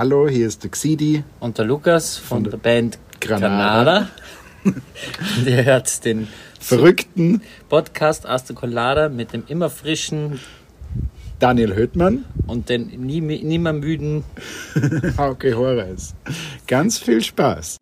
[0.00, 1.24] Hallo, hier ist der Xidi.
[1.40, 3.84] Und der Lukas von, Von der, der Band Granada.
[3.84, 4.08] Granada.
[5.44, 6.26] Der hört den
[6.58, 10.40] Verrückten Podcast Asta Colada mit dem immer frischen
[11.38, 14.24] Daniel Höhtmann, und den nie, nie mehr müden
[15.18, 16.14] Hauke Horace.
[16.66, 17.76] Ganz viel Spaß.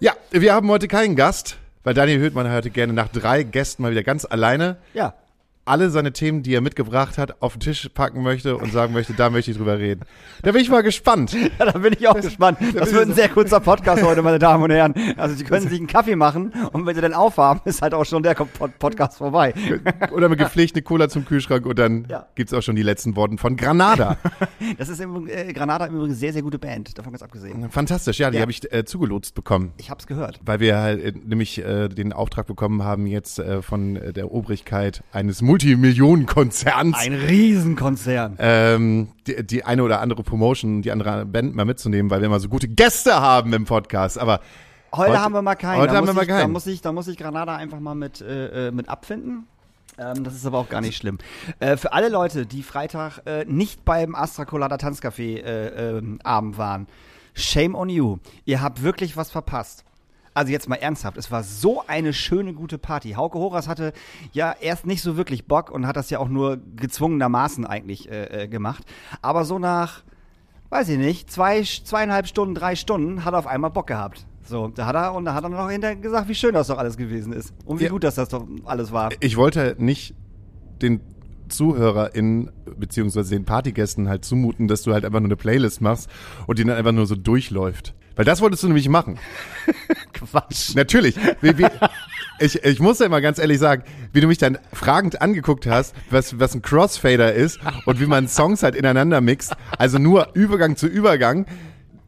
[0.00, 3.90] ja, wir haben heute keinen Gast, weil Daniel Höhtmann heute gerne nach drei Gästen mal
[3.90, 5.14] wieder ganz alleine Ja,
[5.64, 9.12] alle seine Themen, die er mitgebracht hat, auf den Tisch packen möchte und sagen möchte,
[9.14, 10.02] da möchte ich drüber reden.
[10.42, 11.32] Da bin ich mal gespannt.
[11.58, 12.58] ja da bin ich auch gespannt.
[12.74, 14.94] Das wird ein sehr kurzer Podcast heute, meine Damen und Herren.
[15.16, 18.04] Also Sie können sich einen Kaffee machen und wenn Sie dann aufhaben, ist halt auch
[18.04, 19.54] schon der Pod- Podcast vorbei.
[20.12, 22.26] Oder mit gepflegt eine Cola zum Kühlschrank und dann Ja.
[22.34, 24.16] gibt's auch schon die letzten Worte von Granada.
[24.78, 27.68] Das ist im, äh, Granada im Übrigen sehr, sehr gute Band, davon ganz abgesehen.
[27.70, 28.42] Fantastisch, ja, die Ja.
[28.42, 29.72] habe ich äh, zugelotst bekommen.
[29.76, 30.38] Ich hab's gehört.
[30.44, 34.30] Weil wir halt äh, nämlich äh, den Auftrag bekommen haben, jetzt äh, von äh, der
[34.32, 38.36] Obrigkeit eines Multimillionenkonzerns Ein Riesenkonzern.
[38.38, 42.40] ähm, die, die eine oder andere Promotion, die andere Band mal mitzunehmen, weil wir immer
[42.40, 44.18] so gute Gäste haben im Podcast.
[44.18, 44.40] Aber
[44.94, 45.80] Heute, heute- haben wir mal keinen.
[45.80, 46.52] heute da haben muss wir mal ich, Da keinen.
[46.52, 49.46] muss, ich, da muss ich Granada einfach mal mit, äh, äh, mit abfinden.
[49.98, 51.18] Ähm, das ist aber auch gar nicht schlimm.
[51.60, 56.56] Äh, für alle Leute, die Freitag äh, nicht beim Astra Colada Tanzcafé äh, ähm, Abend
[56.56, 56.86] waren,
[57.34, 58.16] shame on you.
[58.46, 59.84] Ihr habt wirklich was verpasst.
[60.34, 63.12] Also jetzt mal ernsthaft, es war so eine schöne, gute Party.
[63.12, 63.92] Hauke Horas hatte
[64.32, 68.44] ja erst nicht so wirklich Bock und hat das ja auch nur gezwungenermaßen eigentlich äh,
[68.44, 68.84] äh, gemacht.
[69.20, 70.02] Aber so nach,
[70.70, 74.26] weiß ich nicht, zwei, zweieinhalb Stunden, drei Stunden hat er auf einmal Bock gehabt.
[74.44, 76.78] So, da hat er und da hat er noch hinterher gesagt, wie schön das doch
[76.78, 77.52] alles gewesen ist.
[77.64, 77.90] Und wie Ja.
[77.90, 79.10] gut, dass das doch alles war.
[79.20, 80.14] ich wollte nicht
[80.80, 81.00] den
[81.48, 86.08] ZuhörerInnen beziehungsweise den Partygästen halt zumuten, dass du halt einfach nur eine Playlist machst
[86.46, 87.94] und die dann einfach nur so durchläuft.
[88.16, 89.18] Weil das wolltest du nämlich machen.
[90.12, 90.74] Quatsch.
[90.74, 91.16] Natürlich.
[91.40, 91.66] Wie, wie,
[92.38, 95.94] ich, ich muss ja mal ganz ehrlich sagen, wie du mich dann fragend angeguckt hast,
[96.10, 99.54] was, was ein Crossfader ist und wie man Songs halt ineinander mixt.
[99.78, 101.46] Also nur Übergang zu Übergang.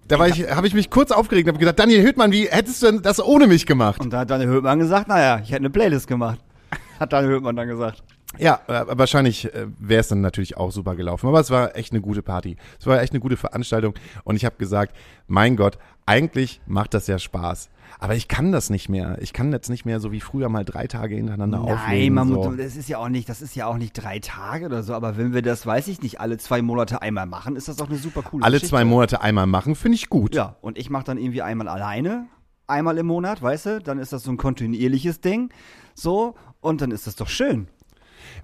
[0.09, 2.83] Da war ich, habe ich mich kurz aufgeregt und habe gedacht, Daniel Hüttmann, wie hättest
[2.83, 4.01] du denn das ohne mich gemacht?
[4.01, 6.41] Und da hat Daniel Höhtmann gesagt, naja, ich hätte eine Playlist gemacht.
[7.01, 8.03] Hat Daniel Höhtmann dann gesagt.
[8.39, 11.29] Ja, äh, wahrscheinlich äh, wäre es dann natürlich auch super gelaufen.
[11.29, 12.57] Aber es war echt eine gute Party.
[12.79, 13.95] Es war echt eine gute Veranstaltung.
[14.25, 17.71] Und ich habe gesagt, mein Gott, eigentlich macht das ja Spaß.
[17.99, 19.19] Aber ich kann das nicht mehr.
[19.21, 22.15] Ich kann jetzt nicht mehr so wie früher mal drei Tage hintereinander Nein, auflegen.
[22.15, 22.51] man, so.
[22.53, 25.17] das ist ja auch nicht, das ist ja auch nicht drei Tage oder so, aber
[25.17, 27.99] wenn wir das, weiß ich nicht, alle zwei Monate einmal machen, ist das doch eine
[27.99, 28.71] super coole Alle Geschichte.
[28.71, 30.35] zwei Monate einmal machen, finde ich gut.
[30.35, 32.27] Ja, und ich mache dann irgendwie einmal alleine,
[32.67, 33.81] einmal im Monat, weißt du?
[33.81, 35.51] Dann ist das so ein kontinuierliches Ding.
[35.95, 37.69] So, und dann ist das doch schön.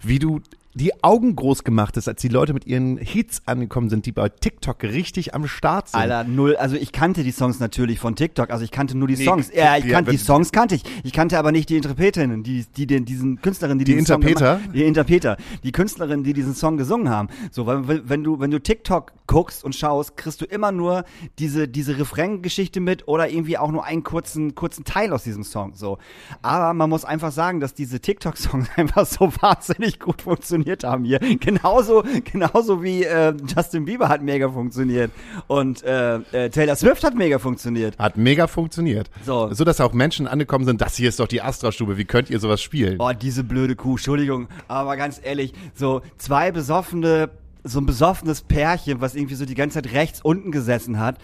[0.01, 0.41] Wie du
[0.75, 4.29] die Augen groß gemacht hast, als die Leute mit ihren Hits angekommen sind, die bei
[4.29, 5.99] TikTok richtig am Start sind.
[6.01, 6.55] Alter, null.
[6.57, 8.51] Also ich kannte die Songs natürlich von TikTok.
[8.51, 9.51] Also ich kannte nur die Nee, Songs.
[9.53, 10.85] Ja, ich kannte die Songs kannte ich.
[11.03, 14.23] Ich kannte aber nicht die Interpretinnen, die, die den, diesen Künstlerin, die, Die diesen Song
[14.23, 14.57] Interpreter?
[14.59, 15.37] gemacht- Die Interpreter.
[15.65, 17.29] Die Künstlerin, die diesen Song gesungen haben.
[17.51, 21.05] So, weil wenn- du, wenn du TikTok guckst und schaust, kriegst du immer nur
[21.39, 25.75] diese, diese Refrain-Geschichte mit oder irgendwie auch nur einen kurzen, kurzen Teil aus diesem Song.
[25.75, 25.99] So.
[26.43, 30.27] Aber man muss einfach sagen, dass diese TikTok-Songs einfach so wahnsinnig gut
[30.61, 31.19] funktioniert haben hier.
[31.41, 35.11] Genauso, genauso wie äh, Justin Bieber hat mega funktioniert.
[35.47, 37.99] Und äh, äh, Taylor Swift hat mega funktioniert.
[37.99, 39.11] Hat mega funktioniert.
[39.25, 39.53] So.
[39.53, 42.39] so, dass auch Menschen angekommen sind, das hier ist doch die Astra-Stube, wie könnt ihr
[42.41, 42.97] sowas spielen?
[43.01, 47.31] Oh, diese blöde Kuh, Entschuldigung, aber ganz ehrlich, so zwei besoffene,
[47.65, 51.17] so ein besoffenes Pärchen, was irgendwie so die ganze Zeit rechts unten gesessen hat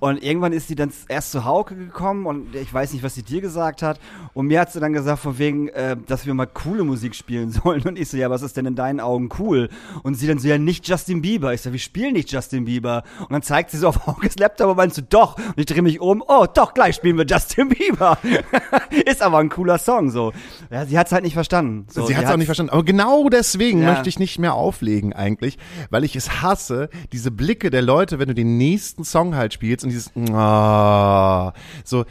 [0.00, 3.22] Und irgendwann ist sie dann erst zu Hauke gekommen und ich weiß nicht, was sie
[3.22, 4.00] dir gesagt hat.
[4.34, 7.50] Und mir hat sie dann gesagt, von wegen, äh, dass wir mal coole Musik spielen
[7.52, 7.82] sollen.
[7.82, 9.68] Und ich so, ja, was ist denn in deinen Augen cool?
[10.02, 11.52] Und sie dann so, ja, nicht Justin Bieber.
[11.52, 13.02] Ich so, wir spielen nicht Justin Bieber.
[13.20, 15.36] Und dann zeigt sie so auf Haukes Laptop und meinst du, doch.
[15.36, 18.16] Und ich drehe mich um, oh, doch, gleich spielen wir Justin Bieber.
[19.06, 20.32] ist aber ein cooler Song, so.
[20.70, 21.86] Ja, sie hat's halt nicht verstanden.
[21.90, 22.72] So, sie hat es auch nicht verstanden.
[22.72, 23.92] Aber genau deswegen Ja.
[23.92, 25.58] möchte ich nicht mehr auflegen eigentlich,
[25.90, 29.84] weil ich es hasse, diese Blicke der Leute, wenn du den nächsten Song halt spielst
[29.90, 31.52] und dieses ah,
[31.84, 32.04] so.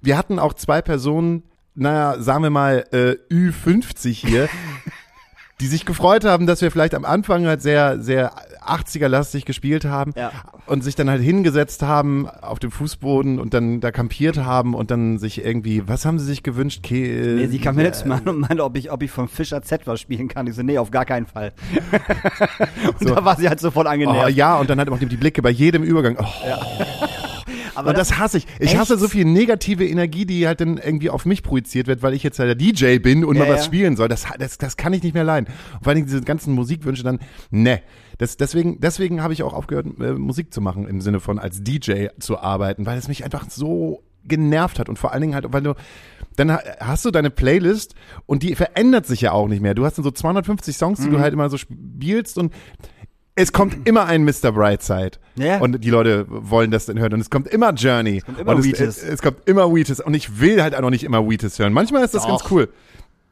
[0.00, 1.42] Wir hatten auch zwei Personen,
[1.74, 4.48] naja, sagen wir mal äh, Ü50 hier,
[5.60, 8.32] die sich gefreut haben, dass wir vielleicht am Anfang halt sehr, sehr
[8.64, 10.30] 80er-lastig gespielt haben Ja.
[10.66, 14.90] und sich dann halt hingesetzt haben auf dem Fußboden und dann da kampiert haben und
[14.90, 16.82] dann sich irgendwie, was haben sie sich gewünscht?
[16.82, 19.62] Ke Nee, sie kam mir jetzt mal und meinte, ob ich, ob ich von Fischer
[19.62, 20.46] Z was spielen kann.
[20.46, 21.52] Ich so, nee, auf gar keinen Fall.
[23.00, 24.36] und da war sie halt sofort Oh, angenervt.
[24.36, 26.16] ja, und dann halt auch die Blicke bei jedem Übergang.
[26.20, 26.24] Oh,
[27.78, 28.46] Aber und das hasse ich.
[28.60, 29.00] Ich hasse Echt?
[29.00, 32.38] so viel negative Energie, die halt dann irgendwie auf mich projiziert wird, weil ich jetzt
[32.38, 33.64] halt der DJ bin und Ja, mal was ja.
[33.66, 34.08] spielen soll.
[34.08, 35.46] Das, das, das kann ich nicht mehr leiden.
[35.74, 37.18] Und vor allen Dingen diese ganzen Musikwünsche dann,
[37.50, 37.80] ne.
[38.18, 41.62] Das, deswegen deswegen habe ich auch aufgehört, äh, Musik zu machen, im Sinne von als
[41.62, 45.46] DJ zu arbeiten, weil es mich einfach so genervt hat und vor allen Dingen halt,
[45.52, 45.74] weil du
[46.36, 47.94] dann ha- hast du deine Playlist
[48.26, 49.74] und die verändert sich ja auch nicht mehr.
[49.74, 51.04] Du hast dann so 250 Songs, Mhm.
[51.04, 52.52] die du halt immer so spielst und
[53.38, 54.50] es kommt immer ein Mr.
[54.50, 55.12] Brightside.
[55.36, 55.60] Ja.
[55.60, 57.14] Und die Leute wollen das dann hören.
[57.14, 58.20] Und es kommt immer Journey.
[58.20, 60.00] kommt immer und es, es, es kommt immer Wheatus.
[60.00, 61.72] Und ich will halt auch noch nicht immer Wheatus hören.
[61.72, 62.30] Manchmal ist das Doch.
[62.40, 62.68] ganz cool.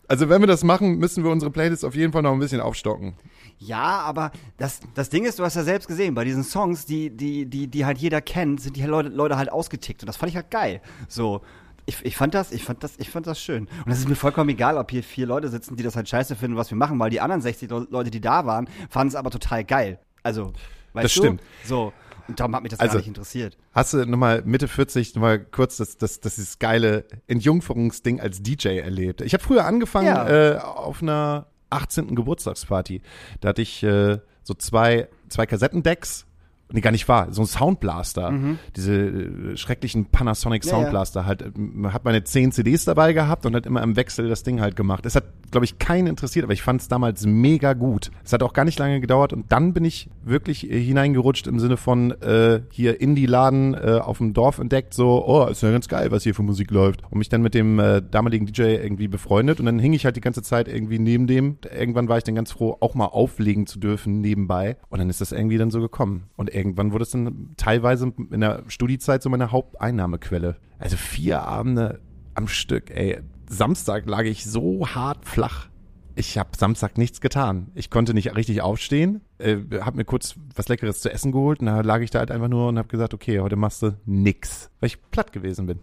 [0.07, 2.61] Also wenn wir das machen, müssen wir unsere Playlist auf jeden Fall noch ein bisschen
[2.61, 3.15] aufstocken.
[3.59, 7.11] Ja, aber das, das Ding ist, du hast ja selbst gesehen, bei diesen Songs, die,
[7.11, 10.03] die, die, die halt jeder kennt, sind die Leute, Leute halt ausgetickt.
[10.03, 10.81] Und das fand ich halt geil.
[11.09, 11.41] So.
[11.89, 13.69] Ich, ich fand das, ich fand das, ich fand das schön.
[13.85, 16.35] Und es ist mir vollkommen egal, ob hier vier Leute sitzen, die das halt scheiße
[16.35, 19.15] finden, was wir machen, weil die anderen 60 Le- Leute, die da waren, fanden es
[19.15, 20.01] aber total geil.
[20.25, 20.53] Also,
[20.95, 21.21] weißt Das du?
[21.21, 21.43] stimmt.
[21.65, 21.93] So.
[22.27, 23.57] Und darum hat mich das Also- gar nicht interessiert.
[23.73, 28.79] Hast du nochmal Mitte 40 nochmal kurz das, das, das dieses geile Entjungferungsding als DJ
[28.81, 29.21] erlebt?
[29.21, 30.29] Ich habe früher angefangen Ja.
[30.55, 32.17] äh, auf einer 18.
[32.17, 33.01] Geburtstagsparty.
[33.41, 36.26] Da hatte ich äh, so zwei, zwei Kassettendecks.
[36.73, 37.29] Nee, gar nicht wahr.
[37.31, 38.35] So ein Soundblaster.
[38.75, 40.69] Diese äh, schrecklichen Panasonic Mhm.
[40.69, 40.81] Ja, ja.
[40.81, 41.43] Soundblaster halt.
[41.57, 44.75] ähm, Hat meine 10 CDs dabei gehabt und hat immer im Wechsel das Ding halt
[44.75, 45.07] gemacht.
[45.07, 48.11] Es hat, glaube ich, keinen interessiert, aber ich fand es damals mega gut.
[48.25, 51.61] Es hat auch gar nicht lange gedauert und dann bin ich wirklich äh, hineingerutscht im
[51.61, 55.87] Sinne von äh, hier Indie-Laden äh, auf dem Dorf entdeckt, so, oh, ist ja ganz
[55.89, 57.03] geil, was hier für Musik läuft.
[57.11, 60.17] Und mich dann mit dem äh, damaligen DJ irgendwie befreundet und dann hing ich halt
[60.17, 61.59] die ganze Zeit irgendwie neben dem.
[61.79, 64.77] Irgendwann war ich dann ganz froh, auch mal auflegen zu dürfen nebenbei.
[64.89, 66.25] Und dann ist das irgendwie dann so gekommen.
[66.37, 70.57] Und irgendwann wurde es dann teilweise in der Studiezeit so meine Haupteinnahmequelle.
[70.79, 72.01] Also vier Abende
[72.35, 73.21] am Stück, ey.
[73.49, 75.69] Samstag lag ich so hart flach.
[76.17, 77.71] Ich habe Samstag nichts getan.
[77.75, 81.67] Ich konnte nicht richtig aufstehen, äh, habe mir kurz was Leckeres zu essen geholt und
[81.67, 84.71] da lag ich da halt einfach nur und habe gesagt, okay, heute machst du nix,
[84.81, 85.81] weil ich platt gewesen bin.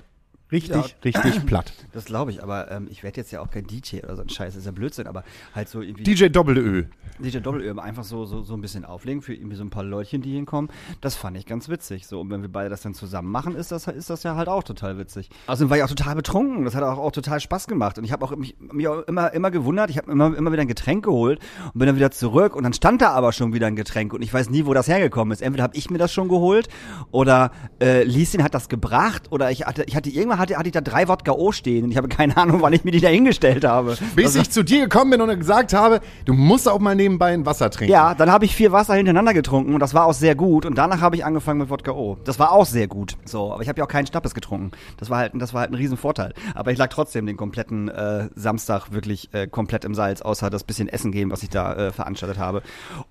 [0.53, 0.85] Richtig, Ja.
[1.03, 1.73] richtig platt.
[1.91, 4.29] Das glaube ich, aber ähm, ich werde jetzt ja auch kein DJ oder so ein
[4.29, 5.23] Scheiß, das ist ja Blödsinn, aber
[5.53, 6.03] halt so irgendwie.
[6.03, 6.85] DJ Doppel-Ö.
[7.19, 10.21] DJ Doppelöhr einfach so, so, so ein bisschen auflegen für irgendwie so ein paar Leutchen,
[10.21, 10.71] die hinkommen.
[11.01, 12.07] Das fand ich ganz witzig.
[12.07, 14.47] So, und wenn wir beide das dann zusammen machen, ist das, ist das ja halt
[14.47, 15.29] auch total witzig.
[15.47, 16.65] Außerdem war ich auch total betrunken.
[16.65, 17.97] Das hat auch, auch total Spaß gemacht.
[17.97, 19.89] Und ich habe auch mich, mich auch immer, immer gewundert.
[19.89, 21.39] Ich habe immer, immer wieder ein Getränk geholt
[21.73, 22.55] und bin dann wieder zurück.
[22.55, 24.13] Und dann stand da aber schon wieder ein Getränk.
[24.13, 25.41] Und ich weiß nie, wo das hergekommen ist.
[25.41, 26.67] Entweder habe ich mir das schon geholt
[27.11, 27.51] oder
[27.81, 29.31] äh, Lieschen hat das gebracht.
[29.31, 31.85] Oder ich hatte, ich hatte irgendwann hatte, hatte ich da drei Wodka O stehen.
[31.85, 33.97] Und ich habe keine Ahnung, wann ich mir die da hingestellt habe.
[34.15, 37.33] Bis Also- ich zu dir gekommen bin und gesagt habe, du musst auch mal nebenbei
[37.33, 37.91] ein Wasser trinken.
[37.91, 40.65] Ja, dann habe ich vier Wasser hintereinander getrunken und das war auch sehr gut.
[40.65, 42.17] Und danach habe ich angefangen mit Wodka O.
[42.23, 43.15] Das war auch sehr gut.
[43.25, 44.71] So, aber ich habe ja auch keinen Schnappes getrunken.
[44.97, 46.33] Das war halt, das war halt ein Riesenvorteil.
[46.53, 50.63] Aber ich lag trotzdem den kompletten äh, Samstag wirklich äh, komplett im Salz, außer das
[50.63, 52.61] bisschen Essen gehen, was ich da äh, veranstaltet habe.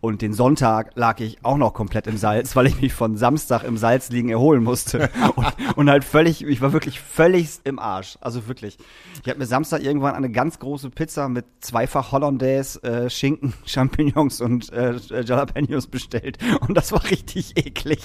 [0.00, 3.64] Und den Sonntag lag ich auch noch komplett im Salz, weil ich mich von Samstag
[3.64, 5.08] im Salz liegen erholen musste.
[5.36, 5.46] und,
[5.76, 8.16] und halt völlig, ich war wirklich völlig im Arsch.
[8.20, 8.78] Also wirklich.
[9.22, 14.40] Ich habe mir Samstag irgendwann eine ganz große Pizza mit zweifach Hollandaise, äh, Schinken, Champignons
[14.40, 16.38] und äh, Jalapenos bestellt.
[16.66, 18.00] Und das war richtig eklig.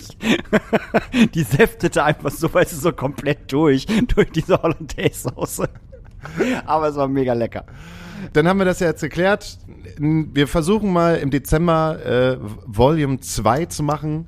[1.33, 5.69] Die säftete einfach so, weißt du, so komplett durch, durch diese Hollandaise-Soße.
[6.65, 7.65] Aber es war mega lecker.
[8.33, 9.59] Dann haben wir das ja jetzt erklärt.
[9.97, 14.27] Wir versuchen mal im Dezember äh, Volume 2 zu machen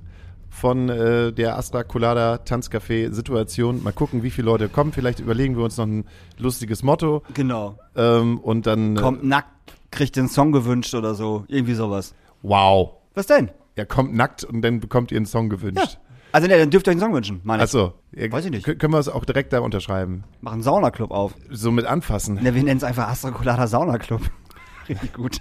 [0.59, 3.81] von äh, der Astra Colada Tanzcafé Situation.
[3.81, 4.91] Mal gucken, wie viele Leute kommen.
[4.91, 6.05] Vielleicht überlegen wir uns noch ein
[6.37, 7.23] lustiges Motto.
[7.33, 7.79] Genau.
[7.95, 8.97] Ähm, und dann.
[8.97, 9.49] äh, Kommt nackt,
[9.91, 11.45] kriegt den Song gewünscht oder so.
[11.47, 12.13] Irgendwie sowas.
[12.43, 12.91] Wow.
[13.15, 13.49] Was denn?
[13.75, 15.97] Er kommt nackt und dann bekommt ihr einen Song gewünscht.
[16.31, 17.69] Also ne, dann dürft ihr euch einen Song wünschen, meine ich.
[17.69, 17.93] Achso.
[18.11, 18.63] Weiß ich nicht.
[18.65, 20.25] Können wir es auch direkt da unterschreiben?
[20.41, 21.33] Mach einen Saunaclub auf.
[21.49, 22.35] So mit anfassen.
[22.35, 24.21] Ne, wir nennen es einfach Astra Colada Saunaclub.
[24.89, 25.37] Richtig gut.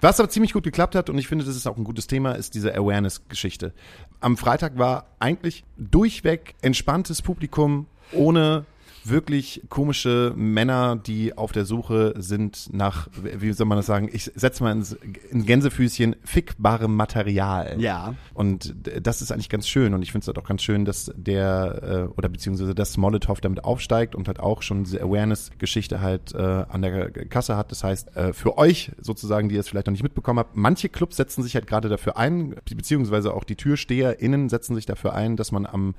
[0.00, 2.32] Was aber ziemlich gut geklappt hat, und ich finde, das ist auch ein gutes Thema,
[2.32, 3.74] ist diese Awareness-Geschichte.
[4.20, 8.66] Am Freitag war eigentlich durchweg entspanntes Publikum ohne
[9.04, 14.30] wirklich komische Männer, die auf der Suche sind nach, wie soll man das sagen, ich
[14.34, 14.96] setze mal ins,
[15.30, 17.76] in Gänsefüßchen, fickbarem Material.
[17.80, 18.14] Ja.
[18.34, 21.12] Und das ist eigentlich ganz schön und ich finde es halt auch ganz schön, dass
[21.16, 26.34] der, äh, oder beziehungsweise dass Molotow damit aufsteigt und halt auch schon diese Awareness-Geschichte halt
[26.34, 27.70] äh, an der Kasse hat.
[27.70, 30.88] Das heißt, äh, für euch sozusagen, die ihr es vielleicht noch nicht mitbekommen habt, manche
[30.88, 35.36] Clubs setzen sich halt gerade dafür ein, beziehungsweise auch die TürsteherInnen setzen sich dafür ein,
[35.36, 35.94] dass man am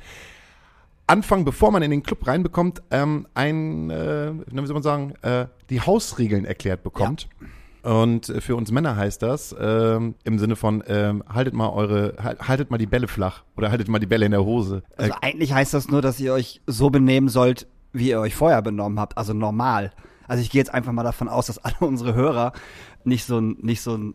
[1.12, 5.48] Anfang, bevor man in den Club reinbekommt, ähm, ein, äh, wie soll man sagen, äh,
[5.70, 7.28] die Hausregeln erklärt bekommt.
[7.84, 12.14] Und äh, für uns Männer heißt das ähm, im Sinne von ähm, haltet mal eure
[12.24, 14.84] halt- haltet mal die Bälle flach oder haltet mal die Bälle in der Hose.
[14.98, 18.36] Äh, Also eigentlich heißt das nur, dass ihr euch so benehmen sollt, wie ihr euch
[18.36, 19.92] vorher benommen habt, also normal.
[20.28, 22.54] Also ich gehe jetzt einfach mal davon aus, dass alle unsere Hörer
[23.04, 24.14] nicht so ein, nicht so ein,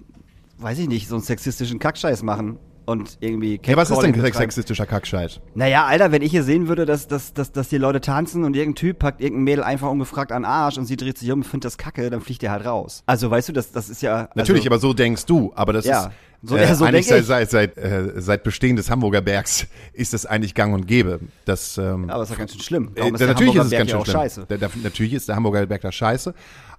[0.59, 4.35] weiß ich nicht, so einen sexistischen Kackscheiß machen und irgendwie ja, was ist denn betreiben.
[4.35, 5.41] sexistischer Kackscheiß?
[5.55, 8.55] Naja, Alter, wenn ich hier sehen würde, dass, dass, dass, dass die Leute tanzen und
[8.57, 11.41] irgendein Typ packt irgendein Mädel einfach ungefragt an den Arsch und sie dreht sich um
[11.41, 13.03] und findet das kacke, dann fliegt der halt raus.
[13.07, 14.29] Also weißt du, das, das ist ja.
[14.35, 15.53] Natürlich, also, aber so denkst du.
[15.55, 16.11] Aber das Ja, ist
[16.43, 20.13] so- äh, ja, so eigentlich seit, seit, seit, äh, seit Bestehen des Hamburger Bergs ist
[20.15, 21.21] das eigentlich gang und gäbe.
[21.45, 22.93] Das, ähm, Aber ist doch ganz schön schlimm.
[22.95, 24.15] Äh, ist natürlich ist es ganz ja schön schlimm.
[24.17, 24.45] scheiße.
[24.49, 26.35] Da, da, natürlich ist der Hamburger Berg da scheiße.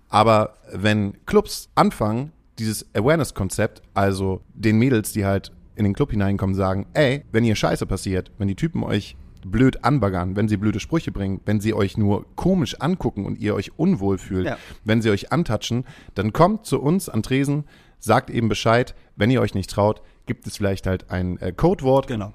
[0.09, 6.55] Aber wenn Clubs anfangen, dieses Awareness-Konzept, also den Mädels, die halt in den Club hineinkommen,
[6.55, 9.15] sagen, ey, wenn hier Scheiße passiert, wenn die Typen euch
[9.45, 13.55] blöd anbaggern, wenn sie blöde Sprüche bringen, wenn sie euch nur komisch angucken und ihr
[13.55, 14.57] euch unwohl fühlt, Ja.
[14.83, 17.63] wenn sie euch antatschen, dann kommt zu uns an Tresen,
[17.99, 22.07] sagt eben Bescheid, wenn ihr euch nicht traut, gibt es vielleicht halt ein äh, Codewort,
[22.07, 22.33] Genau.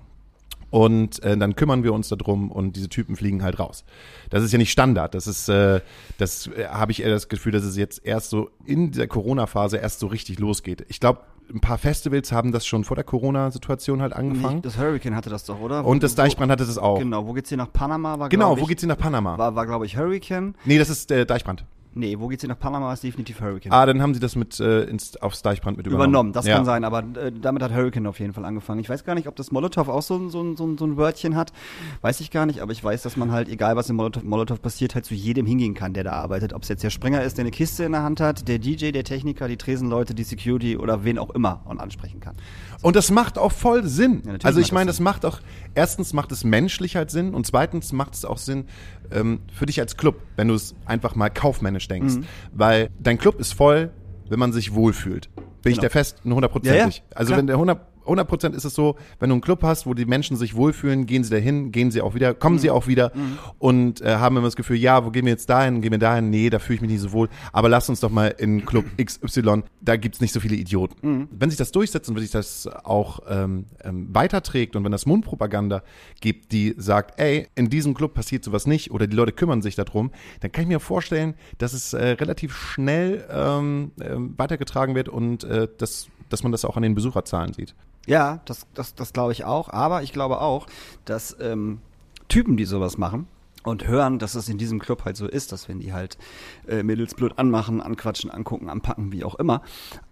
[0.70, 3.84] und äh, dann kümmern wir uns darum und diese Typen fliegen halt raus.
[4.30, 5.14] Das ist ja nicht Standard.
[5.14, 5.80] Das ist, äh,
[6.16, 9.76] das äh, habe ich eher das Gefühl, dass es jetzt erst so in dieser Corona-Phase
[9.76, 10.86] erst so richtig losgeht.
[10.88, 11.20] Ich glaube,
[11.52, 14.62] ein paar Festivals haben das schon vor der Corona-Situation halt angefangen.
[14.62, 15.84] Das Hurricane hatte das doch, oder?
[15.84, 16.98] und das Wo- Deichbrand hatte das auch.
[16.98, 18.18] Genau, wo geht's hier nach Panama?
[18.18, 19.36] War, Genau, wo ich, geht's hin nach Panama?
[19.38, 20.54] War, war glaube ich, Hurricane.
[20.64, 21.64] nee, das ist der Deichbrand.
[21.94, 22.92] Nee, wo geht's hier nach Panama?
[22.92, 23.72] Ist definitiv Hurricane.
[23.72, 26.10] Ah, dann haben sie das mit äh, ins, aufs Deichbrand mit übernommen.
[26.10, 26.56] Übernommen, das ja.
[26.56, 28.80] kann sein, aber äh, damit hat Hurricane auf jeden Fall angefangen.
[28.80, 31.34] Ich weiß gar nicht, ob das Molotow auch so, ein- so, so, so ein Wörtchen
[31.36, 31.52] hat.
[32.00, 34.62] Weiß ich gar nicht, aber ich weiß, dass man halt, egal was in Molotow, Molotow
[34.62, 36.52] passiert, halt zu jedem hingehen kann, der da arbeitet.
[36.52, 38.92] Ob es jetzt der Springer ist, der eine Kiste in der Hand hat, der DJ,
[38.92, 42.36] der Techniker, die Tresenleute, die Security oder wen auch immer und ansprechen kann.
[42.82, 44.22] Und das macht auch voll Sinn.
[44.24, 45.40] natürlich also ich meine, das das macht auch,
[45.74, 48.66] erstens macht es menschlich halt Sinn und zweitens macht es auch Sinn
[49.10, 52.14] ähm, für dich als Club, wenn du es einfach mal kaufmännisch denkst.
[52.16, 52.24] Mhm.
[52.52, 53.90] Weil dein Club ist voll,
[54.28, 55.28] wenn man sich wohlfühlt.
[55.34, 55.80] Bin ich Genau.
[55.82, 56.96] der fest, nur hundertprozentig.
[56.98, 57.38] Ja, ja, also klar.
[57.38, 60.04] wenn der 100 100 Prozent ist es so, wenn du einen Club hast, wo die
[60.04, 62.60] Menschen sich wohlfühlen, gehen sie dahin, gehen sie auch wieder, kommen Mhm.
[62.60, 63.12] sie auch wieder
[63.58, 66.30] und äh, haben immer das Gefühl, ja, wo gehen wir jetzt dahin, gehen wir dahin,
[66.30, 68.84] nee, da fühle ich mich nicht so wohl, aber lass uns doch mal in Club
[69.02, 70.96] XY, da gibt's nicht so viele Idioten.
[71.06, 71.28] Mhm.
[71.30, 75.06] Wenn sich das durchsetzt und wenn sich das auch ähm, ähm, weiterträgt und wenn das
[75.06, 75.82] Mundpropaganda
[76.20, 79.74] gibt, die sagt, ey, in diesem Club passiert sowas nicht oder die Leute kümmern sich
[79.74, 85.08] darum, dann kann ich mir vorstellen, dass es äh, relativ schnell ähm, ähm, weitergetragen wird
[85.08, 87.74] und äh, dass, dass man das auch an den Besucherzahlen sieht.
[88.06, 89.68] Ja, das, das, das glaube ich auch.
[89.68, 90.66] Aber ich glaube auch,
[91.04, 91.80] dass ähm,
[92.28, 93.26] Typen, die sowas machen
[93.62, 96.18] und hören, dass es in diesem Club halt so ist, dass wenn die halt
[96.66, 99.62] äh, Mädels blöd anmachen, anquatschen, angucken, anpacken, wie auch immer,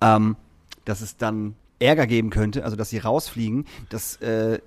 [0.00, 0.36] ähm,
[0.84, 4.60] dass es dann Ärger geben könnte, also dass sie rausfliegen, das äh,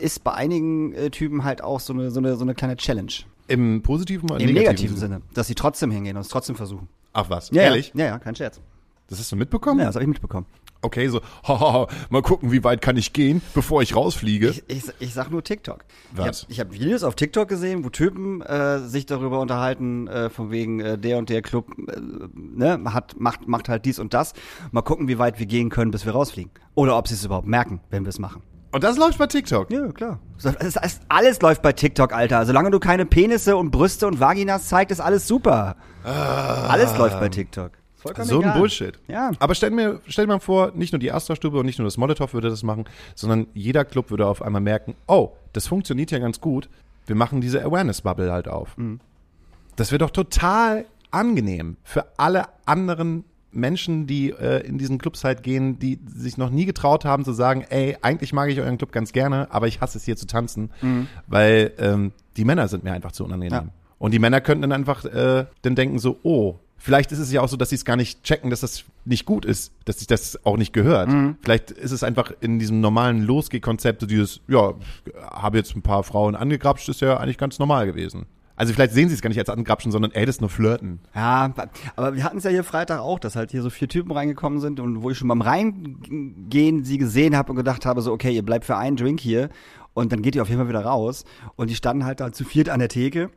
[0.00, 3.12] ist bei einigen äh, Typen halt auch so eine, so eine, so eine kleine Challenge.
[3.48, 6.88] Im positiven oder Im negativen Sinne, dass sie trotzdem hingehen und es trotzdem versuchen.
[7.12, 7.92] Ach was, Ja, ehrlich?
[7.94, 8.60] Ja, ja, kein Scherz.
[9.08, 9.80] Das hast du mitbekommen?
[9.80, 10.46] Ja, das habe ich mitbekommen.
[10.84, 14.50] Okay, so, haha, mal gucken, wie weit kann ich gehen, bevor ich rausfliege.
[14.50, 15.82] Ich, ich, ich sag nur TikTok.
[16.12, 16.44] Was?
[16.50, 20.50] Ich habe hab Videos auf TikTok gesehen, wo Typen äh, sich darüber unterhalten, äh, von
[20.50, 21.98] wegen äh, der und der Club äh,
[22.34, 24.34] ne, hat, macht, macht halt dies und das.
[24.72, 26.52] Mal gucken, wie weit wir gehen können, bis wir rausfliegen.
[26.74, 28.42] Oder ob sie es überhaupt merken, wenn wir es machen.
[28.70, 29.70] Und das läuft bei TikTok.
[29.70, 30.18] Ja, klar.
[30.36, 32.44] Es ist, alles läuft bei TikTok, Alter.
[32.44, 35.76] Solange du keine Penisse und Brüste und Vaginas zeigst, ist alles super.
[36.02, 37.70] Alles läuft bei TikTok.
[38.04, 38.58] Vollkommen So ein egal.
[38.58, 38.98] Bullshit.
[39.08, 39.30] Ja.
[39.38, 41.96] Aber stell mir, stell dir mal vor, nicht nur die Astra-Stube und nicht nur das
[41.96, 42.84] Molotow würde das machen,
[43.14, 46.68] sondern jeder Club würde auf einmal merken, oh, das funktioniert ja ganz gut.
[47.06, 48.76] Wir machen diese Awareness-Bubble halt auf.
[48.76, 49.00] Mhm.
[49.76, 55.42] Das wäre doch total angenehm für alle anderen Menschen, die äh, in diesen Clubs halt
[55.42, 58.92] gehen, die sich noch nie getraut haben zu sagen, ey, eigentlich mag ich euren Club
[58.92, 60.70] ganz gerne, aber ich hasse es hier zu tanzen,
[61.26, 63.62] weil ähm, die Männer sind mir einfach zu unangenehm.
[63.62, 63.68] Mhm.
[63.68, 63.72] Ja.
[63.98, 67.40] Und die Männer könnten dann einfach äh, dann denken so, oh, vielleicht ist es ja
[67.40, 70.06] auch so, dass sie es gar nicht checken, dass das nicht gut ist, dass sich
[70.06, 71.08] das auch nicht gehört.
[71.10, 71.36] Mhm.
[71.42, 74.74] Vielleicht ist es einfach in diesem normalen Losgeh-Konzept so dieses, ja,
[75.22, 78.26] habe jetzt ein paar Frauen angegrapscht, ist ja eigentlich ganz normal gewesen.
[78.56, 81.00] Also vielleicht sehen sie es gar nicht als Angrapschen, sondern ey, das ist nur Flirten.
[81.14, 81.52] Ja,
[81.96, 84.60] aber wir hatten es ja hier Freitag auch, dass halt hier so vier Typen reingekommen
[84.60, 88.32] sind und wo ich schon beim Reingehen sie gesehen habe und gedacht habe, so, okay,
[88.32, 89.48] ihr bleibt für einen Drink hier
[89.92, 91.24] und dann geht ihr auf jeden Fall wieder raus.
[91.56, 93.30] Und die standen halt da zu viert an der Theke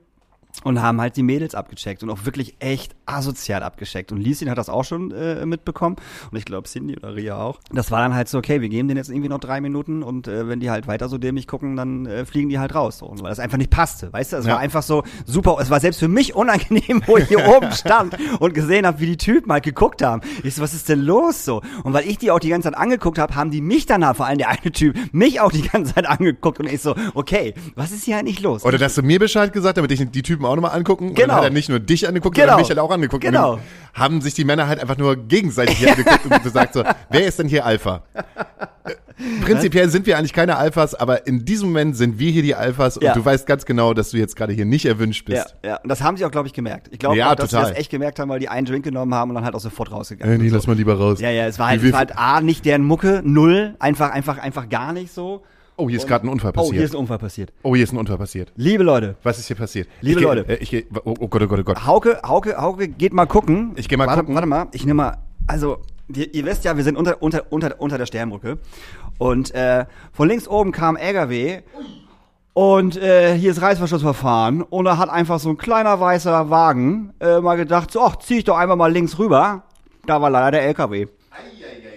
[0.63, 4.11] und haben halt die Mädels abgecheckt und auch wirklich echt asozial abgecheckt.
[4.11, 5.97] Und Lieschen hat das auch schon äh, mitbekommen
[6.31, 7.59] und ich glaube Cindy oder Ria auch.
[7.71, 10.27] Das war dann halt so, okay, wir geben denen jetzt irgendwie noch drei Minuten und
[10.27, 12.97] äh, wenn die halt weiter so dämlich gucken, dann äh, fliegen die halt raus.
[12.97, 14.37] So, weil das einfach nicht passte, weißt du?
[14.37, 14.53] Es Ja.
[14.53, 18.17] war einfach so super, es war selbst für mich unangenehm, wo ich hier oben stand
[18.39, 20.21] und gesehen habe, wie die Typen halt geguckt haben.
[20.43, 21.61] Ich so, was ist denn los so?
[21.83, 24.25] Und weil ich die auch die ganze Zeit angeguckt habe, haben die mich danach, vor
[24.25, 27.91] allem der eine Typ, mich auch die ganze Zeit angeguckt und ich so, okay, was
[27.91, 28.65] ist hier eigentlich los?
[28.65, 31.09] Oder dass du mir Bescheid gesagt, damit ich die Typen auch nochmal angucken.
[31.09, 31.27] Und Genau.
[31.27, 32.47] dann hat er nicht nur dich angeguckt, Genau.
[32.47, 33.23] sondern mich halt auch angeguckt.
[33.23, 33.53] Genau.
[33.53, 33.61] Und
[33.93, 37.39] haben sich die Männer halt einfach nur gegenseitig hier angeguckt und gesagt so, wer ist
[37.39, 38.03] denn hier Alpha?
[38.85, 38.93] Äh,
[39.43, 42.97] Prinzipiell sind wir eigentlich keine Alphas, aber in diesem Moment sind wir hier die Alphas
[42.97, 43.13] und Ja.
[43.13, 45.55] du weißt ganz genau, dass du jetzt gerade hier nicht erwünscht Ja, bist.
[45.65, 45.77] ja.
[45.77, 46.89] Und das haben sie auch, glaube ich, gemerkt.
[46.91, 47.65] Ich glaube Ja, auch, dass total.
[47.65, 49.59] sie das echt gemerkt haben, weil die einen Drink genommen haben und dann halt auch
[49.59, 50.53] sofort rausgegangen Äh, nee, sind.
[50.55, 51.19] lass mal lieber raus.
[51.19, 54.37] Ja, ja, es war halt, es war halt A, nicht deren Mucke, null, einfach, einfach,
[54.37, 55.43] einfach gar nicht so.
[55.77, 56.83] Oh, hier ist gerade ein Unfall Oh, hier passiert.
[56.83, 57.53] ist ein Unfall passiert.
[57.63, 58.51] Oh, hier ist ein Unfall passiert.
[58.55, 59.87] Liebe Leute, Was ist hier passiert?
[60.01, 60.49] Liebe ich geh- Leute.
[60.49, 61.85] Äh, ich geh, oh, oh Gott, oh Gott, oh Gott.
[61.85, 63.73] Hauke, Hauke, Hauke, geht mal gucken.
[63.75, 64.35] Ich geh mal warte, gucken.
[64.35, 65.17] Warte mal, ich nehme mal,
[65.47, 65.77] also,
[66.13, 68.57] ihr, ihr wisst ja, wir sind unter, unter, unter, unter der Sternbrücke.
[69.17, 71.61] Und äh, von links oben kam LKW.
[72.53, 74.63] Und äh, hier ist Reißverschlussverfahren.
[74.63, 78.39] Und da hat einfach so ein kleiner weißer Wagen äh, mal gedacht, so, ach, zieh
[78.39, 79.63] ich doch einmal mal links rüber.
[80.07, 81.05] Da war leider der LKW.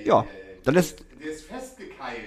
[0.04, 0.24] Ja,
[0.64, 1.69] dann ist, Der ist festgekeilt.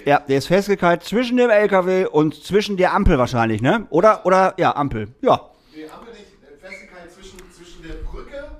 [0.04, 3.86] Ja, der ist festgekeilt zwischen dem LKW und zwischen der Ampel wahrscheinlich, ne?
[3.90, 5.08] Oder, oder, ja, Ampel.
[5.22, 5.40] Ja.
[5.72, 6.26] Nee, wir nicht
[6.60, 8.50] festgekeilt zwischen, zwischen der Brücke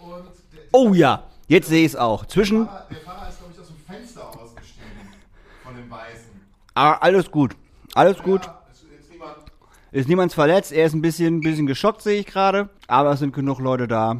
[0.00, 2.26] und der, Oh ja, jetzt sehe ich es auch.
[2.26, 4.86] Zwischen, der Fahrer ist, glaube ich, aus dem Fenster ausgestiegen.
[5.64, 6.30] Von dem Weißen.
[6.74, 7.56] ah, alles gut.
[7.94, 8.42] Alles gut.
[8.72, 9.36] Ist jetzt niemand.
[9.90, 10.72] Ist niemand verletzt.
[10.72, 12.68] Er ist ein bisschen, bisschen geschockt, sehe ich gerade.
[12.86, 14.16] Aber es sind genug Leute da,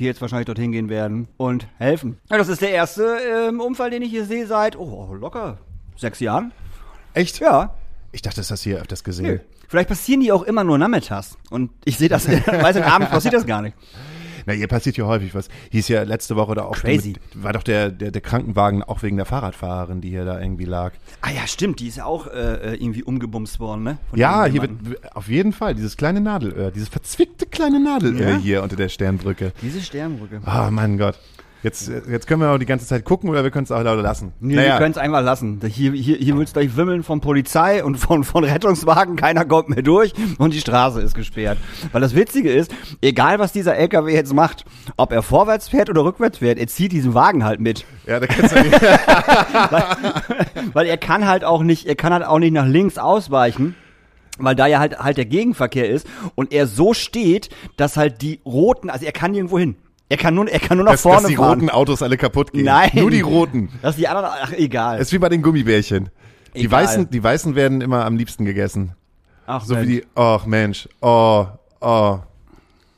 [0.00, 2.18] die jetzt wahrscheinlich dorthin gehen werden und helfen.
[2.30, 5.58] Ja, das ist der erste ähm, Unfall, den ich hier sehe seit, oh, locker
[5.96, 6.52] sechs Jahren.
[7.12, 7.38] Echt?
[7.40, 7.74] Ja.
[8.10, 9.40] Ich dachte, das hast du hier öfters gesehen.
[9.68, 11.36] Vielleicht passieren die auch immer nur nachmittags.
[11.50, 13.76] Und ich sehe das, weiß ich, abends passiert das gar nicht.
[14.46, 15.48] Na, hier passiert ja häufig was.
[15.70, 17.10] Hieß ja letzte Woche da auch Crazy.
[17.10, 20.64] Mit, war doch der, der, der Krankenwagen auch wegen der Fahrradfahrerin, die hier da irgendwie
[20.64, 20.92] lag.
[21.20, 23.98] Ah ja, stimmt, die ist ja auch äh, irgendwie umgebumst worden, ne?
[24.10, 24.72] Von Ja, hier wird
[25.14, 28.36] auf jeden Fall dieses kleine Nadelöhr, dieses verzwickte kleine Nadelöhr Ja?
[28.38, 29.52] hier unter der Sternbrücke.
[29.62, 30.40] Diese Sternbrücke.
[30.44, 31.18] Ah, mein Gott.
[31.62, 34.00] Jetzt, jetzt können wir auch die ganze Zeit gucken oder wir können es auch lauter
[34.00, 34.32] lassen.
[34.40, 35.60] Nee, wir können es einfach lassen.
[35.66, 39.16] Hier, hier, hier willst du gleich wimmeln von Polizei und von, von Rettungswagen.
[39.16, 41.58] Keiner kommt mehr durch und die Straße ist gesperrt.
[41.92, 44.64] Weil das Witzige ist, egal was dieser LKW jetzt macht,
[44.96, 47.84] ob er vorwärts fährt oder rückwärts fährt, er zieht diesen Wagen halt mit.
[48.06, 48.80] ja, da kannst du nicht.
[50.72, 53.74] Weil er kann halt auch nicht, er kann halt auch nicht nach links ausweichen.
[54.38, 58.40] Weil da ja halt, halt der Gegenverkehr ist und er so steht, dass halt die
[58.46, 59.76] roten, also er kann nirgendwo hin.
[60.10, 61.60] Er kann nur, er kann nur nach dass, vorne dass die fahren.
[61.60, 62.64] roten Autos alle kaputt gehen.
[62.64, 62.90] Nein.
[62.94, 63.70] Nur die roten.
[63.80, 64.96] Dass die anderen, ach egal.
[64.96, 66.10] Es ist wie bei den Gummibärchen.
[66.54, 66.82] Die Egal.
[66.82, 68.96] weißen, die weißen werden immer am liebsten gegessen.
[69.46, 69.86] ach, So Mensch.
[69.88, 71.46] wie die, ach Mensch, oh,
[71.80, 72.18] oh,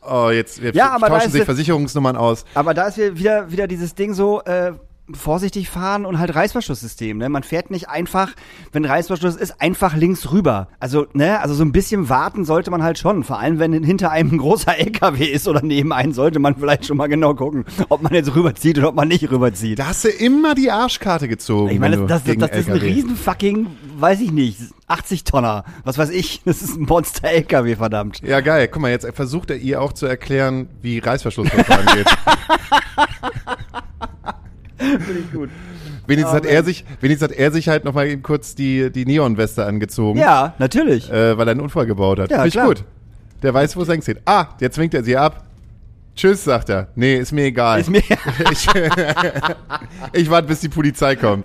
[0.01, 2.46] oh, jetzt, jetzt Ja, tauschen sich Versicherungsnummern aus.
[2.55, 4.72] Aber da ist wieder, wieder dieses Ding so, äh,
[5.14, 7.29] vorsichtig fahren und halt Reißverschlusssystem, ne?
[7.29, 8.33] Man fährt nicht einfach,
[8.72, 10.68] wenn Reißverschluss ist, einfach links rüber.
[10.81, 13.25] Also, ne, also so ein bisschen warten sollte man halt schon.
[13.25, 16.87] Vor allem, wenn hinter einem ein großer LKW ist oder neben einem, sollte man vielleicht
[16.87, 19.79] schon mal genau gucken, ob man jetzt rüberzieht oder ob man nicht rüberzieht.
[19.79, 21.70] Da hast du immer die Arschkarte gezogen.
[21.70, 23.66] ich meine, das, das, gegen das ist ein riesen fucking,
[23.98, 25.64] weiß ich nicht, 80 Tonner.
[25.85, 28.20] Was weiß ich, das ist ein Monster LKW, verdammt.
[28.22, 28.68] Ja, geil.
[28.68, 32.07] Guck mal, jetzt versucht er ihr auch zu erklären, wie Reißverschlussverfahren geht.
[34.82, 35.50] Finde ich gut.
[36.06, 38.90] Wenigstens Oh, hat er sich, wenigstens hat er sich halt noch mal eben kurz die,
[38.90, 40.18] die Neonweste angezogen.
[40.18, 41.10] Ja, natürlich.
[41.10, 42.30] Äh, weil er einen Unfall gebaut hat.
[42.30, 42.66] Ja, Finde ich klar.
[42.66, 42.84] gut.
[43.42, 44.20] Der weiß, wo es längst geht.
[44.24, 45.44] Ah, jetzt winkt er sie ab.
[46.14, 46.88] Tschüss, sagt er.
[46.94, 47.80] Nee, ist mir egal.
[47.80, 48.02] Ist mir,
[48.50, 48.66] ich,
[50.12, 51.44] ich warte, bis die Polizei kommt.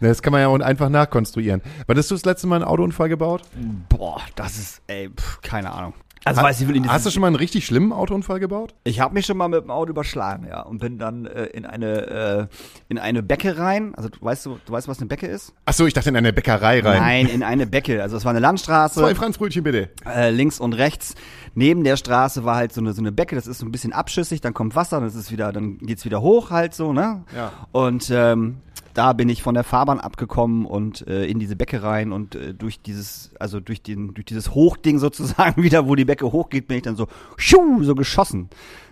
[0.00, 1.62] Das kann man ja auch einfach nachkonstruieren.
[1.86, 3.42] Wann hast du das letzte Mal einen Autounfall gebaut?
[3.88, 5.94] boah, das ist, ey, pff, keine Ahnung.
[6.24, 8.74] Also weiß ich will Ihnen Hast du schon mal einen richtig schlimmen Autounfall gebaut?
[8.84, 11.66] Ich habe mich schon mal mit dem Auto überschlagen, ja, und bin dann äh, in
[11.66, 12.46] eine äh,
[12.88, 13.94] in eine Becke rein.
[13.96, 15.52] Also du weißt du, du weißt, was eine Becke ist?
[15.64, 17.00] Ach so, ich dachte in eine Bäckerei rein.
[17.00, 18.02] Nein, in eine Becke.
[18.02, 19.00] Also es war eine Landstraße.
[19.00, 19.90] Zwei Franzbrötchen bitte.
[20.06, 21.14] äh, links und rechts.
[21.54, 23.92] Neben der Straße war halt so eine, so eine Becke, das ist so ein bisschen
[23.92, 27.24] abschüssig, dann kommt Wasser, dann ist es wieder, dann geht's wieder hoch halt so, ne?
[27.36, 27.52] Ja.
[27.72, 28.58] Und ähm,
[28.94, 32.80] da bin ich von der Fahrbahn abgekommen und äh, in diese Bäckereien und äh, durch
[32.80, 36.82] dieses, also durch den, durch dieses Hochding sozusagen wieder, wo die Becke hochgeht, bin ich
[36.82, 38.48] dann so, schuh, so geschossen.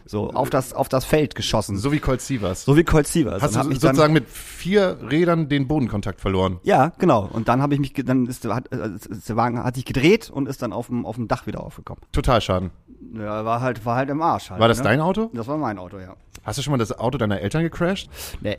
[0.06, 1.76] So auf das, auf das Feld geschossen.
[1.76, 2.66] So, So wie Colt Sievers.
[2.66, 3.42] wie Colt Sievers.
[3.42, 6.58] Hast du mich dann- sozusagen mit vier Rädern den Bodenkontakt verloren.
[6.64, 7.28] Ja, genau.
[7.32, 9.84] Und dann habe ich mich, dann ist der, hat, äh, ist der Wagen hat sich
[9.84, 12.02] gedreht und ist dann auf dem, auf dem Dach wieder aufgekommen.
[12.10, 12.70] Totalschaden.
[13.14, 14.60] Ja, war halt, war halt im Arsch halt.
[14.60, 14.84] War das ne?
[14.84, 15.30] dein Auto?
[15.32, 16.16] Das war mein Auto, ja.
[16.42, 18.08] Hast du schon mal das Auto deiner Eltern gecrashed?
[18.40, 18.58] Nee.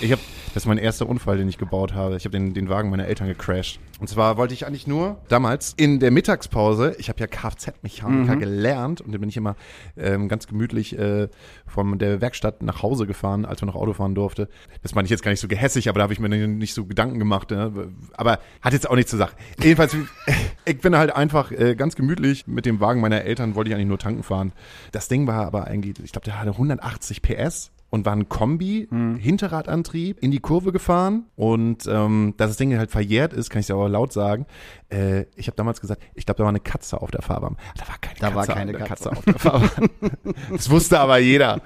[0.00, 0.22] Ich habe,
[0.54, 2.16] das ist mein erster Unfall, den ich gebaut habe.
[2.16, 3.80] Ich habe den, den Wagen meiner Eltern gecrashed.
[4.00, 9.00] Und zwar wollte ich eigentlich nur damals in der Mittagspause, ich habe ja Kfz-Mechaniker gelernt
[9.00, 9.56] und dann bin ich immer
[9.96, 11.28] ähm, ganz gemütlich äh,
[11.66, 14.48] von der Werkstatt nach Hause gefahren, als man noch Auto fahren durfte.
[14.82, 16.84] Das meine ich jetzt gar nicht so gehässig, aber da habe ich mir nicht so
[16.84, 17.50] Gedanken gemacht.
[17.50, 17.90] Ne?
[18.14, 19.34] Aber hat jetzt auch nichts zur Sache.
[19.62, 19.96] Jedenfalls,
[20.64, 23.88] ich bin halt einfach äh, ganz gemütlich mit dem Wagen meiner Eltern, wollte ich eigentlich
[23.88, 24.52] nur tanken fahren.
[24.90, 28.88] Das Ding war aber eigentlich, ich glaube, der hatte 180 PS und war ein Kombi,
[29.18, 33.66] Hinterradantrieb, in die Kurve gefahren und ähm, dass das Ding halt verjährt ist, kann ich
[33.66, 34.46] dir aber laut sagen.
[34.88, 37.58] Äh, ich habe damals gesagt, ich glaube, da war eine Katze auf der Fahrbahn.
[37.76, 39.12] Da war keine, Da Katze, war keine der Katze.
[39.12, 39.90] auf der Fahrbahn.
[40.50, 41.60] das wusste aber jeder,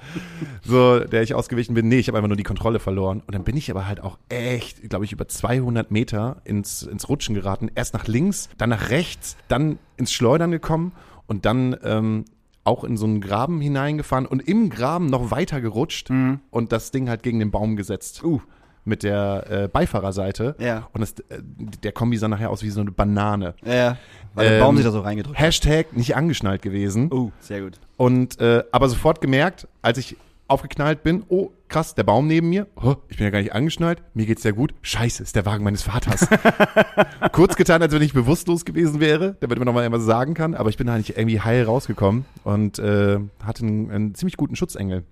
[0.63, 1.87] so der ich ausgewichen bin.
[1.87, 4.17] Nee, ich habe einfach nur die Kontrolle verloren und dann bin ich aber halt auch
[4.27, 7.71] echt, glaube ich, über 200 Meter ins, ins Rutschen geraten.
[7.73, 10.91] Erst nach links, dann nach rechts, dann ins Schleudern gekommen
[11.25, 12.25] und dann ähm,
[12.67, 17.09] auch in so einen Graben hineingefahren und im Graben noch weiter gerutscht und das Ding
[17.09, 18.23] halt gegen den Baum gesetzt.
[18.23, 18.41] Uh.
[18.83, 20.55] Mit der äh, Beifahrerseite.
[20.59, 20.87] Ja.
[20.93, 21.41] Und das, äh,
[21.83, 23.53] der Kombi sah nachher aus wie so eine Banane.
[23.65, 23.97] Ja.
[24.33, 25.45] Weil der Ähm, Baum sich da so reingedrückt hat.
[25.45, 27.11] Hashtag nicht angeschnallt gewesen.
[27.11, 27.81] Uh, sehr gut.
[27.97, 30.15] Und äh, aber sofort gemerkt, als ich
[30.47, 34.01] aufgeknallt bin, oh krass, der Baum neben mir, oh, ich bin ja gar nicht angeschnallt,
[34.13, 36.27] mir geht's sehr gut, scheiße, ist der Wagen meines Vaters.
[37.33, 40.69] Kurz getan, als wenn ich bewusstlos gewesen wäre, damit man nochmal irgendwas sagen kann, aber
[40.69, 45.03] ich bin da nicht irgendwie heil rausgekommen und äh, hatte einen, einen ziemlich guten Schutzengel.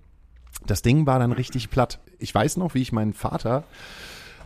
[0.66, 2.00] Das Ding war dann richtig platt.
[2.18, 3.64] Ich weiß noch, wie ich meinen Vater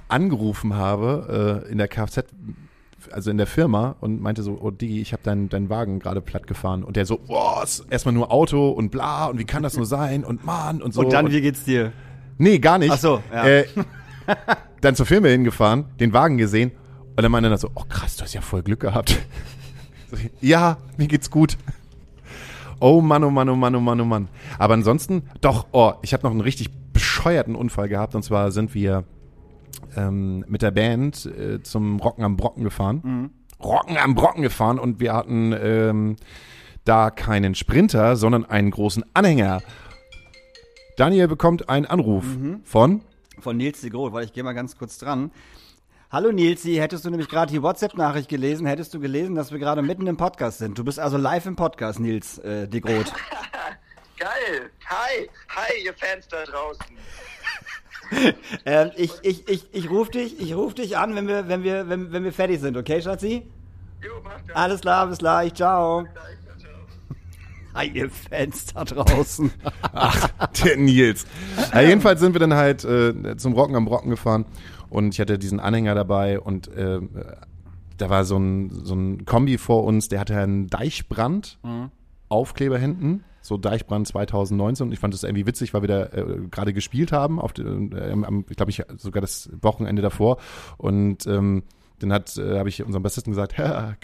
[0.08, 2.24] angerufen habe äh, in der Kfz,
[3.12, 6.20] also in der Firma und meinte so, oh Digi, ich habe deinen deinen Wagen gerade
[6.20, 7.20] platt gefahren und der so,
[7.62, 10.92] ist erstmal nur Auto und bla und wie kann das nur sein und Mann und
[10.92, 11.00] so.
[11.00, 11.92] Und dann, wie geht's dir?
[12.38, 12.92] nee, gar nicht.
[12.92, 13.46] Ach so, ja.
[13.46, 13.66] Äh,
[14.80, 16.72] dann zur Firma hingefahren, den Wagen gesehen
[17.16, 19.18] und dann meinte er so, oh krass, du hast ja voll Glück gehabt.
[20.10, 21.56] So, ja, mir geht's gut.
[22.80, 24.28] Oh Mann, oh Mann, oh Mann, oh Mann, oh Mann.
[24.58, 28.14] Aber ansonsten, doch, oh, ich habe noch einen richtig bescheuerten Unfall gehabt.
[28.14, 29.04] Und zwar sind wir
[29.96, 33.30] ähm, mit der Band äh, zum Rocken am Brocken gefahren.
[33.62, 36.16] Rocken am Brocken gefahren und wir hatten ähm,
[36.84, 39.62] da keinen Sprinter, sondern einen großen Anhänger.
[40.96, 42.24] Daniel bekommt einen Anruf
[42.64, 43.02] von
[43.38, 45.30] Von Nils de Groot, weil ich gehe mal ganz kurz dran.
[46.10, 49.80] Hallo Nilsi, hättest du nämlich gerade die WhatsApp-Nachricht gelesen, hättest du gelesen, dass wir gerade
[49.80, 50.76] mitten im Podcast sind.
[50.76, 53.12] Du bist also live im Podcast, Nils äh, de Groot.
[54.18, 54.70] Geil.
[54.86, 55.30] Hi.
[55.50, 56.84] Hi, ihr Fans da draußen.
[58.64, 61.88] ähm, ich ich, ich, ich rufe dich, ich ruf dich an, wenn wir, wenn, wir,
[61.88, 63.42] wenn, wenn wir fertig sind, okay, Schatzi?
[64.02, 64.56] Jo, macht das.
[64.56, 66.04] Alles klar, bis gleich, ciao.
[67.74, 69.52] Hi, ihr Fans da draußen.
[70.64, 71.24] der Nils.
[71.72, 74.44] Ja, jedenfalls sind wir dann halt äh, zum Rocken am Brocken gefahren
[74.88, 77.00] und ich hatte diesen Anhänger dabei und äh,
[77.96, 81.58] da war so ein, so ein Kombi vor uns, der hatte einen Deichbrand,
[82.28, 86.24] Aufkleber hinten, so Deichbrand 2019 und ich fand das irgendwie witzig, weil wir da äh,
[86.50, 90.38] gerade gespielt haben, auf de, äh, am, ich glaube ich sogar das Wochenende davor
[90.76, 91.62] und ähm,
[92.00, 93.54] dann hat äh, habe ich unserem Bassisten gesagt,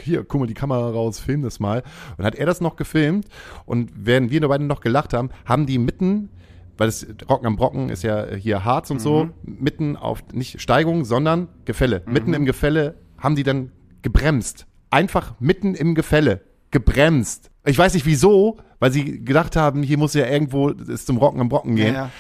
[0.03, 1.83] hier, guck mal die Kamera raus, film das mal.
[2.19, 3.27] Und hat er das noch gefilmt
[3.65, 6.31] und während wir beide noch gelacht haben, haben die mitten
[6.79, 11.05] weil das Rocken am Brocken ist ja hier Harz und so, mitten auf, nicht Steigung,
[11.05, 12.03] sondern Gefälle.
[12.07, 13.73] Mitten im Gefälle haben die dann
[14.03, 14.67] gebremst.
[14.91, 16.43] Einfach mitten im Gefälle.
[16.71, 17.51] Gebremst.
[17.67, 21.41] Ich weiß nicht wieso, weil sie gedacht haben, hier muss ja irgendwo es zum Rocken
[21.41, 21.95] am Brocken gehen.
[21.95, 22.11] Ja,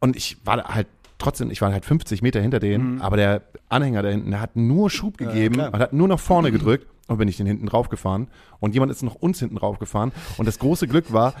[0.00, 0.86] Und ich war halt
[1.18, 4.56] trotzdem, ich war halt 50 Meter hinter denen, aber der Anhänger da hinten, der hat
[4.56, 5.72] nur Schub gegeben klar.
[5.72, 8.28] und hat nur nach vorne gedrückt und bin ich den hinten drauf gefahren.
[8.60, 10.12] Und jemand ist noch uns hinten drauf gefahren.
[10.38, 11.34] Und das große Glück war,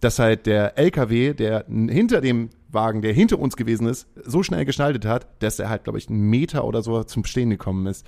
[0.00, 4.64] dass halt der LKW, der hinter dem Wagen, der hinter uns gewesen ist, so schnell
[4.64, 8.06] geschnaltet hat, dass er halt, glaube ich, einen Meter oder so zum Stehen gekommen ist.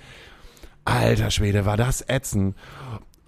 [0.85, 2.55] Alter Schwede, war das ätzend.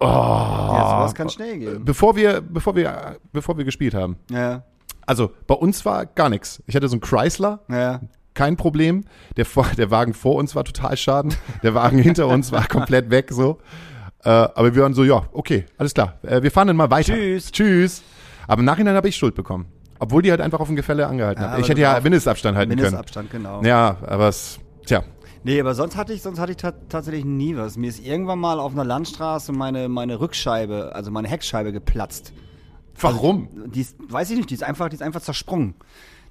[0.00, 0.06] Oh.
[0.06, 1.84] ja sowas kann schnell gehen.
[1.84, 4.16] Bevor wir, bevor wir, bevor wir gespielt haben.
[4.30, 4.62] Ja,
[5.06, 6.62] Also bei uns war gar nichts.
[6.66, 8.00] Ich hatte so einen Chrysler, ja.
[8.34, 9.04] kein Problem.
[9.36, 11.34] Der, der Wagen vor uns war total schaden.
[11.62, 13.58] Der Wagen hinter uns war komplett weg so.
[14.24, 16.14] Äh, aber wir waren so, ja, okay, alles klar.
[16.22, 17.14] Äh, wir fahren dann mal weiter.
[17.14, 17.50] Tschüss.
[17.52, 18.02] Tschüss.
[18.46, 19.66] Aber im Nachhinein habe ich Schuld bekommen.
[19.98, 21.60] Obwohl die halt einfach auf dem Gefälle angehalten Ja, haben.
[21.60, 23.56] Ich hätte ja drauf- Mindestabstand halten Mindestabstand, genau.
[23.56, 23.66] können.
[23.68, 25.02] Ja, aber es, tja.
[25.42, 27.76] Nee, aber sonst hatte ich, sonst hatte ich ta tatsächlich nie was.
[27.76, 32.32] Mir ist irgendwann mal auf einer Landstraße meine, meine Rückscheibe, also meine Heckscheibe geplatzt.
[33.00, 33.48] Warum?
[33.72, 35.74] Die ist, weiß ich nicht, die ist einfach, die ist einfach zersprungen.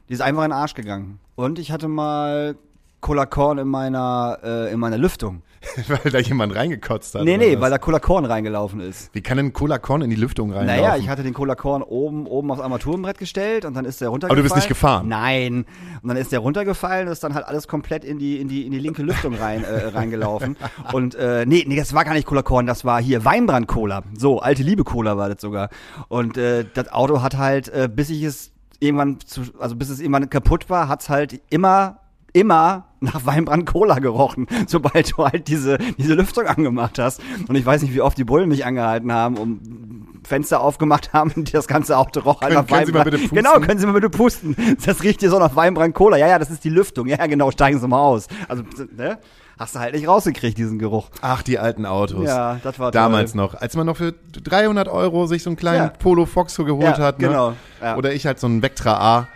[0.08, 1.20] Die ist einfach in den Arsch gegangen.
[1.36, 2.56] Und ich hatte mal
[3.02, 5.42] Cola Korn in meiner, äh, in meiner Lüftung.
[5.88, 7.24] weil da jemand reingekotzt hat.
[7.24, 7.62] nee, nee, was?
[7.62, 9.10] weil da Cola Korn reingelaufen ist.
[9.14, 10.66] Wie kann denn Cola Korn in die Lüftung rein?
[10.66, 14.10] Naja, ich hatte den Cola Korn oben, oben aufs Armaturenbrett gestellt und dann ist der
[14.10, 14.40] runtergefallen.
[14.40, 15.08] Aber du bist nicht gefahren?
[15.08, 15.66] Nein.
[16.02, 18.66] Und dann ist der runtergefallen und ist dann halt alles komplett in die, in die,
[18.66, 20.56] in die linke Lüftung rein, äh, reingelaufen.
[20.94, 24.04] Und, äh, nee, nee, das war gar nicht Cola Korn, das war hier Weinbrand-Cola.
[24.18, 25.70] So, alte Liebe-Cola war das sogar.
[26.08, 30.00] Und, äh, das Auto hat halt, äh, bis ich es irgendwann zu, also bis es
[30.00, 32.00] irgendwann kaputt war, hat's halt immer,
[32.40, 37.22] immer nach Weinbrand Cola gerochen, sobald du halt diese, diese Lüftung angemacht hast.
[37.48, 41.32] Und ich weiß nicht, wie oft die Bullen mich angehalten haben, um Fenster aufgemacht haben
[41.36, 43.06] und das ganze Auto roch Können- mal Weinbrand.
[43.06, 43.36] bitte pusten?
[43.38, 44.56] Genau, können Sie mal bitte pusten.
[44.86, 46.18] Das riecht hier so nach Weinbrand Cola.
[46.18, 47.08] Ja, ja, das ist die Lüftung.
[47.08, 48.28] Ja, genau, steigen Sie mal aus.
[48.48, 48.64] Also,
[48.96, 49.18] ne?
[49.58, 51.10] Hast du halt nicht rausgekriegt, diesen Geruch.
[51.22, 52.26] Ach, die alten Autos.
[52.26, 53.42] Ja, das war Damals toll.
[53.42, 55.90] noch, als man noch für 300 Euro sich so einen kleinen Ja.
[55.90, 57.20] Polo Fox so geholt Ja, hat.
[57.20, 57.28] Ne?
[57.28, 57.98] genau, ja.
[57.98, 59.28] Oder ich halt so einen Vectra A.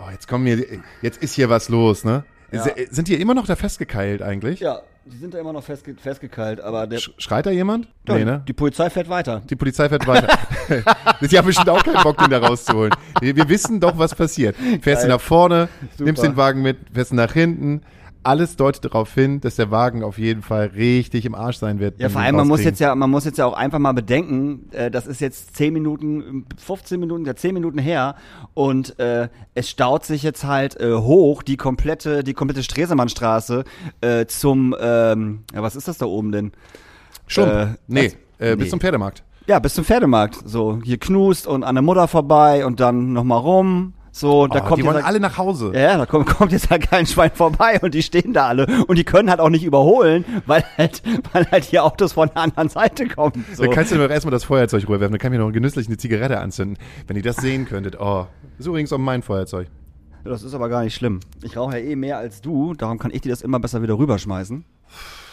[0.00, 0.64] Oh, jetzt kommen mir,
[1.00, 2.24] jetzt ist hier was los, ne?
[2.52, 2.66] Ja.
[2.90, 4.60] Sind die immer noch da festgekeilt eigentlich?
[4.60, 7.88] Ja, die sind da immer noch festge festgekeilt, aber der, Sch- Schreit da jemand?
[8.06, 8.42] nee, ne?
[8.46, 9.42] die Polizei fährt weiter.
[9.50, 10.38] Die Polizei fährt weiter.
[11.20, 12.92] Sie haben bestimmt auch keinen Bock, den da rauszuholen.
[13.20, 14.54] Wir wir wissen doch, was passiert.
[14.80, 17.82] Fährst du nach vorne, nimmst den Wagen mit, fährst du nach hinten.
[18.24, 22.00] Alles deutet darauf hin, dass der Wagen auf jeden Fall richtig im Arsch sein wird.
[22.00, 24.68] Ja, vor allem, man muss jetzt ja, man muss jetzt ja auch einfach mal bedenken,
[24.72, 28.14] äh, das ist jetzt 10 Minuten, 15 Minuten, ja 10 Minuten her
[28.54, 33.64] und äh, es staut sich jetzt halt äh, hoch die komplette, die komplette Stresemannstraße
[34.00, 36.52] äh, zum, ähm, ja, was ist das da oben denn?
[37.26, 37.52] Schump.
[37.52, 38.68] Äh, nee, äh, bis nee.
[38.68, 39.24] zum Pferdemarkt.
[39.46, 40.48] Ja, bis zum Pferdemarkt.
[40.48, 43.94] So, hier knust und an der Mutter vorbei und dann nochmal rum.
[44.14, 45.72] So, da Oh, kommt die wollen halt- alle nach Hause.
[45.74, 48.98] Ja, da kommt, kommt jetzt halt kein Schwein vorbei und die stehen da alle und
[48.98, 52.68] die können halt auch nicht überholen, weil halt, weil halt hier Autos von der anderen
[52.68, 53.44] Seite kommen.
[53.54, 53.64] So.
[53.64, 55.96] Da kannst du doch erstmal das Feuerzeug rüberwerfen, dann kann ich mir noch genüsslich eine
[55.96, 56.76] Zigarette anzünden.
[57.06, 58.26] Wenn ihr das sehen könntet, oh,
[58.58, 59.68] ist übrigens auch mein Feuerzeug.
[60.24, 61.20] Das ist aber gar nicht schlimm.
[61.42, 63.96] Ich rauche ja eh mehr als du, darum kann ich dir das immer besser wieder
[63.98, 64.64] rüberschmeißen.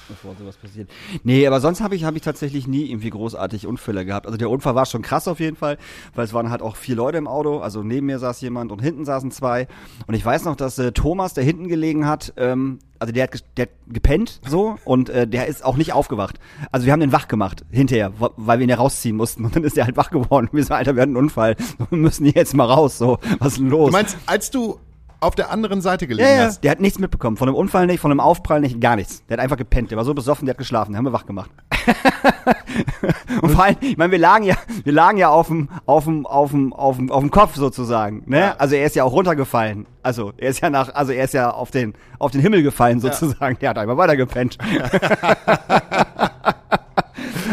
[0.09, 0.89] Bevor sowas passiert.
[1.23, 4.25] Nee, aber sonst habe ich, hab ich tatsächlich nie irgendwie großartig Unfälle gehabt.
[4.25, 5.77] Also der Unfall war schon krass auf jeden Fall,
[6.15, 7.59] weil es waren halt auch vier Leute im Auto.
[7.59, 9.67] Also neben mir saß jemand und hinten saßen zwei.
[10.07, 13.43] Und ich weiß noch, dass äh, Thomas, der hinten gelegen hat, ähm, also der hat,
[13.55, 16.39] der hat gepennt so und äh, der ist auch nicht aufgewacht.
[16.71, 19.45] Also wir haben den wach gemacht hinterher, weil wir ihn ja rausziehen mussten.
[19.45, 20.49] Und dann ist der halt wach geworden.
[20.51, 21.55] Wir so, Alter, wir hatten einen Unfall.
[21.89, 22.97] Wir müssen hier jetzt mal raus.
[22.97, 23.87] So, was ist denn los?
[23.87, 24.79] Du meinst, als du
[25.21, 27.37] auf der anderen Seite gelegen Ja, ja, hast, der hat nichts mitbekommen.
[27.37, 29.23] Von dem Unfall nicht, von dem Aufprall nicht, gar nichts.
[29.27, 29.91] Der hat einfach gepennt.
[29.91, 30.91] Der war so besoffen, der hat geschlafen.
[30.91, 31.51] Den haben wir wach gemacht.
[33.41, 36.25] und vor allem, ich meine, wir lagen ja, wir lagen ja auf dem, auf dem,
[36.25, 38.23] auf dem, auf dem, auf dem Kopf sozusagen.
[38.27, 38.59] Ne?
[38.59, 39.85] Also er ist ja auch runtergefallen.
[40.03, 42.99] Also er ist ja nach, also er ist ja auf den, auf den Himmel gefallen
[43.01, 43.57] sozusagen.
[43.59, 44.57] Der hat einfach weiter gepennt.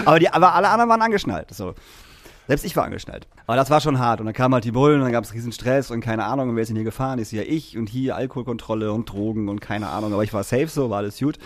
[0.04, 1.52] aber die, aber alle anderen waren angeschnallt.
[1.52, 1.74] So.
[2.46, 3.26] Selbst ich war angeschnallt.
[3.46, 4.20] Aber das war schon hart.
[4.20, 6.50] Und dann kamen halt die Bullen und dann gab es riesen Stress und keine Ahnung,
[6.50, 7.18] und wer ist denn hier gefahren?
[7.18, 10.12] Ist ja ich und hier Alkoholkontrolle und Drogen und keine Ahnung.
[10.12, 11.38] Aber ich war safe so, war alles gut.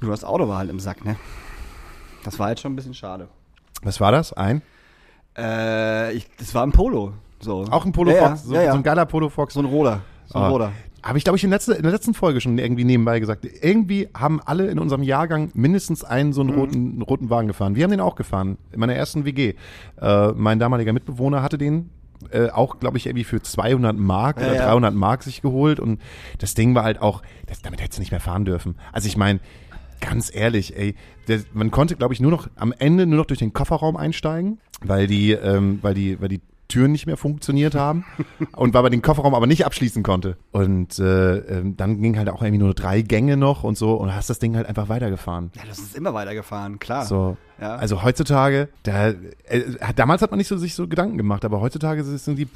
[0.00, 1.16] Nur das Auto war halt im Sack, ne?
[2.24, 3.28] Das war jetzt schon ein bisschen schade.
[3.82, 4.32] was war das?
[4.32, 4.62] Ein?
[5.36, 7.12] Äh, ich, das war ein Polo.
[7.40, 7.64] So.
[7.70, 9.54] Auch ein Polo ja, Fox, Ja, so, ja, so ein geiler Polo Fox.
[9.54, 10.00] So ein Roller.
[10.26, 10.48] So ein Ah.
[10.48, 10.72] Roller.
[11.02, 13.46] Habe ich, glaube ich, in, letzter, in der letzten Folge schon irgendwie nebenbei gesagt.
[13.62, 16.58] Irgendwie haben alle in unserem Jahrgang mindestens einen so einen Mhm.
[16.58, 17.76] roten, roten Wagen gefahren.
[17.76, 19.54] Wir haben den auch gefahren, in meiner ersten WG.
[20.00, 21.90] Äh, mein damaliger Mitbewohner hatte den
[22.32, 24.66] äh, auch, glaube ich, irgendwie für 200 Mark Ja, oder ja.
[24.66, 25.78] 300 Mark sich geholt.
[25.78, 26.00] Und
[26.38, 28.74] das Ding war halt auch, das, damit hättest du nicht mehr fahren dürfen.
[28.92, 29.38] Also ich meine,
[30.00, 30.96] ganz ehrlich, ey,
[31.28, 34.58] der, man konnte, glaube ich, nur noch am Ende nur noch durch den Kofferraum einsteigen,
[34.82, 38.04] weil die, ähm, weil die, weil die Türen nicht mehr funktioniert haben
[38.56, 40.36] und weil man den Kofferraum aber nicht abschließen konnte.
[40.52, 44.14] Und äh, ähm, dann ging halt auch irgendwie nur drei Gänge noch und so und
[44.14, 45.50] hast das Ding halt einfach weitergefahren.
[45.56, 47.06] Ja, das ist immer weitergefahren, klar.
[47.06, 47.76] So, Ja.
[47.76, 49.62] also heutzutage, da, äh,
[49.96, 52.48] damals hat man nicht so sich so Gedanken gemacht, aber heutzutage sind die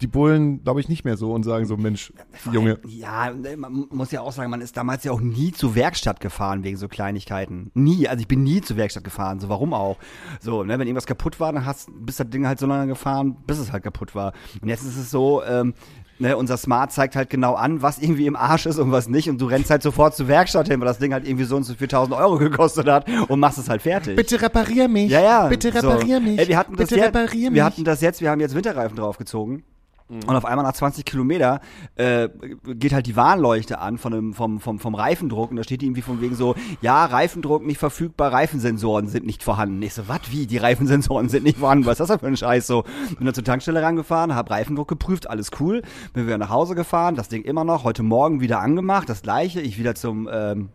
[0.00, 2.12] die Bullen, glaube ich, nicht mehr so und sagen so, Mensch,
[2.50, 6.20] Junge, Ja, man muss ja auch sagen, man ist damals ja auch nie zur Werkstatt
[6.20, 7.70] gefahren wegen so Kleinigkeiten.
[7.74, 8.08] Nie.
[8.08, 9.40] Also ich bin nie zur Werkstatt gefahren.
[9.40, 9.98] So, warum auch?
[10.40, 13.36] So, ne, wenn irgendwas kaputt war, dann hast, bist das Ding halt so lange gefahren,
[13.46, 14.32] bis es halt kaputt war.
[14.60, 15.74] Und jetzt ist es so, ähm,
[16.18, 19.28] ne, unser Smart zeigt halt genau an, was irgendwie im Arsch ist und was nicht.
[19.28, 21.64] Und du rennst halt sofort zur Werkstatt hin, weil das Ding halt irgendwie so und
[21.64, 24.16] so 4000 Euro gekostet hat und machst es halt fertig.
[24.16, 25.10] bitte reparier mich.
[25.10, 25.46] Ja, ja.
[25.46, 25.88] Bitte so.
[25.88, 26.38] reparier mich.
[26.38, 27.56] Ey, wir hatten das bitte jetzt, reparier mich.
[27.56, 29.64] Wir hatten das jetzt, wir haben jetzt Winterreifen draufgezogen.
[30.08, 31.60] Und auf einmal nach 20 Kilometer
[31.94, 32.28] äh,
[32.74, 36.02] geht halt die Warnleuchte an von dem, vom, vom, vom Reifendruck und da steht irgendwie
[36.02, 39.80] von wegen so, ja, Reifendruck nicht verfügbar, Reifensensoren sind nicht vorhanden.
[39.80, 41.86] Ich so, was, wie, die Reifensensoren sind nicht vorhanden?
[41.86, 42.66] Was ist das für ein Scheiß?
[42.66, 42.82] So,
[43.16, 45.80] bin dann zur Tankstelle rangefahren, hab Reifendruck geprüft, alles cool.
[46.12, 49.62] Bin wieder nach Hause gefahren, das Ding immer noch, heute Morgen wieder angemacht, das gleiche,
[49.62, 50.68] ich wieder zum, ähm,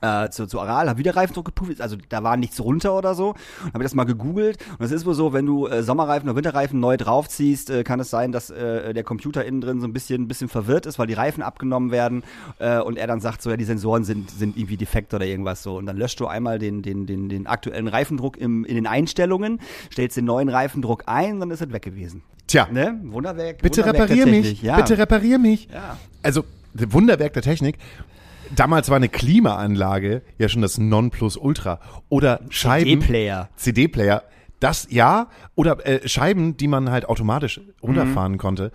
[0.00, 3.34] äh, zu, zu Aral, habe wieder Reifendruck geprüft, also da war nichts runter oder so.
[3.72, 6.80] Habe das mal gegoogelt und es ist wohl so, wenn du äh, Sommerreifen oder Winterreifen
[6.80, 10.22] neu draufziehst, äh, kann es sein, dass äh, der Computer innen drin so ein bisschen,
[10.22, 12.24] ein bisschen verwirrt ist, weil die Reifen abgenommen werden
[12.58, 15.62] äh, und er dann sagt so, ja, die Sensoren sind, sind irgendwie defekt oder irgendwas
[15.62, 15.76] so.
[15.76, 19.60] Und dann löscht du einmal den, den, den, den aktuellen Reifendruck im, in den Einstellungen,
[19.92, 22.22] stellst den neuen Reifendruck ein, dann ist es weg gewesen.
[22.46, 22.98] Tja, Ne?
[23.04, 23.62] Wunderwerk.
[23.62, 24.62] bitte Wunderwerk reparier mich.
[24.62, 24.76] Ja.
[24.76, 25.68] Bitte reparier mich.
[25.72, 25.96] Ja.
[26.22, 27.78] Also, Wunderwerk der Technik.
[28.54, 31.80] Damals war eine Klimaanlage ja schon das Nonplusultra.
[32.08, 33.00] Oder Scheiben.
[33.00, 33.48] CD-Player.
[33.56, 34.22] CD-Player.
[34.60, 35.28] Das ja.
[35.54, 38.70] Oder äh, Scheiben, die man halt automatisch runterfahren konnte.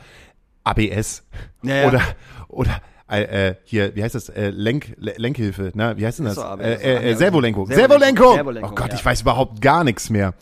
[0.63, 1.24] ABS.
[1.63, 1.88] Ja.
[1.88, 2.02] Oder,
[2.50, 4.28] oder äh, äh, hier, wie heißt das?
[4.30, 5.72] Äh, Lenk, Le- Lenkhilfe.
[5.76, 6.36] Na, wie heißt denn das?
[6.36, 6.63] So ABS.
[6.66, 7.68] äh, äh, äh, Servolenkung.
[7.68, 7.68] Servolenkung.
[7.68, 8.34] Servolenkung.
[8.36, 8.96] Servolenkung, Oh Gott, ja.
[8.96, 10.34] ich weiß überhaupt gar nichts mehr.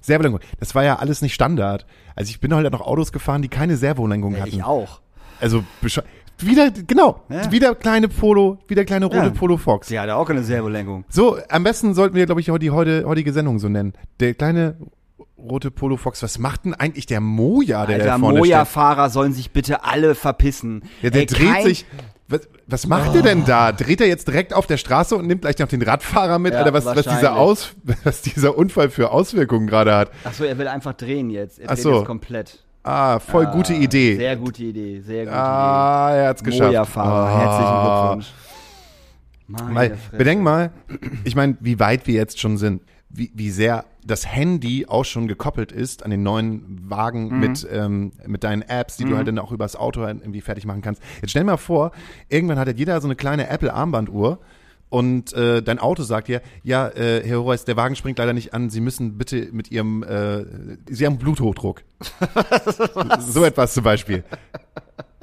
[0.00, 0.40] Servolenkung.
[0.60, 1.84] Das war ja alles nicht Standard.
[2.16, 4.48] Also ich bin halt noch Autos gefahren, die keine Servolenkung hatten.
[4.48, 5.00] Ich auch.
[5.40, 5.64] Also
[6.38, 7.50] wieder genau, Ja.
[7.52, 9.30] wieder kleine Polo, wieder kleine rote Ja.
[9.30, 9.88] Polo Fox.
[9.88, 11.04] Sie hatte auch eine Servolenkung.
[11.08, 13.92] So, am besten sollten wir glaube ich die heute, heutige Sendung so nennen.
[14.20, 14.76] Der kleine
[15.38, 16.22] rote Polo Fox.
[16.22, 18.46] Was macht denn eigentlich der Moja, der da Alter, vorne steht?
[18.50, 20.82] Moja-Fahrer sollen sich bitte alle verpissen.
[21.02, 21.86] Ja, der Ey, dreht sich.
[22.26, 23.70] Was, was macht der denn da?
[23.72, 26.54] Dreht er jetzt direkt auf der Straße und nimmt gleich noch den Radfahrer mit?
[26.54, 27.36] Ja, Oder was, was dieser.
[27.36, 30.10] Aus, was dieser Unfall für Auswirkungen gerade hat?
[30.24, 31.58] Ach so, er will einfach drehen jetzt.
[31.58, 31.96] Er Ach dreht so.
[31.98, 32.63] jetzt komplett.
[32.84, 34.16] Ah, voll gute Ah, Idee.
[34.16, 36.50] Sehr gute Idee, sehr gute ah, er hat's Idee.
[36.50, 36.68] geschafft.
[36.68, 37.38] Moja-Fahrer, Ah.
[37.40, 38.32] herzlichen Glückwunsch.
[39.46, 40.16] Meine Weil, Fresse.
[40.18, 40.70] bedenk mal,
[41.24, 45.28] ich meine, wie weit wir jetzt schon sind, wie, wie sehr das Handy auch schon
[45.28, 47.40] gekoppelt ist an den neuen Wagen Mhm.
[47.40, 50.66] mit, ähm, mit deinen Apps, die du halt dann auch übers Auto halt irgendwie fertig
[50.66, 51.00] machen kannst.
[51.22, 51.92] Jetzt stell dir mal vor,
[52.28, 54.40] irgendwann hat halt jeder so eine kleine Apple-Armbanduhr
[54.94, 58.54] und äh, dein Auto sagt dir, ja, äh, Herr Horace, der Wagen springt leider nicht
[58.54, 60.44] an, Sie müssen bitte mit Ihrem, äh,
[60.88, 61.82] Sie haben Bluthochdruck.
[63.18, 64.22] so etwas zum Beispiel.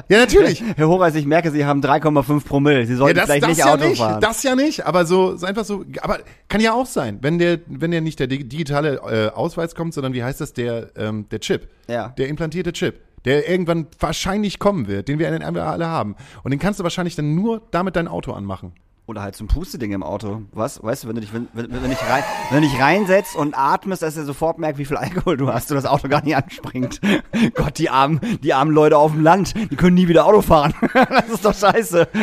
[0.09, 0.61] Ja, natürlich.
[0.75, 2.85] Herr Horace, ich merke, Sie haben 3,5 Promille.
[2.85, 4.19] Sie sollten Ja, das, vielleicht das nicht ja Auto nicht, fahren.
[4.19, 7.59] das ja nicht, aber so, so einfach so, aber kann ja auch sein, wenn der,
[7.67, 11.27] wenn der nicht der dig- digitale äh, Ausweis kommt, sondern wie heißt das, der, ähm,
[11.29, 12.09] der Chip, Ja.
[12.09, 16.15] der implantierte Chip, der irgendwann wahrscheinlich kommen wird, den wir alle haben.
[16.43, 18.73] Und den kannst du wahrscheinlich dann nur damit dein Auto anmachen.
[19.11, 20.43] Oder halt zum Pusteding im Auto.
[20.53, 20.81] Was?
[20.81, 23.35] Weißt du, wenn du dich, wenn, wenn, wenn, du dich rein, wenn du dich reinsetzt
[23.35, 26.23] und atmest, dass er sofort merkt, wie viel Alkohol du hast und das Auto gar
[26.23, 27.01] nicht anspringt.
[27.55, 30.73] Gott, die armen, die armen Leute auf dem Land, die können nie wieder Auto fahren.
[30.93, 32.07] das ist doch scheiße.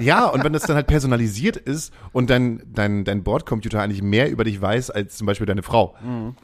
[0.00, 4.28] Ja, und wenn das dann halt personalisiert ist und dein, dein, dein Bordcomputer eigentlich mehr
[4.28, 5.94] über dich weiß als zum Beispiel deine Frau.
[6.04, 6.34] Mhm.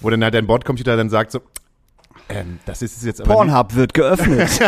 [0.00, 1.40] Wo dann halt dein Bordcomputer dann sagt so,
[2.28, 3.32] ähm, das ist es jetzt aber.
[3.32, 4.48] Pornhub wird geöffnet.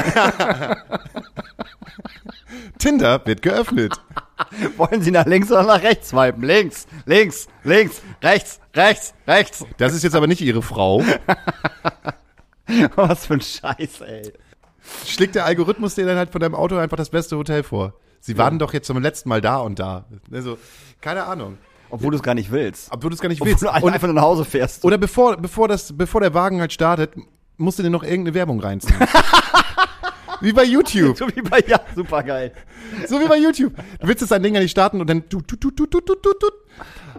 [2.79, 3.92] Tinder wird geöffnet.
[4.77, 6.42] Wollen Sie nach links oder nach rechts swipen?
[6.42, 9.64] Links, links, links, rechts, rechts, rechts.
[9.77, 11.03] Das ist jetzt aber nicht ihre Frau.
[12.96, 14.33] Was für ein Scheiß, ey.
[15.07, 17.94] schlägt der Algorithmus dir dann halt von deinem Auto einfach das beste Hotel vor.
[18.20, 20.05] Sie waren doch jetzt zum letzten Mal da und da.
[20.33, 20.59] Also,
[21.01, 21.59] keine Ahnung.
[21.88, 22.92] Obwohl du es gar nicht willst.
[22.92, 23.62] Ob du das gar nicht Obwohl willst.
[23.64, 24.85] du einfach nur nach Hause fährst.
[24.85, 27.14] oder bevor, bevor, das, bevor der Wagen halt startet,
[27.61, 28.99] musst du dir noch irgendeine Werbung reinziehen.
[30.40, 31.16] wie bei YouTube.
[31.16, 32.53] So wie bei, ja, super geil.
[33.07, 33.75] So wie bei YouTube.
[34.01, 36.07] Du willst jetzt dein Ding ja nicht starten und dann tut, tut, tut, tut, tut,
[36.07, 36.53] tut, tut.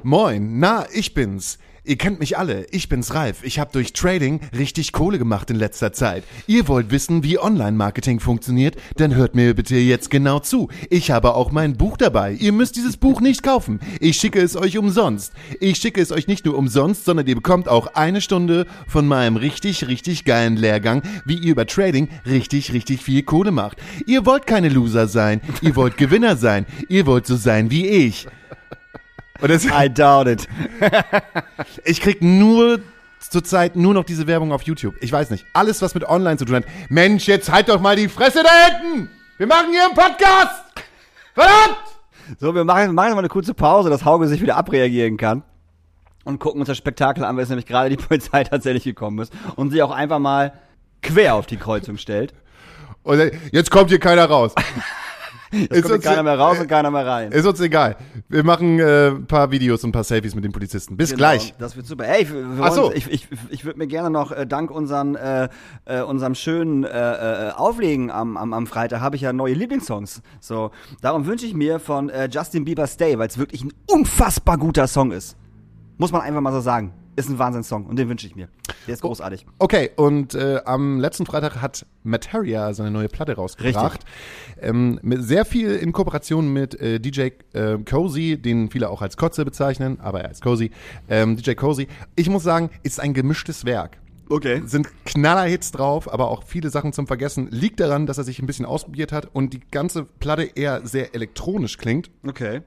[0.04, 1.60] Moin, na, ich bin's.
[1.84, 2.68] Ihr kennt mich alle.
[2.70, 3.44] Ich bin's Ralf.
[3.44, 6.24] Ich habe durch Trading richtig Kohle gemacht in letzter Zeit.
[6.46, 8.76] Ihr wollt wissen, wie Online-Marketing funktioniert?
[8.98, 10.70] Dann hört mir bitte jetzt genau zu.
[10.92, 12.34] Ich habe auch mein Buch dabei.
[12.34, 13.80] Ihr müsst dieses Buch nicht kaufen.
[14.00, 15.34] Ich schicke es euch umsonst.
[15.60, 19.36] Ich schicke es euch nicht nur umsonst, sondern ihr bekommt auch eine Stunde von meinem
[19.36, 23.78] richtig, richtig geilen Lehrgang, wie ihr über Trading richtig, richtig viel Kohle macht.
[24.06, 25.42] Ihr wollt keine Loser sein.
[25.64, 26.68] Ihr wollt Gewinner sein.
[26.90, 28.28] Ihr wollt so sein wie ich.
[29.42, 30.48] Das, I doubt it.
[31.84, 32.80] ich krieg nur
[33.20, 34.96] zurzeit nur noch diese Werbung auf YouTube.
[35.02, 35.46] Ich weiß nicht.
[35.54, 36.66] Alles, was mit online zu tun hat.
[36.90, 39.10] Mensch, jetzt halt doch mal die Fresse da hinten!
[39.38, 40.64] Wir machen hier einen Podcast!
[41.34, 41.78] Verdammt!
[42.40, 45.44] So, wir machen, machen jetzt mal eine kurze Pause, dass Hauge sich wieder abreagieren kann.
[46.24, 49.34] Und gucken uns das Spektakel an, weil es nämlich gerade die Polizei tatsächlich gekommen ist.
[49.56, 50.54] Und sie auch einfach mal
[51.02, 52.34] quer auf die Kreuzung stellt.
[53.04, 54.54] Und jetzt kommt hier keiner raus.
[55.52, 57.32] Es Ist kommt uns- keiner mehr raus und keiner mehr rein.
[57.32, 57.98] Ist uns egal.
[58.30, 60.96] Wir machen äh, ein paar Videos und ein paar Selfies mit den Polizisten.
[60.96, 61.54] Bis Genau, gleich.
[61.60, 62.06] Das wird super.
[62.06, 62.84] Hey, wir, wir so.
[62.84, 65.50] wollen- ich, ich, ich würde mir gerne noch äh, dank unseren, äh,
[65.86, 70.22] äh, unserem schönen äh, äh, Auflegen am, am, am Freitag habe ich ja neue Lieblingssongs.
[70.40, 74.58] So, darum wünsche ich mir von äh, Justin Bieber Stay, weil es wirklich ein unfassbar
[74.58, 75.36] guter Song ist.
[75.98, 76.94] Muss man einfach mal so sagen.
[77.16, 78.48] Ist ein Wahnsinnssong und den wünsche ich mir.
[78.88, 79.46] Der ist großartig.
[79.60, 84.06] Okay, und äh, am letzten Freitag hat Materia seine neue Platte rausgebracht.
[84.62, 89.18] Ähm, mit sehr viel in Kooperation mit äh, DJ äh, Cozy, den viele auch als
[89.18, 90.72] Kotze bezeichnen, aber er ist Cozy.
[91.10, 91.88] Ähm, DJ Cozy.
[92.16, 93.98] Ich muss sagen, ist ein gemischtes Werk.
[94.30, 94.62] Okay.
[94.66, 97.50] Sind Knallerhits drauf, aber auch viele Sachen zum Vergessen.
[97.52, 101.14] Liegt daran, dass er sich ein bisschen ausprobiert hat und die ganze Platte eher sehr
[101.14, 102.10] elektronisch klingt.
[102.26, 102.62] Okay.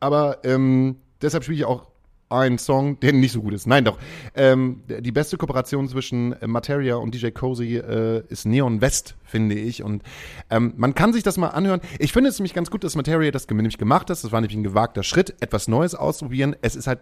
[0.00, 1.89] Aber ähm, deshalb spiele ich auch
[2.30, 3.66] einen Song, der nicht so gut ist.
[3.66, 3.98] Nein, doch.
[4.34, 9.82] Ähm, die beste Kooperation zwischen Materia und DJ Cozy äh, ist Neon West, finde ich.
[9.82, 10.02] Und
[10.48, 11.80] ähm, man kann sich das mal anhören.
[11.98, 14.10] Ich finde es nämlich ganz gut, dass Materia das nämlich gemacht hat.
[14.10, 16.54] Das war nämlich ein gewagter Schritt, etwas Neues ausprobieren.
[16.62, 17.00] Es ist halt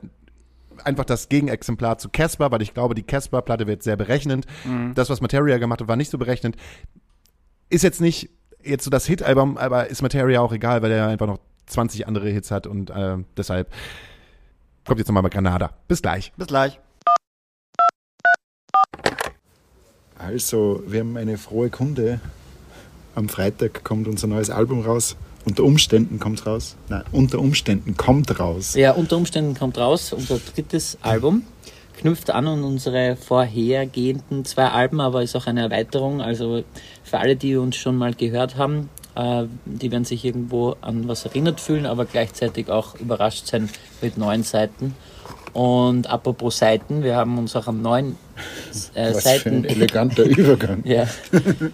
[0.84, 4.46] einfach das Gegenexemplar zu Casper, weil ich glaube, die Casper-Platte wird sehr berechnend.
[4.94, 6.56] Das, was Materia gemacht hat, war nicht so berechnend.
[7.68, 8.30] Ist jetzt nicht
[8.62, 12.28] jetzt so das Hit-Album, aber ist Materia auch egal, weil er einfach noch 20 andere
[12.30, 13.70] Hits hat und äh, deshalb
[14.88, 15.70] kommt jetzt nochmal bei Granada.
[15.86, 16.32] Bis gleich.
[16.36, 16.80] Bis gleich.
[20.18, 22.20] Also, wir haben eine frohe Kunde.
[23.14, 25.16] Am Freitag kommt unser neues Album raus.
[25.44, 26.76] Unter Umständen kommt raus.
[26.88, 28.74] Nein, unter Umständen kommt raus.
[28.74, 31.44] Ja, unter Umständen kommt raus unser drittes Album.
[31.98, 36.20] Knüpft an an unsere vorhergehenden zwei Alben, aber ist auch eine Erweiterung.
[36.20, 36.64] Also
[37.02, 41.24] für alle, die uns schon mal gehört haben, äh, die werden sich irgendwo an was
[41.24, 43.68] erinnert fühlen, aber gleichzeitig auch überrascht sein
[44.00, 44.94] mit neuen Seiten.
[45.52, 48.16] Und apropos Seiten, wir haben uns auch am neuen
[48.94, 50.82] äh, Was für Seiten ein eleganter Übergang.
[50.84, 51.08] ja,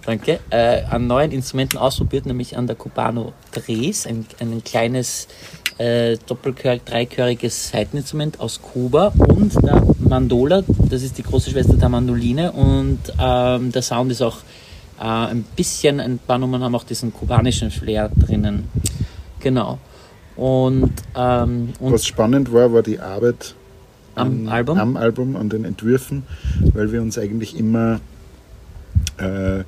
[0.07, 0.41] danke.
[0.49, 5.29] Äh, an neuen Instrumenten ausprobiert, nämlich an der Cubano Tres, ein, ein kleines
[5.77, 11.89] äh, doppelchör dreichöriges Seiteninstrument aus Kuba und der Mandola, das ist die große Schwester der
[11.89, 14.39] Mandoline und ähm, der Sound ist auch
[14.99, 18.69] äh, ein bisschen, ein paar Nummern haben auch diesen kubanischen Flair drinnen.
[19.41, 19.79] Genau.
[20.37, 23.55] Und, ähm, und Was spannend war, war die Arbeit
[24.15, 24.79] am Album?
[24.79, 26.25] am Album, an den Entwürfen,
[26.73, 28.01] weil wir uns eigentlich immer,
[29.19, 29.63] äh,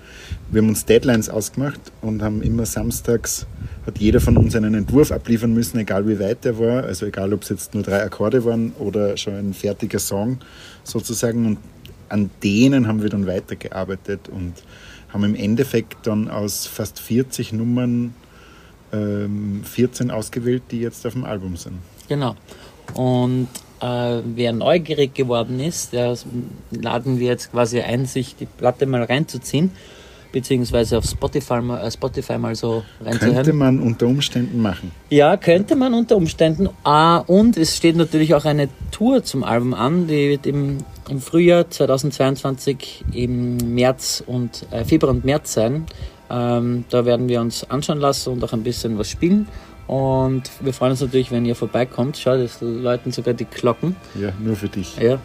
[0.51, 3.47] wir haben uns Deadlines ausgemacht und haben immer samstags,
[3.87, 7.33] hat jeder von uns einen Entwurf abliefern müssen, egal wie weit der war, also egal
[7.33, 10.39] ob es jetzt nur drei Akkorde waren oder schon ein fertiger Song
[10.83, 11.59] sozusagen und
[12.09, 14.55] an denen haben wir dann weitergearbeitet und
[15.17, 18.15] haben im Endeffekt dann aus fast 40 Nummern
[18.93, 21.79] ähm, 14 ausgewählt, die jetzt auf dem Album sind.
[22.09, 22.37] Genau.
[22.95, 23.49] Und
[23.81, 26.17] äh, wer neugierig geworden ist, der
[26.71, 29.71] laden wir jetzt quasi ein, sich die Platte mal reinzuziehen,
[30.33, 33.37] beziehungsweise auf Spotify mal, äh, Spotify mal so reinzuhören.
[33.37, 34.93] Könnte man unter Umständen machen.
[35.09, 36.69] Ja, könnte man unter Umständen.
[36.85, 40.79] Ah, und es steht natürlich auch eine Tour zum Album an, die wird im,
[41.09, 45.87] im Frühjahr 2022 im März und äh, Februar und März sein.
[46.31, 49.49] Ähm, da werden wir uns anschauen lassen und auch ein bisschen was spielen.
[49.87, 52.19] Und wir freuen uns natürlich, wenn ihr vorbeikommt.
[52.19, 53.95] Schau, das läuten sogar die Glocken.
[54.21, 54.97] Ja, nur für dich.
[54.99, 55.19] Ja.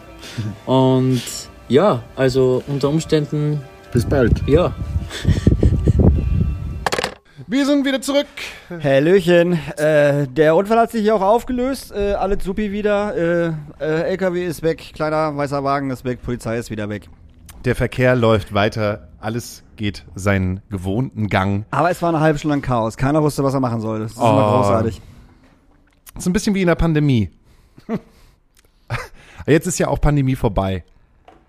[0.66, 1.22] Und
[1.68, 3.60] ja, also unter Umständen,
[3.92, 4.46] Bis bald.
[4.46, 4.72] ja.
[7.52, 8.28] Wir sind wieder zurück.
[8.82, 9.58] Hallöchen.
[9.76, 11.92] Äh, der Unfall hat sich hier auch aufgelöst.
[11.92, 13.14] Äh, alles supi wieder.
[13.14, 14.92] Äh, äh, LKW ist weg.
[14.94, 16.22] Kleiner weißer Wagen ist weg.
[16.22, 17.10] Polizei ist wieder weg.
[17.66, 19.08] Der Verkehr läuft weiter.
[19.20, 21.66] Alles geht seinen gewohnten Gang.
[21.72, 22.96] Aber es war eine halbe Stunde lang Chaos.
[22.96, 24.04] Keiner wusste, was er machen sollte.
[24.04, 24.56] Das ist immer Oh.
[24.56, 25.02] großartig.
[26.16, 27.28] So ein bisschen wie in der Pandemie.
[29.46, 30.84] Jetzt ist ja auch Pandemie vorbei.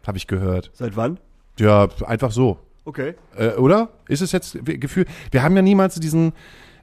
[0.05, 0.69] Habe ich gehört.
[0.73, 1.17] Seit wann?
[1.57, 2.59] Ja, einfach so.
[2.85, 3.13] Okay.
[3.37, 3.89] Äh, oder?
[4.07, 5.05] Ist es jetzt Gefühl?
[5.31, 6.33] Wir haben ja niemals diesen,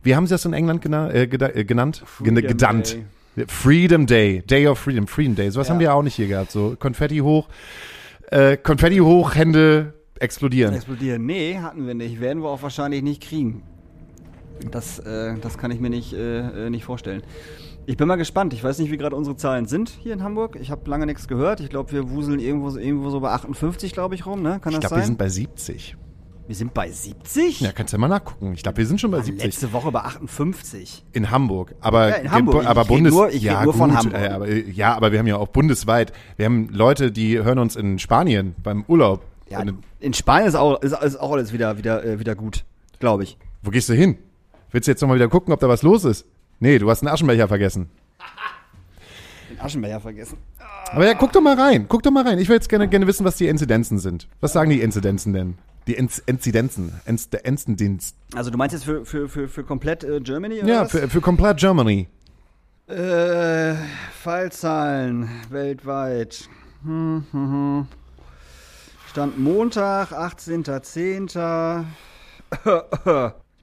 [0.02, 2.02] wie haben sie das in England gena äh, äh, genannt?
[2.22, 2.96] Gen Freedom gedannt.
[3.36, 3.44] Day.
[3.46, 4.42] Freedom Day.
[4.42, 5.06] Day of Freedom.
[5.06, 5.50] Freedom Day.
[5.50, 5.74] Sowas Ja.
[5.74, 6.50] haben wir ja auch nicht hier gehabt.
[6.50, 7.48] So Konfetti hoch,
[8.30, 10.74] äh, Konfetti hoch, Hände explodieren.
[10.74, 11.24] Explodieren.
[11.26, 12.20] Nee, hatten wir nicht.
[12.20, 13.62] Werden wir auch wahrscheinlich nicht kriegen.
[14.70, 17.22] Das, äh, das kann ich mir nicht, äh, nicht vorstellen.
[17.86, 18.52] Ich bin mal gespannt.
[18.54, 20.56] Ich weiß nicht, wie gerade unsere Zahlen sind hier in Hamburg.
[20.60, 21.60] Ich habe lange nichts gehört.
[21.60, 24.42] Ich glaube, wir wuseln irgendwo, so- irgendwo so bei 58, glaube ich, rum.
[24.42, 24.60] Ne?
[24.60, 25.06] Kann Ich das glaube, wir sein?
[25.06, 25.96] sind bei 70.
[26.46, 27.60] wir sind bei 70?
[27.60, 28.52] Ja, kannst du ja mal nachgucken.
[28.54, 29.44] Ich glaube, wir sind schon bei Mann, 70.
[29.44, 31.04] Letzte Woche bei 58.
[31.12, 32.66] In Hamburg, aber Ja, in Hamburg.
[32.66, 34.20] aber Ich Bundes nur- ich ja nur von gut, Hamburg.
[34.20, 36.12] äh, aber, äh, ja, aber wir haben ja auch bundesweit.
[36.36, 39.22] Wir haben Leute, die hören uns in Spanien beim Urlaub.
[39.48, 39.62] Ja,
[40.00, 42.64] in Spanien ist auch, ist, ist auch alles wieder, wieder, äh, wieder gut,
[43.00, 43.36] glaube ich.
[43.62, 44.16] wo gehst du hin?
[44.70, 46.24] Willst du jetzt noch mal wieder gucken, ob da was los ist?
[46.60, 47.90] Nee, du hast einen Aschenbecher vergessen.
[49.50, 50.38] Den Aschenbecher vergessen.
[50.92, 51.86] Aber ja, guck doch mal rein.
[51.88, 52.38] Guck doch mal rein.
[52.38, 54.28] Ich will jetzt gerne, gerne wissen, was die Inzidenzen sind.
[54.40, 55.56] Was sagen die Inzidenzen denn?
[55.86, 56.92] Die Inz Inzidenzen.
[57.06, 58.14] Inz der Inzidenz.
[58.34, 60.60] Also du meinst jetzt für, für, für, für komplett äh, Germany?
[60.60, 60.90] Oder Ja, was?
[60.90, 62.08] für, für komplett Germany.
[62.86, 63.74] Äh,
[64.22, 66.48] Fallzahlen weltweit.
[66.82, 67.86] Hm, hm, hm.
[69.08, 71.84] Stand Montag, 18.10.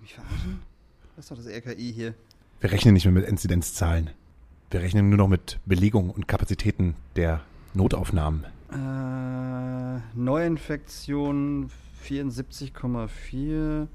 [0.02, 0.62] mich verarschen?
[1.16, 2.14] Das ist doch das RKI hier.
[2.60, 4.10] Wir rechnen nicht mehr mit Inzidenzzahlen.
[4.72, 7.41] Wir rechnen nur noch mit Belegung und Kapazitäten der
[7.76, 8.45] Notaufnahmen.
[8.72, 11.70] Äh, Neuinfektion
[12.03, 13.88] 74,4.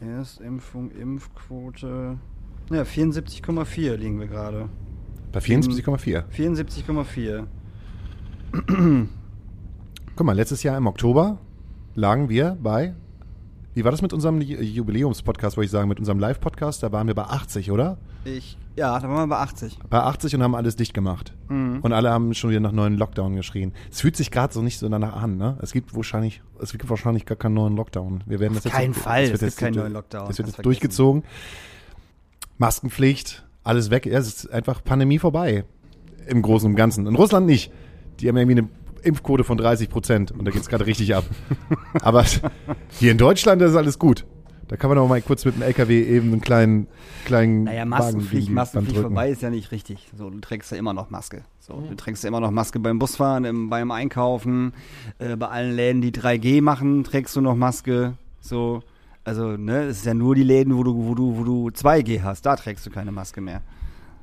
[0.00, 2.18] Erstimpfung, Impfquote.
[2.70, 4.68] Ja, 74,4 liegen wir gerade.
[5.32, 6.24] Bei 74,4.
[6.30, 7.46] 74,4.
[10.14, 11.38] Guck mal, letztes Jahr im Oktober
[11.94, 12.94] lagen wir bei,
[13.74, 16.82] wie war das mit unserem Ju- Jubiläumspodcast, wollte ich sagen, mit unserem Live-Podcast?
[16.82, 17.96] Da waren wir bei 80, oder?
[18.24, 19.78] Ich, ja, da waren wir bei 80.
[19.88, 21.32] Bei 80 und haben alles dicht gemacht.
[21.48, 23.72] Und alle haben schon wieder nach neuen Lockdown geschrien.
[23.90, 25.58] Es fühlt sich gerade so nicht so danach an, ne?
[25.62, 28.22] Es gibt wahrscheinlich, es gibt wahrscheinlich gar keinen neuen Lockdown.
[28.26, 30.28] Wir werden das jetzt keinen Fall, das wird es gibt jetzt- keinen neuen Lockdown.
[30.28, 31.22] Das wird jetzt durchgezogen.
[32.58, 34.06] Maskenpflicht, alles weg.
[34.06, 35.64] Ja, es ist einfach Pandemie vorbei.
[36.26, 37.06] Im Großen und Ganzen.
[37.06, 37.72] In Russland nicht.
[38.20, 38.68] Die haben irgendwie eine
[39.02, 41.24] Impfquote von 30 Prozent und da geht's gerade richtig ab.
[42.00, 42.24] Aber
[42.98, 44.24] hier in Deutschland ist alles gut.
[44.68, 46.86] Da kann man auch mal kurz mit dem LKW eben einen kleinen,
[47.26, 50.08] kleinen Naja, Maskenpflicht, Maskenpflicht vorbei ist ja nicht richtig.
[50.16, 51.42] So, du trägst ja immer noch Maske.
[51.60, 54.72] So, du trägst ja immer noch Maske beim Busfahren, im, beim Einkaufen,
[55.18, 58.14] äh, bei allen Läden, die 3G machen, trägst du noch Maske.
[58.40, 58.82] So,
[59.24, 62.22] also, ne, es ist ja nur die Läden, wo du, wo du, wo du 2G
[62.22, 63.60] hast, da trägst du keine Maske mehr.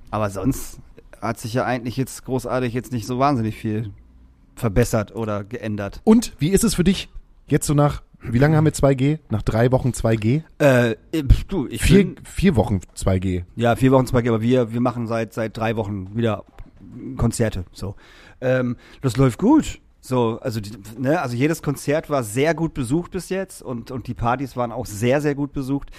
[0.10, 0.80] Aber sonst
[1.22, 3.92] hat sich ja eigentlich jetzt großartig jetzt nicht so wahnsinnig viel
[4.60, 6.02] verbessert oder geändert.
[6.04, 7.10] Und wie ist es für dich
[7.48, 9.20] jetzt so nach, wie lange haben wir 2G?
[9.30, 10.44] Nach drei Wochen 2G?
[10.60, 10.96] Äh,
[11.48, 13.44] du, ich Vier, bin, vier Wochen 2G.
[13.56, 16.44] Ja, vier Wochen 2G, aber wir, wir machen seit, seit drei Wochen wieder
[17.18, 17.66] Konzerte.
[17.72, 17.96] So.
[18.42, 19.80] Ähm, das läuft gut.
[20.10, 24.08] So, also, die, ne, also jedes Konzert war sehr gut besucht bis jetzt und, und
[24.08, 25.92] die Partys waren auch sehr, sehr gut besucht.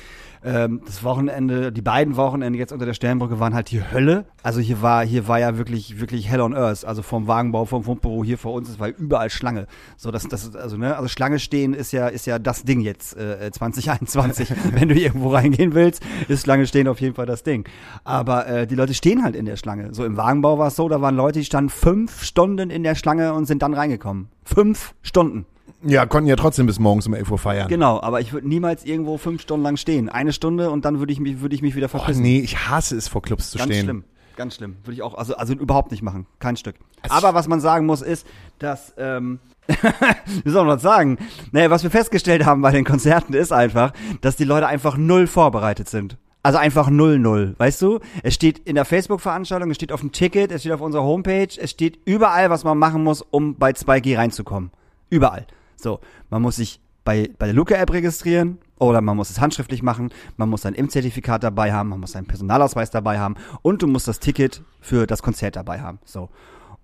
[0.43, 4.25] Ähm, das Wochenende, die beiden Wochenende jetzt unter der Sternbrücke waren halt die Hölle.
[4.43, 6.85] Also hier war, hier war ja wirklich, wirklich Hell on Earth.
[6.85, 9.69] Also vom Wagenbau, vom Fundbüro hier vor uns, es war überall Schlange.
[9.97, 13.17] So, das, das, also, ne, also Schlange stehen ist ja, ist ja das Ding jetzt,
[13.17, 14.53] äh, 2021.
[14.73, 17.69] Wenn du irgendwo reingehen willst, ist Schlange stehen auf jeden Fall das Ding.
[18.03, 19.95] Aber äh, die Leute stehen halt in der Schlange.
[19.95, 22.95] So im Wagenbau war es so, da waren Leute, die standen fünf Stunden in der
[22.95, 24.00] Schlange und sind dann reingekommen.
[24.45, 25.47] Fünf Stunden.
[25.83, 27.69] Ja, konnten ja trotzdem bis morgens um 11 Uhr feiern.
[27.69, 30.09] Genau, aber ich würde niemals irgendwo fünf Stunden lang stehen.
[30.11, 32.23] Eine Stunde und dann würde ich mich, würde ich mich wieder Oh, verpissen.
[32.23, 33.85] nee, ich hasse es, vor Clubs zu Ganz stehen.
[33.85, 34.05] schlimm.
[34.37, 34.77] Ganz schlimm.
[34.85, 36.27] Würde ich auch, also, also überhaupt nicht machen.
[36.39, 36.77] Kein Stück.
[37.03, 38.27] Also Aber was man sagen muss, ist,
[38.59, 39.39] dass, ähm,
[40.45, 41.19] wie soll man das sagen?
[41.53, 45.27] Naja, was wir festgestellt haben bei den Konzerten ist einfach, dass die Leute einfach null
[45.27, 46.17] vorbereitet sind.
[46.43, 48.01] Also einfach null null, weißt du?
[48.23, 51.49] Es steht in der Facebook-Veranstaltung, es steht auf dem Ticket, es steht auf unserer Homepage,
[51.57, 54.71] es steht überall, was man machen muss, um bei 2G reinzukommen.
[55.11, 55.47] Überall.
[55.77, 60.11] So, man muss sich bei, bei der Luca-App registrieren oder man muss es handschriftlich machen,
[60.37, 64.09] man muss sein Impfzertifikat dabei haben, man muss seinen Personalausweis dabei haben und du musst
[64.09, 65.99] das Ticket für das Konzert dabei haben.
[66.05, 66.31] So.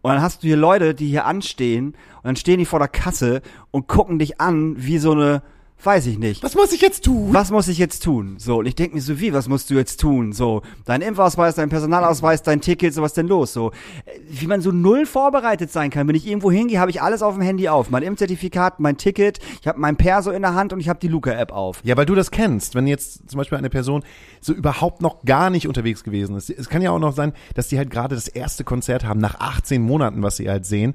[0.03, 2.89] Und dann hast du hier Leute, die hier anstehen und dann stehen die vor der
[2.89, 3.41] Kasse
[3.71, 5.43] und gucken dich an wie so eine,
[5.83, 6.43] weiß ich nicht.
[6.43, 7.29] Was muss ich jetzt tun?
[7.33, 8.37] Was muss ich jetzt tun?
[8.39, 10.33] So, und ich denke mir so, wie, was musst du jetzt tun?
[10.33, 13.53] So, dein Impfausweis, dein Personalausweis, dein Ticket, so was denn los?
[13.53, 13.70] So,
[14.05, 16.09] äh, wie man so null vorbereitet sein kann.
[16.09, 17.91] Wenn ich irgendwo hingehe, habe ich alles auf dem Handy auf.
[17.91, 21.09] Mein Impfzertifikat, mein Ticket, ich habe mein Perso in der Hand und ich habe die
[21.09, 21.81] Luca-App auf.
[21.85, 22.74] Ja, weil du das kennst.
[22.74, 24.03] Wenn jetzt zum Beispiel eine Person
[24.41, 26.51] so überhaupt noch gar nicht unterwegs gewesen ist.
[26.51, 29.41] Es kann ja auch noch sein, dass die halt gerade das erste Konzert haben nach
[29.41, 30.95] 18 Monaten, was sie halt sehen.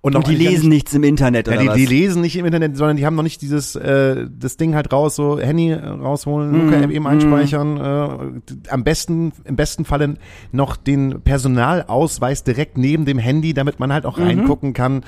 [0.00, 1.76] Und, Und die lesen nichts im Internet Ja, oder die, was?
[1.76, 4.92] die lesen nicht im Internet, sondern die haben noch nicht dieses äh, das Ding halt
[4.92, 6.58] raus, so Handy äh, rausholen, Mhm.
[6.66, 7.76] Luca-App eben einspeichern.
[7.76, 10.14] Äh, am besten, im besten Falle
[10.52, 14.24] noch den Personalausweis direkt neben dem Handy, damit man halt auch Mhm.
[14.24, 15.04] reingucken kann.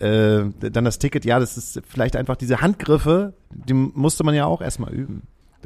[0.00, 4.44] Äh, dann das Ticket, ja, das ist vielleicht einfach diese Handgriffe, die musste man ja
[4.46, 5.22] auch erstmal üben.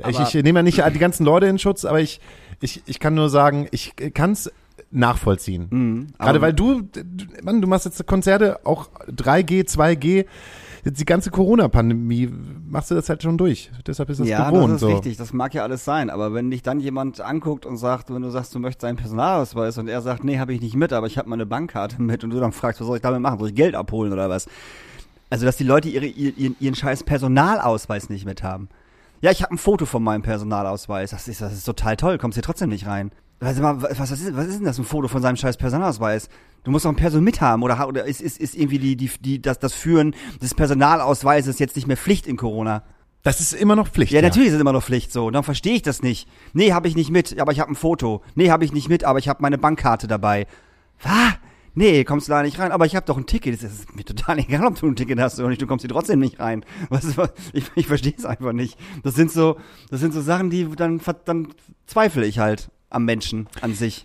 [0.09, 2.21] Ich, ich nehme ja nicht die ganzen Leute in Schutz, aber ich,
[2.61, 4.53] ich, ich kann nur sagen, ich kann es
[4.93, 5.67] nachvollziehen.
[5.71, 6.83] Mhm, Gerade weil du,
[7.43, 10.25] Mann, du machst jetzt Konzerte, auch 3G, 2G,
[10.85, 12.31] jetzt die ganze Corona-Pandemie,
[12.69, 13.71] machst du das halt schon durch.
[13.87, 14.75] Deshalb ist das ja, gewohnt.
[14.75, 14.89] das ist so.
[14.89, 15.17] richtig.
[15.17, 16.11] Das mag ja alles sein.
[16.11, 19.79] Aber wenn dich dann jemand anguckt und sagt, wenn du sagst, du möchtest einen Personalausweis
[19.79, 22.31] und er sagt, nee, habe ich nicht mit, aber ich habe meine Bankkarte mit und
[22.31, 23.39] du dann fragst, was soll ich damit machen?
[23.39, 24.47] Soll ich Geld abholen oder was?
[25.31, 28.69] Also, dass die Leute ihre, ihren, ihren scheiß Personalausweis nicht mit haben.
[29.21, 31.11] Ja, ich habe ein Foto von meinem Personalausweis.
[31.11, 32.19] Das ist, das ist total toll.
[32.19, 33.11] Kommst hier trotzdem nicht rein.
[33.41, 36.29] Mal, was, was, ist, was ist denn das, ein Foto von seinem scheiß Personalausweis?
[36.65, 39.41] Du musst doch ein Perso mithaben oder, oder ist, ist, ist irgendwie die, die, die,
[39.41, 42.83] das, das Führen des Personalausweises jetzt nicht mehr Pflicht in Corona?
[43.23, 44.13] Das ist immer noch Pflicht.
[44.13, 45.31] Ja, natürlich ist es immer noch Pflicht so.
[45.31, 46.29] Dann verstehe ich das nicht.
[46.53, 48.23] Nee, habe ich nicht mit, aber ich habe ein Foto.
[48.35, 50.47] Nee, habe ich nicht mit, aber ich habe meine Bankkarte dabei.
[51.03, 51.35] Was?
[51.75, 53.55] Nee, kommst du da nicht rein, aber ich habe doch ein Ticket.
[53.55, 55.91] Es ist mir total egal, ob du ein Ticket hast oder nicht, du kommst hier
[55.91, 56.65] trotzdem nicht rein.
[56.89, 58.77] Was, was, ich ich verstehe es einfach nicht.
[59.05, 59.57] Das sind so,
[59.91, 61.49] das sind so Sachen, die dann, dann
[61.87, 64.05] zweifle ich halt am Menschen an sich.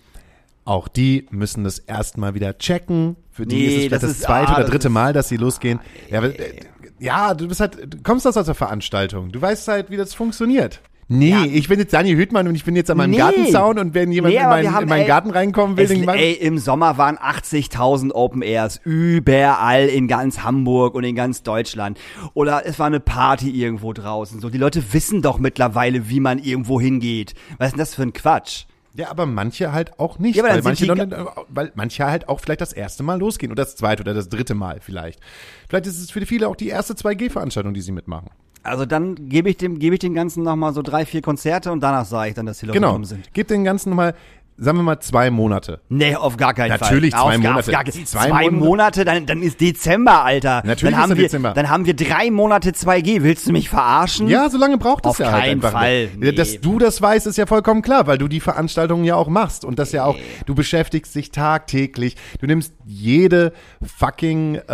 [0.65, 3.17] Auch die müssen das erstmal wieder checken.
[3.31, 4.91] Für die Nee, ist es vielleicht das das, ist- zweite ah, oder das dritte Ah,
[4.91, 5.79] Mal, dass sie losgehen.
[6.09, 6.59] Ja, aber, äh,
[6.99, 9.31] ja, du bist halt, du kommst aus der Veranstaltung.
[9.31, 10.81] Du weißt halt, wie das funktioniert.
[11.09, 13.17] Nee, ich bin jetzt Daniel Hüttmann und ich bin jetzt an meinem Nee.
[13.17, 15.91] Gartenzaun und wenn jemand Nee, in, wir haben, in meinen ey, Garten reinkommen will, Es,
[15.91, 21.99] ey, im Sommer waren 80.000 Open Airs überall in ganz Hamburg und in ganz Deutschland.
[22.33, 24.39] Oder es war eine Party irgendwo draußen.
[24.39, 27.33] So, die Leute wissen doch mittlerweile, wie man irgendwo hingeht.
[27.57, 28.63] Was ist denn das für ein Quatsch?
[28.95, 32.29] Ja, aber manche halt auch nicht, Ja, dann weil, manche die noch, weil manche halt
[32.29, 35.19] auch vielleicht das erste Mal losgehen oder das zweite oder das dritte Mal vielleicht.
[35.67, 38.29] Vielleicht ist es für viele auch die erste 2G-Veranstaltung, die sie mitmachen.
[38.61, 41.81] Also dann gebe ich dem, gebe ich den ganzen nochmal so drei, vier Konzerte und
[41.81, 42.89] danach sage ich dann, dass die Leute Genau.
[42.89, 43.29] gekommen sind.
[43.33, 44.13] Gib den ganzen nochmal,
[44.57, 45.81] sagen wir mal, zwei Monate.
[45.89, 47.21] Nee, auf gar keinen Natürlich Fall.
[47.23, 47.59] zwei auf, Monate.
[47.59, 48.51] Auf gar, Zwei zwei, Monate.
[48.51, 50.61] Monate, dann, dann ist Dezember, Alter.
[50.65, 51.53] Natürlich dann ist haben wir, Dezember.
[51.53, 53.23] Dann haben wir drei Monate 2G.
[53.23, 54.27] Willst du mich verarschen?
[54.27, 55.71] Ja, so lange braucht es Auf ja halt keinen einfach.
[55.71, 56.07] Fall.
[56.15, 56.23] nicht.
[56.23, 56.59] Ja, Dass Nee.
[56.61, 59.79] du das weißt, ist ja vollkommen klar, weil du die Veranstaltungen ja auch machst und
[59.79, 62.15] das ja auch, du beschäftigst dich tagtäglich.
[62.39, 64.73] Du nimmst jede fucking äh,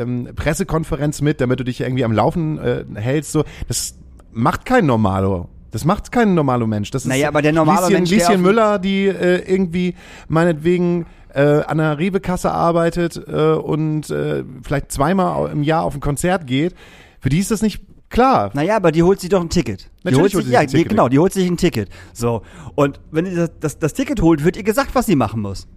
[0.00, 3.32] ähm, Pressekonferenz mit, damit du dich irgendwie am Laufen äh, hältst.
[3.32, 3.98] So, das
[4.32, 5.48] macht kein Normalo.
[5.76, 6.90] Das macht kein normaler Mensch.
[6.90, 9.94] Das ist Naja, aber der normale Lieschen, Mensch, der Lieschen Müller, die äh, irgendwie
[10.26, 11.04] meinetwegen
[11.34, 16.46] äh, an einer Rewe-Kasse arbeitet äh, und äh, vielleicht zweimal im Jahr auf ein Konzert
[16.46, 16.74] geht,
[17.20, 18.52] für die ist das nicht klar.
[18.54, 19.82] Naja, aber die holt sich doch ein Ticket.
[19.82, 20.88] Die Natürlich holt holt sich, sie ja, sich ein Ticket.
[20.88, 21.90] Genau, die holt sich ein Ticket.
[22.14, 22.40] So.
[22.74, 25.68] Und wenn die das, das, das Ticket holt, wird ihr gesagt, was sie machen muss.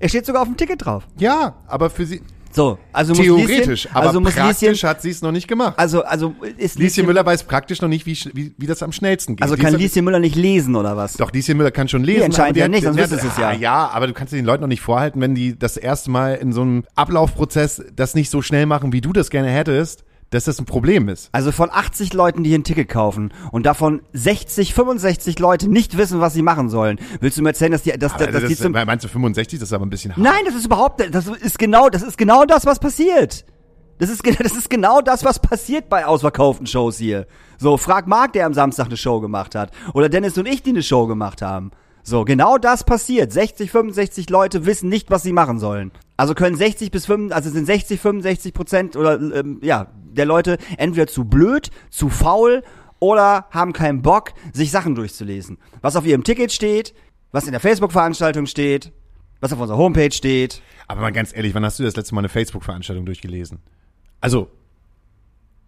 [0.00, 1.06] Er steht sogar auf dem Ticket drauf.
[1.16, 5.02] Ja, aber für sie So, also muss theoretisch, Lieschen, aber also muss praktisch Lieschen, hat
[5.02, 5.74] sie es noch nicht gemacht.
[5.78, 9.36] also, also ist Lieschen Müller weiß praktisch noch nicht, wie, wie, wie das am schnellsten
[9.36, 9.42] geht.
[9.42, 11.14] also kann ist- Lieschen Müller nicht lesen oder was?
[11.18, 12.30] Doch, Lieschen Müller kann schon lesen.
[12.30, 13.48] Die die ja hat- nicht, sonst hat- es ja.
[13.48, 16.34] Ah, Ja, aber du kannst den Leuten noch nicht vorhalten, wenn die das erste Mal
[16.36, 20.44] in so einem Ablaufprozess das nicht so schnell machen, wie du das gerne hättest, dass
[20.44, 21.30] das ein Problem ist.
[21.32, 25.96] Also von 80 Leuten, die hier ein Ticket kaufen und davon 60, 65 Leute nicht
[25.96, 28.58] wissen, was sie machen sollen, willst du mir erzählen, dass die, dass, dass die das,
[28.58, 29.58] zum, meinst du 65?
[29.58, 30.22] Das ist aber ein bisschen hart.
[30.22, 33.44] Nein, das ist überhaupt, das ist genau, das ist genau das, was passiert.
[33.98, 37.26] Das ist, das ist genau das, was passiert bei ausverkauften Shows hier.
[37.58, 39.72] So, frag Marc, der am Samstag eine Show gemacht hat.
[39.94, 41.72] Oder Dennis und ich, die eine Show gemacht haben.
[42.08, 43.32] So, genau das passiert.
[43.32, 45.92] 60, 65 Leute wissen nicht, was sie machen sollen.
[46.16, 50.56] Also können 60 bis 65, also sind 60, 65 Prozent oder, ähm, ja, der Leute
[50.78, 52.62] entweder zu blöd, zu faul
[52.98, 55.58] oder haben keinen Bock, sich Sachen durchzulesen.
[55.82, 56.94] Was auf ihrem Ticket steht,
[57.30, 58.90] was in der Facebook-Veranstaltung steht,
[59.40, 60.62] was auf unserer Homepage steht.
[60.86, 63.58] Aber mal ganz ehrlich, wann hast du das letzte Mal eine Facebook-Veranstaltung durchgelesen?
[64.22, 64.48] Also,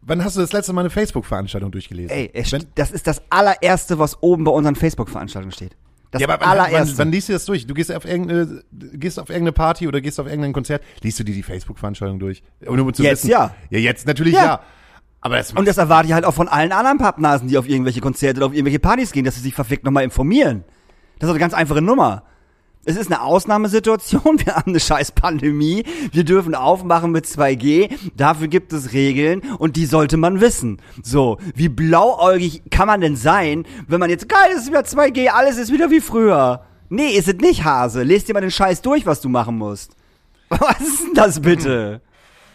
[0.00, 2.10] wann hast du das letzte Mal eine Facebook-Veranstaltung durchgelesen?
[2.16, 2.32] Ey,
[2.76, 5.76] das ist das allererste, was oben bei unseren Facebook-Veranstaltungen steht.
[6.10, 6.98] Das ja, aber allererste.
[6.98, 7.66] wann, wann liest du das durch?
[7.66, 11.24] Du gehst auf irgendeine, gehst auf irgendeine Party oder gehst auf irgendein Konzert, liest du
[11.24, 12.42] dir die Facebook-Veranstaltung durch?
[12.66, 13.54] Um, um zu Jetzt wissen, ja.
[13.70, 14.44] Ja, jetzt natürlich Ja.
[14.44, 14.60] ja.
[15.22, 18.00] Aber das Und das erwarte ich halt auch von allen anderen Pappnasen, die auf irgendwelche
[18.00, 20.64] Konzerte oder auf irgendwelche Partys gehen, dass sie sich verfickt nochmal informieren.
[21.18, 22.24] Das ist eine ganz einfache Nummer.
[22.86, 28.48] Es ist eine Ausnahmesituation, wir haben eine scheiß Pandemie, wir dürfen aufmachen mit 2G, dafür
[28.48, 30.80] gibt es Regeln und die sollte man wissen.
[31.02, 35.28] So, wie blauäugig kann man denn sein, wenn man jetzt, geil, es ist wieder 2G,
[35.28, 36.64] alles ist wieder wie früher.
[36.88, 38.02] Nee, ist es nicht, Hase.
[38.02, 39.92] Lest dir mal den Scheiß durch, was du machen musst.
[40.48, 42.00] Was ist denn das bitte?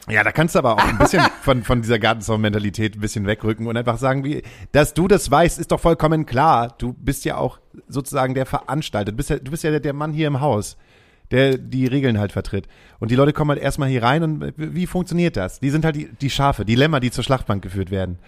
[0.07, 3.65] Ja, da kannst du aber auch ein bisschen von, von dieser Gartenzaun-Mentalität ein bisschen wegrücken
[3.65, 6.75] und einfach sagen, wie, dass du das weißt, ist doch vollkommen klar.
[6.77, 9.11] Du bist ja auch sozusagen der Veranstalter.
[9.11, 10.77] Du bist ja, du bist ja der, der Mann hier im Haus,
[11.31, 12.67] der die Regeln halt vertritt.
[12.99, 15.59] Und die Leute kommen halt erstmal hier rein und wie wie funktioniert das?
[15.59, 18.19] Die sind halt die, die Schafe, die Lämmer, die zur Schlachtbank geführt werden,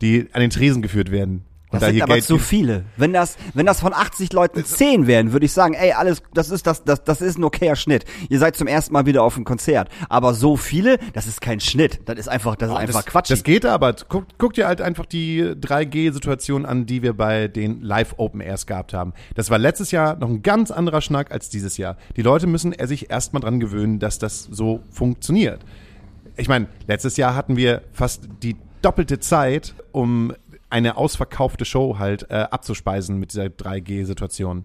[0.00, 1.44] die an den Tresen geführt werden.
[1.74, 2.84] Das da sind aber Geld zu viele.
[2.96, 6.50] Wenn das, wenn das von 80 Leuten 10 wären, würde ich sagen, ey, alles, das
[6.50, 8.04] ist das, das, das ist ein okayer Schnitt.
[8.28, 9.88] Ihr seid zum ersten Mal wieder auf einem Konzert.
[10.08, 12.00] Aber so viele, das ist kein Schnitt.
[12.06, 13.30] Das ist einfach, das ist einfach das, Quatsch.
[13.30, 13.94] Das geht aber.
[14.08, 18.94] Guck, guck dir halt einfach die 3G-Situation an, die wir bei den Live-Open Airs gehabt
[18.94, 19.12] haben.
[19.34, 21.96] Das war letztes Jahr noch ein ganz anderer Schnack als dieses Jahr.
[22.16, 25.60] Die Leute müssen sich erstmal dran gewöhnen, dass das so funktioniert.
[26.36, 30.32] Ich meine, letztes Jahr hatten wir fast die doppelte Zeit, um
[30.74, 34.64] eine ausverkaufte Show halt äh, abzuspeisen mit dieser 3G-Situation.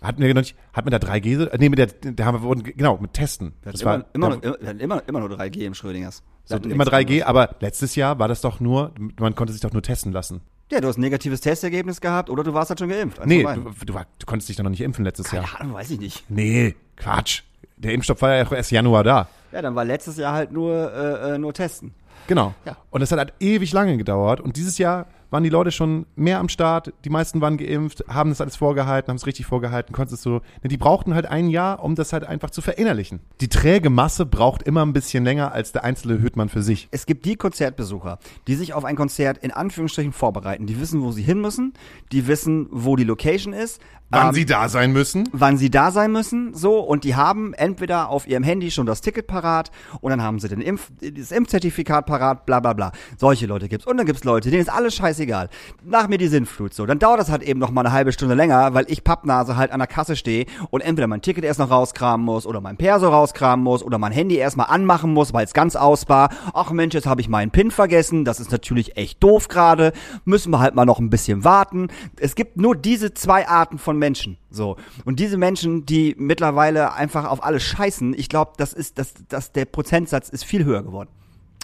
[0.00, 1.50] Hatten wir noch nicht, hatten wir da 3G?
[1.58, 3.54] Nee, mit der, da haben wir, genau, mit Testen.
[3.62, 6.22] Das immer, war, immer, da- nur, immer, immer, nur 3G im Schrödingers.
[6.44, 7.22] so, Wir immer nichts 3G, anderes.
[7.24, 10.40] aber letztes Jahr war das doch nur, man konnte sich doch nur testen lassen.
[10.70, 13.18] Ja, du hast ein negatives Testergebnis gehabt oder du warst halt schon geimpft.
[13.18, 15.44] Eins Nee, du, du, war, du konntest dich doch noch nicht impfen letztes Jahr.
[15.44, 16.24] Keine Ahnung, weiß ich nicht.
[16.30, 17.42] Nee, Quatsch.
[17.78, 19.28] Der Impfstoff war ja auch erst Januar da.
[19.50, 21.92] Ja, dann war letztes Jahr halt nur, äh, äh, nur Testen.
[22.28, 22.54] Genau.
[22.66, 22.76] Ja.
[22.90, 24.40] Und das hat halt ewig lange gedauert.
[24.42, 26.92] Und dieses Jahr waren die Leute schon mehr am Start.
[27.04, 30.40] Die meisten waren geimpft, haben das alles vorgehalten, haben es richtig vorgehalten, konntest du.
[30.62, 33.20] Ne, die brauchten halt ein Jahr, um das halt einfach zu verinnerlichen.
[33.40, 36.88] Die träge Masse braucht immer ein bisschen länger als der einzelne Hüttmann für sich.
[36.90, 40.66] Es gibt die Konzertbesucher, die sich auf ein Konzert in Anführungsstrichen vorbereiten.
[40.66, 41.74] Die wissen, wo sie hin müssen,
[42.12, 43.80] die wissen, wo die Location ist,
[44.10, 45.28] Wann ähm, sie da sein müssen.
[45.32, 49.02] wann sie da sein müssen, so, und die haben entweder auf ihrem Handy schon das
[49.02, 52.92] Ticket parat und dann haben sie den Impf, das Impfzertifikat parat, bla bla bla.
[53.18, 53.86] Solche Leute gibt's.
[53.86, 55.50] Und dann gibt's Leute, denen ist alles scheißegal.
[55.84, 56.86] Nach mir die Sinnflut so.
[56.86, 59.72] Dann dauert das halt eben noch mal eine halbe Stunde länger, weil ich Pappnase halt
[59.72, 63.08] an der Kasse stehe und entweder mein Ticket erst noch rauskramen muss oder mein Perso
[63.08, 66.30] rauskramen muss oder mein Handy erstmal anmachen muss, weil es ganz aus war.
[66.54, 68.24] Ach Mensch, jetzt habe ich meinen PIN vergessen.
[68.24, 69.92] Das ist natürlich echt doof gerade.
[70.24, 71.88] Müssen wir halt mal noch ein bisschen warten.
[72.18, 74.38] Es gibt nur diese zwei Arten von Menschen.
[74.50, 74.76] So.
[75.04, 79.52] Und diese Menschen, die mittlerweile einfach auf alles scheißen, ich glaube, das ist, das, das,
[79.52, 81.10] der Prozentsatz ist viel höher geworden.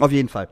[0.01, 0.49] Auf jeden Fall.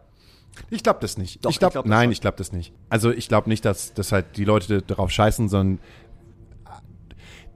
[0.70, 1.44] Ich glaube das nicht.
[1.44, 2.72] Doch, ich glaub, ich glaub nein, ich glaube das nicht.
[2.88, 5.78] Also ich glaube nicht, dass, dass halt die Leute darauf scheißen, sondern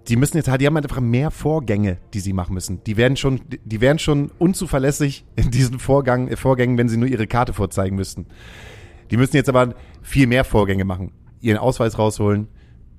[0.09, 2.83] die müssen jetzt halt, die haben halt einfach mehr Vorgänge, die sie machen müssen.
[2.85, 7.09] Die werden schon, die wären schon unzuverlässig in diesen Vorgang, äh, Vorgängen, wenn sie nur
[7.09, 8.27] ihre Karte vorzeigen müssten.
[9.11, 11.13] Die müssen jetzt aber viel mehr Vorgänge machen.
[11.41, 12.49] Ihren Ausweis rausholen,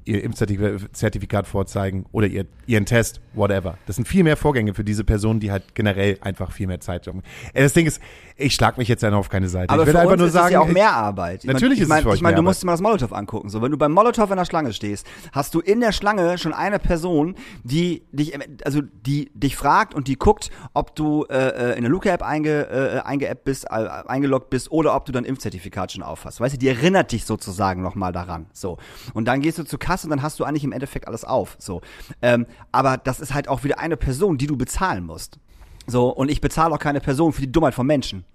[0.08, 3.78] ihr Impfzertifikat vorzeigen oder ihr, ihren Test, whatever.
[3.86, 7.08] Das sind viel mehr Vorgänge für diese Personen, die halt generell einfach viel mehr Zeit
[7.08, 7.22] haben.
[7.54, 8.02] Das Ding ist,
[8.38, 9.70] ich schlag mich jetzt einfach auf keine Seite.
[9.72, 11.44] Aber ich will für einfach uns nur ist sagen, es ja auch mehr Arbeit.
[11.44, 12.74] Ich Natürlich mein, ist es ich mein, für euch Ich meine, du musst dir mal
[12.74, 13.50] das Molotow angucken.
[13.50, 16.54] So, wenn du beim Molotow in der Schlange stehst, hast du in der Schlange schon
[16.54, 21.78] eine Person, die dich, also die dich fragt und die guckt, ob du äh, äh,
[21.78, 25.92] in der Luca-App einge, äh, eingeappt bist, äh, eingeloggt bist oder ob du dein Impfzertifikat
[25.92, 26.40] schon aufhast.
[26.40, 28.46] Weißt du, die erinnert dich sozusagen nochmal daran.
[28.54, 28.78] So.
[29.14, 31.56] Und dann gehst du zur Kasse und dann hast du eigentlich im Endeffekt alles auf.
[31.60, 31.82] So.
[32.22, 35.38] Ähm, aber das ist halt auch wieder eine Person, die du bezahlen musst.
[35.86, 38.26] So, und ich bezahle auch keine Person für die Dummheit von Menschen.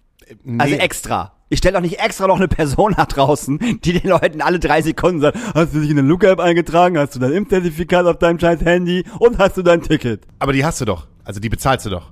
[0.59, 0.81] Also Nee.
[0.81, 1.33] extra.
[1.49, 4.81] Ich stelle doch nicht extra noch eine Person nach draußen, die den Leuten alle drei
[4.81, 8.39] Sekunden sagt, hast du dich in den Lookup eingetragen, hast du dein Impfzertifikat auf deinem
[8.39, 10.23] scheiß Handy und hast du dein Ticket?
[10.39, 11.07] Aber die hast du doch.
[11.25, 12.11] Also die bezahlst du doch.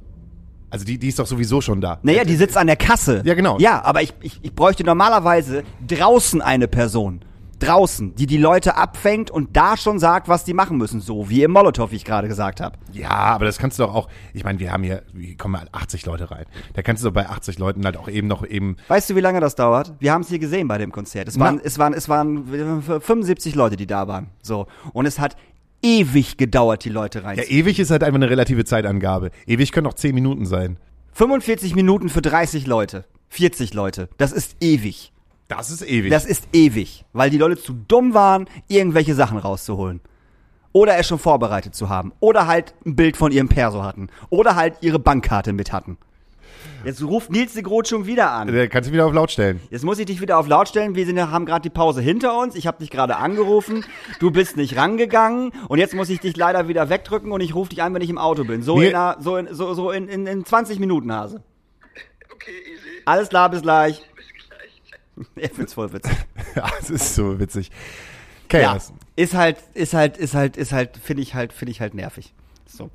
[0.68, 1.98] Also die, die ist doch sowieso schon da.
[2.03, 3.22] Naja, die sitzt an der Kasse.
[3.24, 3.59] Ja, genau.
[3.59, 7.22] Ja, aber ich, ich, ich bräuchte normalerweise draußen eine Person.
[7.61, 11.00] Draußen, die die Leute abfängt und da schon sagt, was die machen müssen.
[11.00, 12.76] So wie im Molotow, wie ich gerade gesagt habe.
[12.92, 14.08] Ja, aber das kannst du doch auch.
[14.34, 16.46] Ich meine, wir haben hier, hier kommen halt 80 Leute rein.
[16.74, 18.76] Da kannst du doch bei 80 Leuten halt auch eben noch eben.
[18.88, 19.94] Weißt du, wie lange das dauert?
[20.00, 21.28] Wir haben es hier gesehen bei dem Konzert.
[21.28, 21.46] Es Na.
[21.46, 24.30] waren, es waren, es waren 75 Leute, die da waren.
[24.42, 24.66] So.
[24.92, 25.36] Und es hat
[25.82, 27.38] ewig gedauert, die Leute rein.
[27.38, 29.30] Ja, ewig ist halt einfach eine relative Zeitangabe.
[29.46, 30.76] Ewig können auch 10 Minuten sein.
[31.12, 33.04] 45 Minuten für 30 Leute.
[33.28, 34.08] 40 Leute.
[34.16, 35.12] Das ist ewig.
[35.51, 36.11] Das ist ewig.
[36.11, 37.05] Das ist ewig.
[37.12, 40.01] Weil die Leute zu dumm waren, irgendwelche Sachen rauszuholen.
[40.72, 42.12] Oder es schon vorbereitet zu haben.
[42.20, 44.09] Oder halt ein Bild von ihrem Perso hatten.
[44.30, 45.98] Oder halt ihre Bankkarte mit hatten.
[46.84, 48.48] Jetzt ruft Nils de Groot schon wieder an.
[48.48, 49.61] Da kannst du wieder auf laut stellen.
[49.70, 50.94] Jetzt muss ich dich wieder auf laut stellen.
[50.94, 52.55] Wir sind, haben gerade die Pause hinter uns.
[52.55, 53.84] Ich habe dich gerade angerufen.
[54.20, 55.53] Du bist nicht rangegangen.
[55.68, 58.09] Und jetzt muss ich dich leider wieder wegdrücken und ich rufe dich an, wenn ich
[58.11, 58.62] im Auto bin.
[58.62, 58.90] So, Nee.
[58.90, 61.42] in, einer, so, in, so, so in, in, in 20 Minuten, Hase.
[62.32, 63.03] Okay, easy.
[63.05, 64.03] Alles klar, bis gleich.
[65.37, 66.16] Er find's voll witzig.
[66.57, 67.71] Ja, das ist so witzig.
[68.53, 68.93] Ja, Chaos.
[69.16, 72.33] ist halt, ist halt, ist halt, ist halt, finde ich halt, finde ich halt nervig.
[72.66, 72.91] So.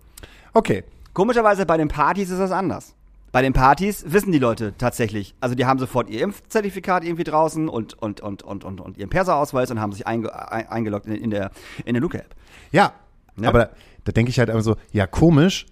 [0.53, 0.83] Okay.
[1.13, 2.93] Komischerweise bei den Partys ist das anders.
[3.31, 7.67] Bei den Partys wissen die Leute tatsächlich, also die haben sofort ihr Impfzertifikat irgendwie draußen
[7.69, 11.15] und, und, und, und, und, und ihren Perser-Ausweis und haben sich einge, ein, eingeloggt in,
[11.15, 11.51] in der,
[11.85, 12.33] in der Luca-App.
[12.71, 12.93] Ja,
[13.39, 13.49] Ja.
[13.49, 13.71] aber
[14.05, 15.65] da denke ich halt einfach so, ja, komisch.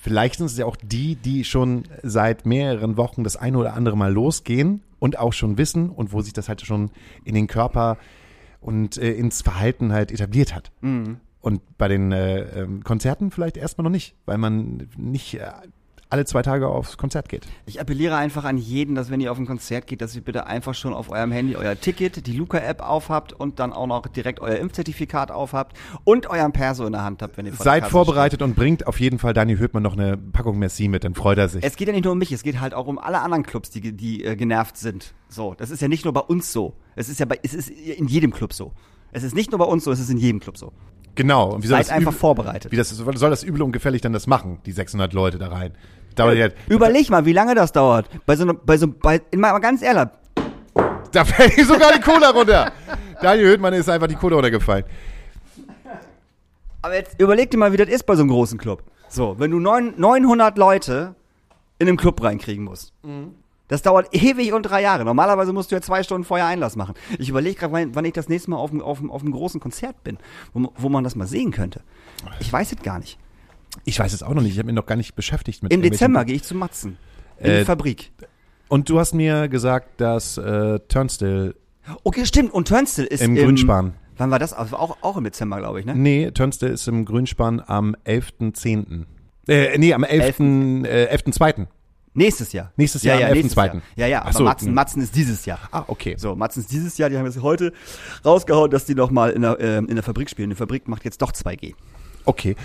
[0.00, 3.96] Vielleicht sind es ja auch die, die schon seit mehreren Wochen das eine oder andere
[3.96, 6.90] Mal losgehen und auch schon wissen und wo sich das halt schon
[7.24, 7.98] in den Körper
[8.60, 10.70] und äh, ins Verhalten halt etabliert hat.
[11.40, 15.50] Und bei den äh, ähm, Konzerten vielleicht erstmal noch nicht, weil man nicht äh,
[16.10, 17.46] alle zwei Tage aufs Konzert geht.
[17.66, 20.46] Ich appelliere einfach an jeden, dass wenn ihr auf ein Konzert geht, dass ihr bitte
[20.46, 24.40] einfach schon auf eurem Handy euer Ticket, die Luca-App aufhabt und dann auch noch direkt
[24.40, 28.40] euer Impfzertifikat aufhabt und euren Perso in der Hand habt, wenn ihr vor Seid vorbereitet
[28.40, 31.48] und bringt auf jeden Fall Dani Hüttmann noch eine Packung Merci mit, dann freut er
[31.48, 31.62] sich.
[31.62, 33.68] Es geht ja nicht nur um mich, es geht halt auch um alle anderen Clubs,
[33.70, 35.14] die, die äh, genervt sind.
[35.28, 36.74] So, das ist ja nicht nur bei uns so.
[36.96, 38.72] Es ist ja bei, es ist in jedem Club so.
[39.12, 40.72] Es ist nicht nur bei uns so, es ist in jedem Club so.
[41.14, 41.54] Genau.
[41.54, 42.70] Und wie soll Seid das einfach übel- vorbereitet.
[42.72, 45.72] Wie das, soll das übel und gefällig dann das machen, die 600 Leute da rein?
[46.18, 48.08] Dauert ja, Überleg mal, wie lange das dauert.
[48.26, 50.08] Bei so einer, bei so, bei, mal ganz ehrlich,
[51.12, 52.72] da fällt sogar die Cola runter.
[53.22, 54.84] Daniel Hüttmann ist einfach die Cola runtergefallen.
[56.82, 58.82] aber jetzt überleg dir mal, wie das ist bei so einem großen Club.
[59.08, 61.14] So, wenn du neun, 900 Leute
[61.78, 62.92] in einem Club reinkriegen musst.
[63.68, 65.04] Das dauert ewig und drei Jahre.
[65.04, 66.94] Normalerweise musst du ja zwei Stunden vorher Einlass machen.
[67.18, 69.32] Ich überlege gerade, wann, wann ich das nächste Mal auf, einem- auf, einem- auf einem
[69.32, 70.18] großen Konzert bin,
[70.52, 71.82] wo, man- wo man das mal sehen könnte.
[72.40, 73.18] Ich weiß es gar nicht.
[73.84, 74.52] Ich weiß es auch noch nicht.
[74.52, 76.96] Ich habe mich noch gar nicht beschäftigt mit Im Dezember gehe ich zu Matzen.
[77.38, 78.12] In Äh, die Fabrik.
[78.68, 81.54] Und du hast mir gesagt, dass äh, Turnstill
[82.02, 82.52] Okay, stimmt.
[82.52, 83.94] Und Turnstill ist im Grünspan.
[84.16, 84.52] Wann war das?
[84.52, 85.94] Also auch, auch im Dezember, glaube ich, ne?
[85.94, 89.04] Nee, Turnstill ist im Grünspan am 11.10.
[89.46, 90.86] Äh, nee, am 11.2.
[90.86, 91.66] Äh, 11.2.
[92.14, 92.72] Nächstes Jahr.
[92.76, 93.64] Nächstes ja, Jahr, ja, am nächstes 11.2..
[93.64, 93.82] Jahr.
[93.96, 94.74] Ja, ja, aber so, Matzen.
[94.74, 95.60] Matzen ist dieses Jahr.
[95.70, 96.16] Ah, okay.
[96.18, 97.72] So, Matzen ist dieses Jahr, die haben jetzt heute
[98.24, 100.50] rausgehauen, dass die noch mal in der, ähm, in der Fabrik spielen.
[100.50, 101.74] Die Fabrik macht jetzt doch 2G.
[102.24, 102.56] Okay.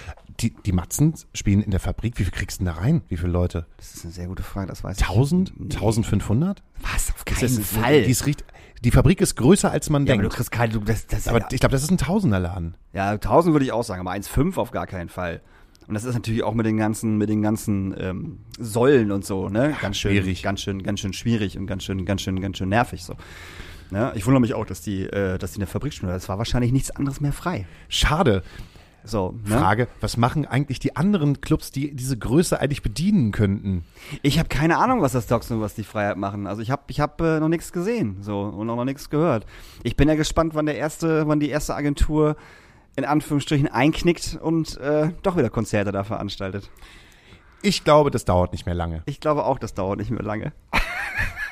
[0.43, 2.19] Die, die Matzen spielen in der Fabrik.
[2.19, 3.01] Wie viel kriegst du denn da rein?
[3.07, 3.65] Wie viele Leute?
[3.77, 5.07] Das ist eine sehr gute Frage, das weiß ich.
[5.07, 5.53] 1000?
[5.57, 5.63] Nee.
[5.73, 6.61] 1500?
[6.81, 7.11] Was?
[7.13, 8.03] Auf keinen ist- Fall.
[8.03, 8.43] Dies riecht,
[8.83, 10.35] Die Fabrik ist größer, als man Ja, aber du denkt.
[10.35, 12.75] kriegst keine, das, das, Aber ja, ich glaube, das ist ein Tausenderladen.
[12.91, 15.41] ja, 1000 würde ich auch sagen, aber 1,5 auf gar keinen Fall.
[15.87, 19.47] Und das ist natürlich auch mit den ganzen, mit den ganzen ähm, Säulen und so,
[19.49, 19.75] ne?
[19.81, 20.43] Ganz schön, schwierig.
[20.43, 23.15] ganz schön, ganz schön schwierig und ganz schön, ganz schön, ganz schön nervig so.
[23.91, 24.11] Ne?
[24.15, 26.11] Ich wundere mich auch, dass die, äh, dass die eine Fabrik spielen.
[26.11, 27.65] Das war wahrscheinlich nichts anderes mehr frei.
[27.89, 28.43] Schade.
[29.05, 29.57] So, ne?
[29.57, 33.83] Frage, was machen eigentlich die anderen Clubs, die diese Größe eigentlich bedienen könnten?
[34.21, 36.47] Ich habe keine Ahnung, was das Docs und was die Freiheit machen.
[36.47, 39.45] Also ich habe ich hab, äh, noch nichts gesehen so und auch noch nichts gehört.
[39.83, 42.35] Ich bin ja gespannt, wann der erste, wann die erste Agentur
[42.95, 46.69] in Anführungsstrichen einknickt und äh, doch wieder Konzerte da veranstaltet.
[47.61, 49.03] Ich glaube, das dauert nicht mehr lange.
[49.05, 50.53] Ich glaube auch, das dauert nicht mehr lange.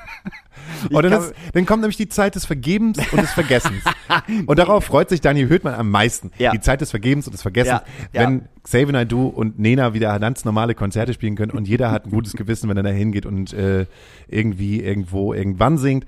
[0.90, 3.84] Und dann, ist, dann kommt nämlich die Zeit des Vergebens und des Vergessens.
[4.46, 6.32] und darauf freut sich Daniel Höhtmann am meisten.
[6.38, 6.52] Ja.
[6.52, 7.82] Die Zeit des Vergebens und des Vergessens.
[8.14, 8.28] Ja, ja.
[8.28, 12.12] Wenn Xavier Naidoo und Nena wieder ganz normale Konzerte spielen können und jeder hat ein
[12.12, 13.86] gutes Gewissen, wenn er da hingeht und äh,
[14.28, 16.06] irgendwie, irgendwo, irgendwann singt.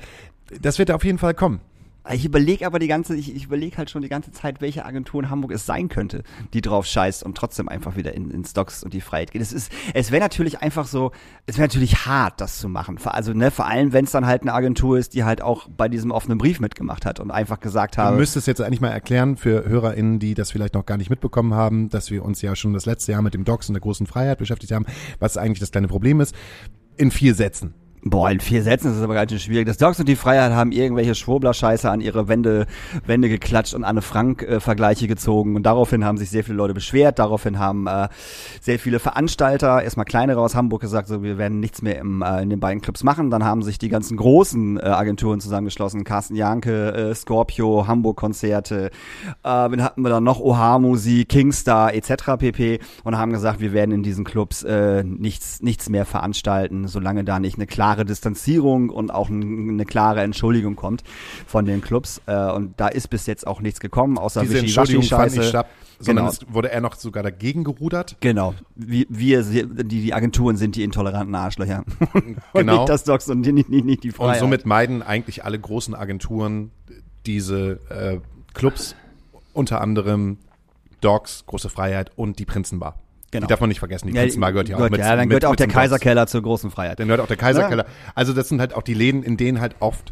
[0.62, 1.62] Das wird auf jeden Fall kommen.
[2.12, 5.24] Ich überlege aber die ganze, ich, ich überlege halt schon die ganze Zeit, welche Agentur
[5.24, 6.24] in Hamburg es sein könnte,
[6.54, 9.42] die drauf scheißt und trotzdem einfach wieder in, in Stocks und die Freiheit geht.
[9.42, 11.12] Es ist, es wäre natürlich einfach so,
[11.46, 12.98] es wäre natürlich hart, das zu machen.
[12.98, 15.70] Vor- Also ne, vor allem, wenn es dann halt eine Agentur ist, die halt auch
[15.70, 18.90] bei diesem offenen Brief mitgemacht hat und einfach gesagt Du habe, müsstest jetzt eigentlich mal
[18.90, 22.56] erklären für HörerInnen, die das vielleicht noch gar nicht mitbekommen haben, dass wir uns ja
[22.58, 24.86] schon das letzte Jahr mit dem Docs und der großen Freiheit beschäftigt haben,
[25.20, 26.36] was eigentlich das kleine Problem ist.
[26.98, 27.74] In vier Sätzen.
[28.06, 29.66] Boah, in vier Sätzen ist es aber ganz schön schwierig.
[29.66, 32.68] Das Dogs und die Freiheit haben irgendwelche Schwurbler-Scheiße an ihre Wände,
[33.06, 35.56] Wände geklatscht und Anne Frank-Vergleiche gezogen.
[35.56, 37.18] Und daraufhin haben sich sehr viele Leute beschwert.
[37.18, 38.10] Daraufhin haben äh,
[38.60, 42.42] sehr viele Veranstalter, erstmal kleinere aus Hamburg, gesagt, so wir werden nichts mehr im, äh,
[42.42, 43.30] in den beiden Clubs machen.
[43.30, 46.04] Dann haben sich die ganzen großen äh, Agenturen zusammengeschlossen.
[46.04, 48.92] Carsten Janke, äh, Scorpio, Hamburg-Konzerte.
[49.44, 50.42] Äh, wen hatten wir dann noch?
[50.42, 52.38] OH Musik, Kingstar etc.
[52.38, 52.80] pp.
[53.06, 57.40] Und haben gesagt, wir werden in diesen Clubs äh, nichts, nichts mehr veranstalten, solange da
[57.40, 61.04] nicht eine klare Distanzierung und auch eine klare Entschuldigung kommt
[61.46, 62.22] von den Clubs.
[62.26, 65.68] Äh, und da ist bis jetzt auch nichts gekommen, außer Diese Entschuldigung fand nicht statt,
[66.00, 66.54] sondern Genau.
[66.54, 68.18] wurde er noch sogar dagegen gerudert.
[68.20, 68.56] Genau.
[68.76, 71.84] Wir, wir, die, die Agenturen sind die intoleranten Arschlöcher.
[72.14, 72.78] und Genau.
[72.80, 74.40] nicht das Docs und nicht, nicht, nicht die Und Freiheit.
[74.40, 76.72] somit meiden eigentlich alle großen Agenturen
[77.26, 78.20] diese äh,
[78.54, 78.96] Clubs,
[79.54, 80.38] unter anderem
[81.02, 83.00] Dogs, Große Freiheit und die Prinzenbar.
[83.34, 83.48] Genau.
[83.48, 84.08] Die darf man nicht vergessen.
[84.08, 85.00] Die Prinzenbar gehört ja auch mit.
[85.00, 85.68] Ja, dann mit, gehört auch mit der.
[85.68, 87.00] Kaiserkeller zur großen Freiheit.
[87.00, 87.86] Dann gehört auch der Kaiserkeller.
[88.14, 90.12] Also das sind halt auch die Läden, in denen halt oft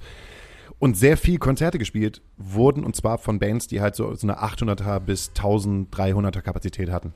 [0.80, 4.42] und sehr viel Konzerte gespielt wurden und zwar von Bands, die halt so, so eine
[4.42, 7.14] 800er bis 1300er Kapazität hatten.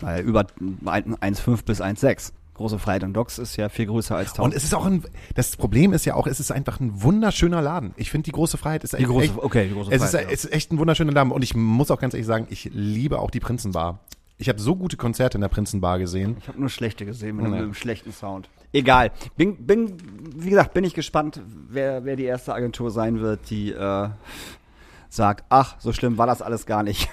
[0.00, 0.46] Weil über
[0.84, 2.32] 1,5 bis 1,6.
[2.54, 4.44] Große Freiheit und Docs ist ja viel größer als 1000.
[4.44, 5.02] Und es ist auch ein,
[5.34, 7.94] das Problem ist ja auch, es ist einfach ein wunderschöner Laden.
[7.96, 10.26] Ich finde die große Freiheit ist Die große- echt, okay, die große es ist, Freiheit,
[10.28, 10.32] ja.
[10.32, 13.18] es ist echt ein wunderschöner Laden und ich muss auch ganz ehrlich sagen, ich liebe
[13.18, 14.00] auch die Prinzenbar.
[14.36, 16.36] Ich habe so gute Konzerte in der Prinzenbar gesehen.
[16.40, 17.56] Ich habe nur schlechte gesehen mit, Nee.
[17.58, 18.48] einem schlechten Sound.
[18.72, 19.12] Egal.
[19.36, 19.96] Bin, bin,
[20.36, 24.08] wie gesagt, bin ich gespannt, wer, wer die erste Agentur sein wird, die äh,
[25.08, 27.08] sagt, ach, so schlimm war das alles gar nicht.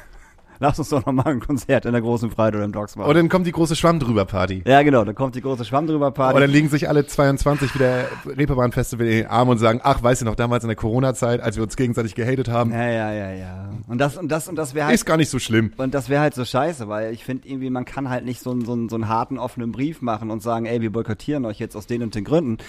[0.61, 3.09] Lass uns doch noch mal ein Konzert in der großen Freiheit oder im Dogs machen.
[3.09, 4.63] Und dann kommt die große Schwamm drüber Party.
[4.65, 6.35] ja, genau, dann kommt die große Schwamm drüber Party.
[6.35, 10.03] Und dann liegen sich alle 22 wieder Reeperbahn Festival in den Arm und sagen, ach,
[10.03, 13.11] weißt du noch, damals in der Corona-Zeit, als wir uns gegenseitig gehatet haben, ja, ja,
[13.11, 13.69] ja, ja.
[13.87, 15.73] Und das und das und das wäre halt ist gar nicht so schlimm.
[15.77, 18.51] Und das wäre halt so scheiße, weil ich finde irgendwie, man kann halt nicht so,
[18.51, 21.57] einen- so, einen- so einen harten, offenen Brief machen und sagen, ey, wir boykottieren euch
[21.57, 22.59] jetzt aus den und den Gründen.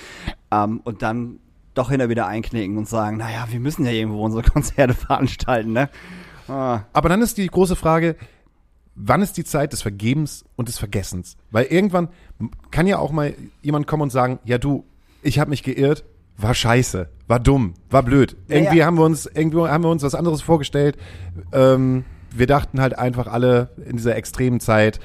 [0.51, 1.41] Ähm, und dann
[1.75, 5.91] doch hinter wieder einknicken und sagen, naja, wir müssen ja irgendwo unsere Konzerte veranstalten, ne?
[6.49, 8.17] Ah, Aber dann ist die große Frage,
[8.95, 11.37] wann ist die Zeit des Vergebens und des Vergessens?
[11.51, 12.09] Weil irgendwann
[12.71, 14.85] kann ja auch mal jemand kommen und sagen, ja du,
[15.23, 16.05] ich habe mich geirrt,
[16.37, 18.37] war scheiße, war dumm, war blöd.
[18.49, 18.87] Ja, Irgendwie ja.
[18.87, 20.97] haben wir uns, irgendwie haben wir uns was anderes vorgestellt.
[21.53, 25.01] Ähm, wir dachten halt einfach alle in dieser extremen Zeit,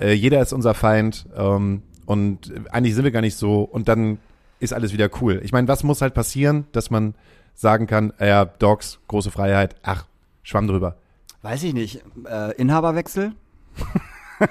[0.00, 4.18] äh, jeder ist unser Feind ähm, und eigentlich sind wir gar nicht so und dann
[4.60, 5.40] ist alles wieder cool.
[5.44, 7.14] Ich meine, was muss halt passieren, dass man
[7.54, 10.06] sagen kann, äh, ja, Dogs, große Freiheit, ach,
[10.48, 10.96] schwamm drüber.
[11.42, 12.02] weiß ich nicht.
[12.26, 13.32] Äh, Inhaberwechsel?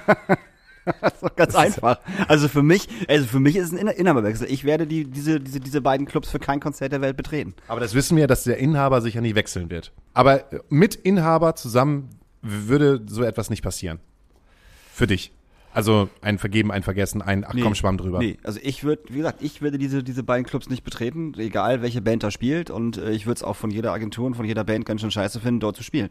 [1.00, 1.98] das ist doch ganz einfach.
[2.28, 4.50] Also für mich, also für mich ist es ein Inha- Inhaberwechsel.
[4.50, 7.54] Ich werde die, diese, diese, diese beiden Clubs für kein Konzert der Welt betreten.
[7.68, 9.92] Aber das wissen wir, dass der Inhaber sicher nie wechseln wird.
[10.14, 12.08] Aber mit Inhaber zusammen
[12.42, 13.98] würde so etwas nicht passieren.
[14.92, 15.32] Für dich.
[15.72, 18.18] Also ein Vergeben, ein Vergessen, ein Ach komm, schwamm drüber.
[18.18, 21.82] Nee, also ich würde, wie gesagt, ich würde diese, diese beiden Clubs nicht betreten, egal
[21.82, 22.70] welche Band da spielt.
[22.70, 25.10] Und äh, ich würde es auch von jeder Agentur und von jeder Band ganz schön
[25.10, 26.08] scheiße finden, dort zu spielen.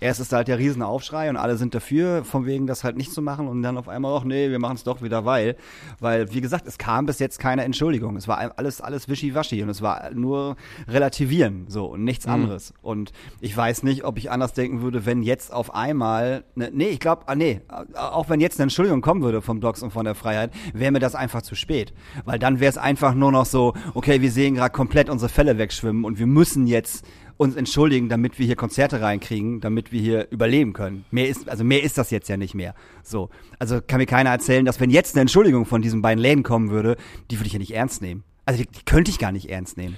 [0.00, 2.96] Erst ist da halt der riesen Aufschrei und alle sind dafür, von wegen das halt
[2.96, 5.56] nicht zu machen und dann auf einmal auch, nee, wir machen es doch wieder, weil.
[5.98, 8.16] Weil, wie gesagt, es kam bis jetzt keine Entschuldigung.
[8.16, 10.56] Es war alles, alles wischiwaschi und es war nur
[10.88, 12.72] relativieren, so und nichts anderes.
[12.80, 16.88] Und ich weiß nicht, ob ich anders denken würde, wenn jetzt auf einmal, ne, nee,
[16.88, 17.60] ich glaube, ah, nee,
[17.94, 20.92] auch wenn jetzt eine Entschuldigung Meldung kommen würde vom Docs und von der Freiheit, wäre
[20.92, 21.92] mir das einfach zu spät.
[22.24, 25.58] Weil dann wäre es einfach nur noch so, okay, wir sehen gerade komplett unsere Fälle
[25.58, 27.04] wegschwimmen und wir müssen jetzt
[27.36, 31.06] uns entschuldigen, damit wir hier Konzerte reinkriegen, damit wir hier überleben können.
[31.10, 32.74] Mehr ist, also mehr ist das jetzt ja nicht mehr.
[33.02, 33.30] So.
[33.58, 36.70] Also kann mir keiner erzählen, dass wenn jetzt eine Entschuldigung von diesen beiden Läden kommen
[36.70, 36.96] würde,
[37.30, 38.24] die würde ich ja nicht ernst nehmen.
[38.44, 39.96] Also die, die könnte ich gar nicht ernst nehmen.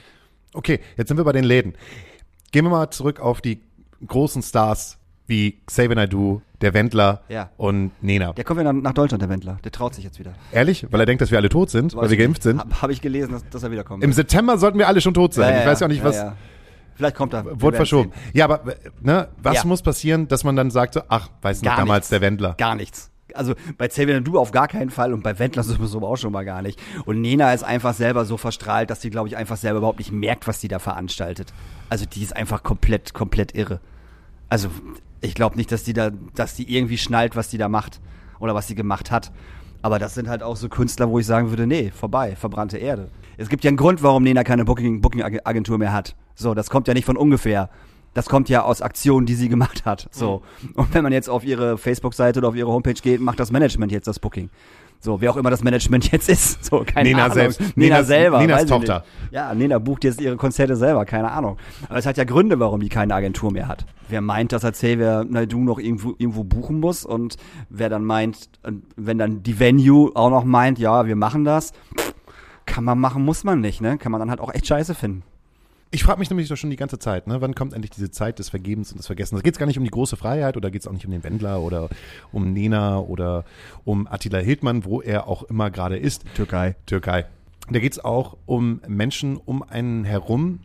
[0.54, 1.74] Okay, jetzt sind wir bei den Läden.
[2.52, 3.60] Gehen wir mal zurück auf die
[4.06, 7.50] großen Stars wie Xavier Naidoo, der Wendler Ja.
[7.56, 8.32] und Nena.
[8.32, 9.58] Der kommt wieder nach Deutschland, der Wendler.
[9.64, 10.32] Der traut sich jetzt wieder.
[10.52, 10.86] Ehrlich?
[10.90, 12.58] Weil er denkt, dass wir alle tot sind, weil wir geimpft sind?
[12.60, 14.02] Habe hab ich gelesen, dass, dass er wiederkommt.
[14.04, 15.60] Im September sollten wir alle schon tot sein.
[15.60, 16.36] ich weiß ja auch nicht, was ja.
[16.94, 17.60] Vielleicht kommt er.
[17.60, 18.12] Wurde verschoben.
[18.12, 18.30] sehen.
[18.34, 19.64] Ja, aber ne, was Ja.
[19.64, 22.08] muss passieren, dass man dann sagt, so, ach, weiß noch damals nichts.
[22.10, 22.54] der Wendler.
[22.58, 23.10] Gar nichts.
[23.34, 26.44] Also bei Xavier Du auf gar keinen Fall und bei Wendler sowieso auch schon mal
[26.44, 26.78] gar nicht.
[27.06, 30.12] Und Nena ist einfach selber so verstrahlt, dass sie, glaube ich, einfach selber überhaupt nicht
[30.12, 31.54] merkt, was die da veranstaltet.
[31.88, 33.80] Also die ist einfach komplett, komplett irre.
[34.52, 34.68] Also
[35.22, 38.02] ich glaube nicht, dass die da, dass die irgendwie schnallt, was die da macht
[38.38, 39.32] oder was sie gemacht hat.
[39.80, 43.08] Aber das sind halt auch so Künstler, wo ich sagen würde, nee, vorbei, verbrannte Erde.
[43.38, 46.16] Es gibt ja einen Grund, warum Nena keine Booking, Booking Agentur mehr hat.
[46.34, 47.70] So, das kommt ja nicht von ungefähr.
[48.12, 50.10] Das kommt ja aus Aktionen, die sie gemacht hat.
[50.10, 50.42] So.
[50.74, 53.90] Und wenn man jetzt auf ihre Facebook-Seite oder auf ihre Homepage geht, macht das Management
[53.90, 54.50] jetzt das Booking.
[55.04, 56.64] So, wer auch immer das Management jetzt ist.
[56.64, 57.34] So, keine Nena Ahnung.
[57.34, 57.60] selbst.
[57.76, 58.38] Nena Nenas- selber.
[58.38, 59.04] Nenas Tochter.
[59.32, 61.56] Ja, Nena bucht jetzt ihre Konzerte selber, keine Ahnung.
[61.88, 63.84] Aber es hat ja Gründe, warum die keine Agentur mehr hat.
[64.08, 67.36] Wer meint, dass er Xavier Naidu noch irgendwo, irgendwo buchen muss und
[67.68, 68.48] wer dann meint,
[68.96, 71.72] wenn dann die Venue auch noch meint, ja, wir machen das,
[72.64, 73.98] kann man machen, muss man nicht, ne?
[73.98, 75.24] Kann man dann halt auch echt scheiße finden.
[75.94, 77.42] Ich frage mich nämlich doch schon die ganze Zeit, ne?
[77.42, 79.40] wann kommt endlich diese Zeit des Vergebens und des Vergessens?
[79.40, 81.10] Da geht es gar nicht um die große Freiheit oder geht es auch nicht um
[81.12, 81.90] den Wendler oder
[82.32, 83.44] um Nena oder
[83.84, 86.24] um Attila Hildmann, wo er auch immer gerade ist.
[86.34, 86.76] Türkei.
[86.86, 87.26] Türkei.
[87.70, 90.60] Da geht es auch um Menschen um einen herum,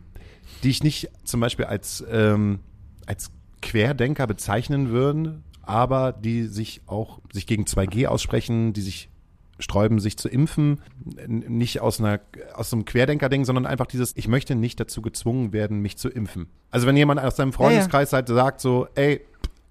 [0.62, 2.60] die ich nicht zum Beispiel als, ähm,
[3.04, 9.10] als Querdenker bezeichnen würden, aber die sich auch sich gegen 2G aussprechen, die sich
[9.58, 10.80] sträuben, sich zu impfen,
[11.26, 12.20] nicht aus einer
[12.54, 16.08] aus so einem Querdenker-Ding, sondern einfach dieses, ich möchte nicht dazu gezwungen werden, mich zu
[16.08, 16.48] impfen.
[16.70, 19.20] Also wenn jemand aus seinem Freundeskreis halt sagt so, ey,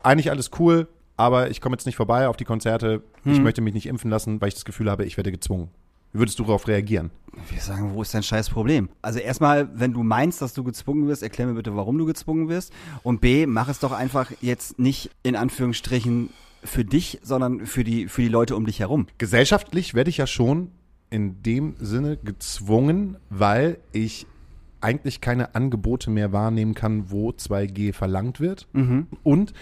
[0.01, 3.73] eigentlich alles cool, aber ich komme jetzt nicht vorbei auf die Konzerte, ich möchte mich
[3.73, 5.69] nicht impfen lassen, weil ich das Gefühl habe, ich werde gezwungen.
[6.13, 7.11] Wie würdest du darauf reagieren?
[7.49, 8.89] Wir sagen, wo ist dein scheiß Problem?
[9.01, 12.47] Also erstmal, wenn du meinst, dass du gezwungen wirst, erklär mir bitte, warum du gezwungen
[12.47, 12.71] wirst.
[13.03, 16.29] Und B, mach es doch einfach jetzt nicht in Anführungsstrichen
[16.64, 19.08] für dich, sondern für die, für die Leute um dich herum.
[19.18, 20.72] Gesellschaftlich werde ich ja schon
[21.10, 24.28] in dem Sinne gezwungen, weil ich
[24.82, 28.68] eigentlich keine Angebote mehr wahrnehmen kann, wo 2G verlangt wird.
[29.24, 29.53] Und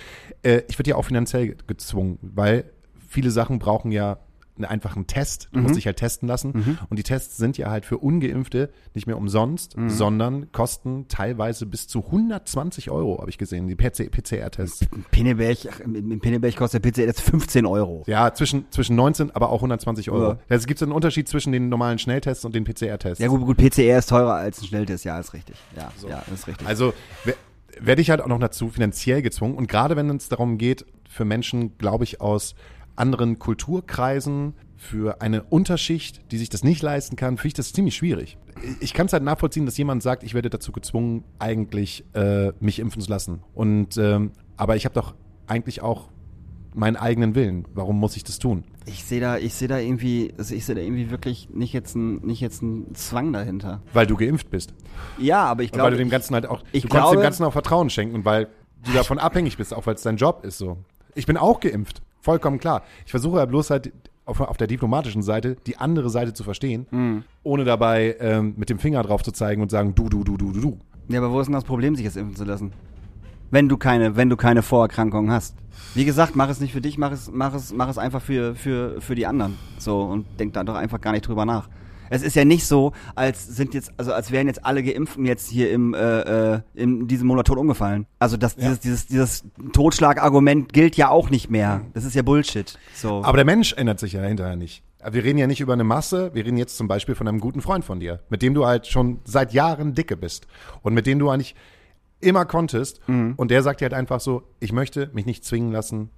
[0.43, 2.65] äh, ich werde ja auch finanziell gezwungen, weil
[3.07, 4.17] viele Sachen brauchen ja
[4.57, 5.49] einen einfachen Test.
[5.51, 6.77] Du musst dich halt testen lassen.
[6.89, 11.87] Und die Tests sind ja halt für Ungeimpfte nicht mehr umsonst, sondern kosten teilweise bis
[11.87, 14.87] zu 120 Euro, habe ich gesehen, die PC PCR-Tests.
[15.11, 18.03] Pinneberg, in in Pinneberg kostet der PC jetzt 15 Euro.
[18.07, 20.31] Ja, zwischen, zwischen 19, aber auch 120 Euro.
[20.33, 20.37] Ja.
[20.47, 23.19] Es gibt einen Unterschied zwischen den normalen Schnelltests und den PCR-Tests.
[23.21, 25.57] Ja gut, gut, PCR ist teurer als ein Schnelltest, ja, ist richtig.
[25.75, 26.65] Ja, ja, ist richtig.
[26.67, 26.93] Also
[27.25, 27.35] we-
[27.81, 29.55] werde ich halt auch noch dazu finanziell gezwungen.
[29.55, 32.55] Und gerade wenn es darum geht, für Menschen, glaube ich, aus
[32.95, 37.95] anderen Kulturkreisen, für eine Unterschicht, die sich das nicht leisten kann, finde ich das ziemlich
[37.95, 38.37] schwierig.
[38.81, 42.79] Ich kann es halt nachvollziehen, dass jemand sagt, ich werde dazu gezwungen, eigentlich äh, mich
[42.79, 43.41] impfen zu lassen.
[43.53, 45.15] Und ähm, aber ich habe doch
[45.47, 46.09] eigentlich auch
[46.73, 47.65] meinen eigenen Willen.
[47.73, 48.63] Warum muss ich das tun?
[48.87, 51.95] ich sehe da, ich sehe da irgendwie, also ich sehe da irgendwie wirklich nicht jetzt
[51.95, 53.81] ein, nicht jetzt ein Zwang dahinter.
[53.93, 54.75] Weil du geimpft bist.
[55.17, 57.17] Ja, aber ich Und weil glaube, du dem Ganzen halt auch, ich du kannst glaube-
[57.17, 58.49] dem Ganzen auch Vertrauen schenken, weil
[58.83, 60.77] du davon abhängig bist, auch weil es dein Job ist so.
[61.15, 62.81] Ich bin auch geimpft, vollkommen klar.
[63.05, 63.93] Ich versuche ja bloß halt
[64.25, 67.23] auf, auf der diplomatischen Seite die andere Seite zu verstehen, Mhm.
[67.43, 70.51] ohne dabei ähm, mit dem Finger drauf zu zeigen und sagen, du, du, du, du,
[70.51, 70.79] du, du.
[71.07, 72.71] Ja, aber wo ist denn das Problem, sich jetzt impfen zu lassen?
[73.51, 75.55] Wenn du keine, wenn du keine Vorerkrankungen hast.
[75.93, 78.55] Wie gesagt, mach es nicht für dich, mach es, mach es, mach es einfach für,
[78.55, 79.55] für, für die anderen.
[79.77, 81.69] So, und denk da doch einfach gar nicht drüber nach.
[82.09, 85.49] Es ist ja nicht so, als sind jetzt, also als wären jetzt alle Geimpften jetzt
[85.49, 88.05] hier im, äh, äh, in diesem Monat tot umgefallen.
[88.19, 89.43] Also das, dieses, dieses, dieses
[89.73, 91.81] Totschlagargument gilt ja auch nicht mehr.
[91.93, 92.77] Das ist ja Bullshit.
[92.93, 93.23] So.
[93.23, 94.83] Aber der Mensch ändert sich ja hinterher nicht.
[95.07, 97.61] Wir reden ja nicht über eine Masse, wir reden jetzt zum Beispiel von einem guten
[97.61, 100.47] Freund von dir, mit dem du halt schon seit Jahren dicke bist
[100.81, 101.55] und mit dem du eigentlich
[102.21, 103.01] immer konntest.
[103.07, 106.09] Und der sagt dir halt einfach so, ich möchte mich nicht zwingen lassen,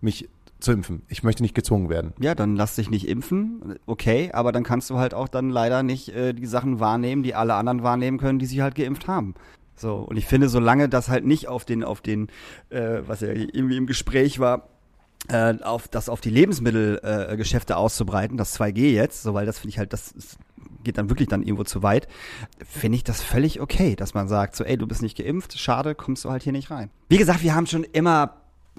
[0.00, 0.28] mich
[0.60, 1.02] zu impfen.
[1.08, 2.12] Ich möchte nicht gezwungen werden.
[2.18, 5.82] Ja, dann lass dich nicht impfen, okay, aber dann kannst du halt auch dann leider
[5.82, 9.34] nicht äh, die Sachen wahrnehmen, die alle anderen wahrnehmen können, die sich halt geimpft haben.
[9.76, 12.28] So, und ich finde, solange das halt nicht auf den, auf den,
[12.70, 14.68] äh, was ja irgendwie im Gespräch war,
[15.28, 19.70] äh, auf das auf die Lebensmittelgeschäfte äh, auszubreiten, das 2G jetzt, so weil das finde
[19.70, 20.38] ich halt, das ist,
[20.82, 22.08] geht dann wirklich dann irgendwo zu weit,
[22.64, 25.94] finde ich das völlig okay, dass man sagt, so ey, du bist nicht geimpft, schade,
[25.94, 26.90] kommst du halt hier nicht rein.
[27.08, 28.36] Wie gesagt, wir haben schon immer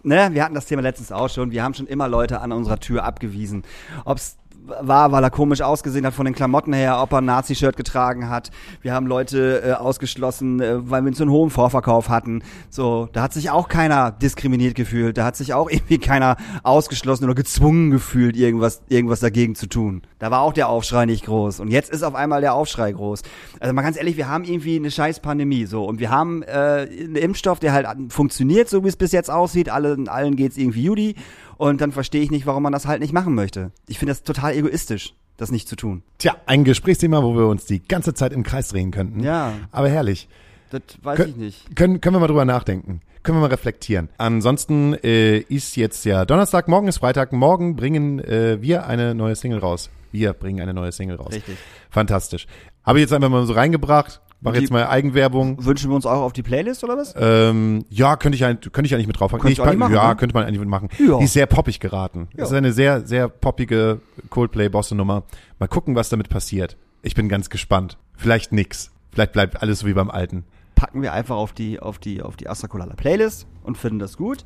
[0.07, 1.51] ne, wir hatten das Thema letztens auch schon.
[1.51, 3.63] Wir haben schon immer Leute an unserer Tür abgewiesen.
[4.05, 4.37] Ob's
[4.81, 8.29] war, weil er komisch ausgesehen hat von den Klamotten her, ob er ein Nazi-Shirt getragen
[8.29, 8.51] hat.
[8.81, 12.43] Wir haben Leute äh, ausgeschlossen, äh, weil wir so einen hohen Vorverkauf hatten.
[12.69, 15.17] So, da hat sich auch keiner diskriminiert gefühlt.
[15.17, 20.01] Da hat sich auch irgendwie keiner ausgeschlossen oder gezwungen gefühlt, irgendwas, irgendwas dagegen zu tun.
[20.19, 21.59] Da war auch der Aufschrei nicht groß.
[21.59, 23.21] Und jetzt ist auf einmal der Aufschrei groß.
[23.59, 26.87] Also mal ganz ehrlich, wir haben irgendwie eine scheiß Pandemie so und wir haben äh,
[26.89, 29.69] einen Impfstoff, der halt funktioniert, so wie es bis jetzt aussieht.
[29.69, 31.15] Allen, allen geht's irgendwie Judy.
[31.57, 33.71] Und dann verstehe ich nicht, warum man das halt nicht machen möchte.
[33.87, 36.03] Ich finde das total egoistisch, das nicht zu tun.
[36.19, 39.21] Tja, ein Gesprächsthema, wo wir uns die ganze Zeit im Kreis drehen könnten.
[39.23, 39.53] Ja.
[39.71, 40.27] Aber herrlich.
[40.69, 41.75] Das weiß Kön ich nicht.
[41.75, 43.01] Können, können wir mal drüber nachdenken.
[43.23, 44.09] Können wir mal reflektieren.
[44.17, 47.33] Ansonsten äh, ist jetzt ja Donnerstag, morgen ist Freitag.
[47.33, 49.89] Morgen bringen äh, wir eine neue Single raus.
[50.11, 51.33] Wir bringen eine neue Single raus.
[51.33, 51.57] Richtig.
[51.89, 52.47] Fantastisch.
[52.83, 54.21] Habe ich jetzt einfach mal so reingebracht.
[54.39, 55.63] Mach Die- jetzt mal Eigenwerbung.
[55.65, 57.15] Wünschen wir uns auch auf die Playlist oder was?
[57.17, 59.41] Ähm, ja, könnte ich, könnte ich eigentlich mit draufpacken.
[59.41, 60.15] Könnte ich machen, ja, ne?
[60.15, 60.89] könnte man eigentlich mitmachen.
[60.99, 61.17] Ja.
[61.17, 62.27] Die ist sehr poppig geraten.
[62.33, 62.41] Ja.
[62.41, 65.23] Das ist eine sehr, sehr poppige Coldplay-Bosse-Nummer.
[65.59, 66.77] Mal gucken, was damit passiert.
[67.01, 67.97] Ich bin ganz gespannt.
[68.15, 68.91] Vielleicht nix.
[69.11, 70.43] Vielleicht bleibt alles so wie beim Alten.
[70.75, 74.45] Packen wir einfach auf die, auf die, auf die Astrakulala Playlist und finden das gut.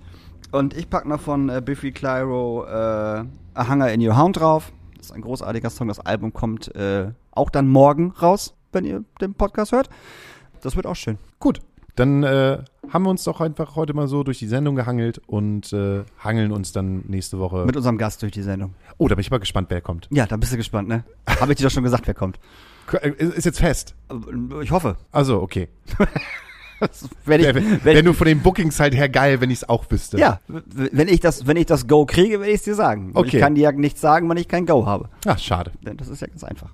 [0.53, 2.69] Und ich packe noch von äh, Biffy Clyro äh,
[3.53, 4.71] A Hunger in Your Hound drauf.
[4.97, 5.89] Das ist ein großartiger Song.
[5.89, 9.89] Das Album kommt äh, auch dann morgen raus, wenn ihr den Podcast hört.
[10.61, 11.17] Das wird auch schön.
[11.39, 11.59] Gut.
[11.95, 12.59] Dann äh,
[12.89, 16.53] haben wir uns doch einfach heute mal so durch die Sendung gehangelt und äh, hangeln
[16.53, 17.65] uns dann nächste Woche.
[17.65, 18.74] Mit unserem Gast durch die Sendung.
[18.97, 20.07] oh, da bin ich mal gespannt, wer kommt.
[20.09, 21.03] Ja, da bist du gespannt, ne?
[21.28, 22.39] Habe ich dir doch schon gesagt, wer kommt.
[23.01, 23.93] Äh, Ist jetzt fest.
[24.09, 24.95] Äh, Ich hoffe.
[25.11, 25.67] Also, okay.
[27.26, 29.86] Wenn ich, wenn, Wenn du von den Bookings halt her geil, wenn ich es auch
[29.91, 30.17] wüsste.
[30.17, 33.11] ja, wenn ich das, wenn ich das Go kriege, werde ich es dir sagen.
[33.13, 33.38] Okay.
[33.38, 35.07] Ich kann dir ja nichts sagen, wenn ich kein Go habe.
[35.28, 35.72] Ach, schade.
[35.86, 36.72] Denn das ist ja ganz einfach.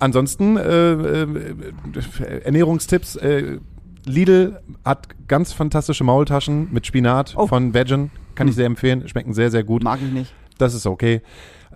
[0.00, 3.16] Ansonsten äh, äh, Ernährungstipps.
[3.16, 3.58] Äh,
[4.04, 7.46] Lidl hat ganz fantastische Maultaschen mit Spinat Oh.
[7.46, 8.10] von Veggen.
[8.34, 9.06] Kann ich sehr empfehlen.
[9.08, 9.82] Schmecken sehr, sehr gut.
[9.84, 10.32] Mag ich nicht.
[10.58, 11.22] Das ist okay.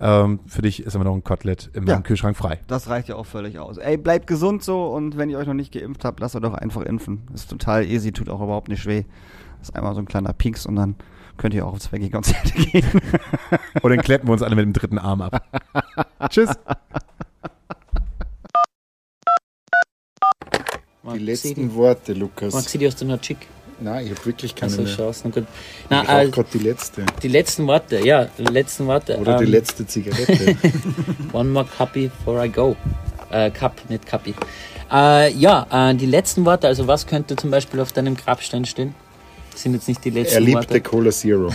[0.01, 2.01] Ähm, für dich ist aber noch ein Kotelett meinem Ja.
[2.01, 2.59] Kühlschrank frei.
[2.67, 3.79] Das reicht ja auch völlig aus.
[3.79, 6.53] Ey, bleibt gesund so und wenn ihr euch noch nicht geimpft habt, lasst euch doch
[6.55, 7.23] einfach impfen.
[7.33, 9.05] Ist total easy, tut auch überhaupt nicht weh.
[9.63, 10.97] ist einmal so ein kleiner Pieks und dann
[11.39, 12.85] könnt ihr auch aufs Veggie-Konzert gehen.
[13.83, 15.43] Und dann kleppen wir uns alle mit dem dritten Arm ab.
[16.29, 16.51] Tschüss.
[21.27, 22.55] Die letzten Worte, Lukas.
[22.55, 23.39] Maxi, die hast du noch schick.
[23.81, 24.93] Nein, ich habe wirklich keine Also mehr.
[24.93, 25.43] schaust na gut.
[25.43, 27.07] ich Na, rauche äh, gerade die letzte.
[27.23, 29.19] die letzten Worte, ja, die letzten Worte.
[29.19, 30.57] Oder die ähm, letzte Zigarette.
[31.33, 32.77] One more cuppy before I go.
[33.31, 34.35] Äh, Cup, nicht Cuppy.
[34.91, 38.95] Äh, ja, äh, die letzten Worte, also was könnte zum Beispiel auf deinem Grabstein stehen?
[39.51, 40.81] Das sind jetzt nicht die letzten er liebte Worte.
[40.81, 41.51] Cola Zero.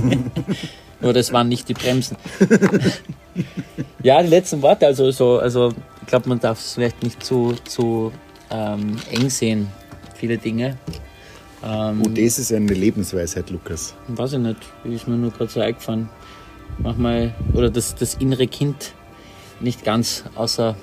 [1.00, 2.16] Nur das waren nicht die Bremsen.
[4.02, 7.54] ja, die letzten Worte, also so, also ich glaube, man darf es vielleicht nicht zu,
[7.64, 8.12] zu
[8.50, 9.68] ähm, eng sehen,
[10.14, 10.76] viele Dinge.
[11.64, 13.94] Ähm, Und das ist eine Lebensweisheit, Lukas.
[14.08, 16.08] Weiß ich nicht, ist mir nur gerade so eingefallen.
[16.78, 18.92] Manchmal, oder das, das innere Kind
[19.60, 20.76] nicht ganz außer,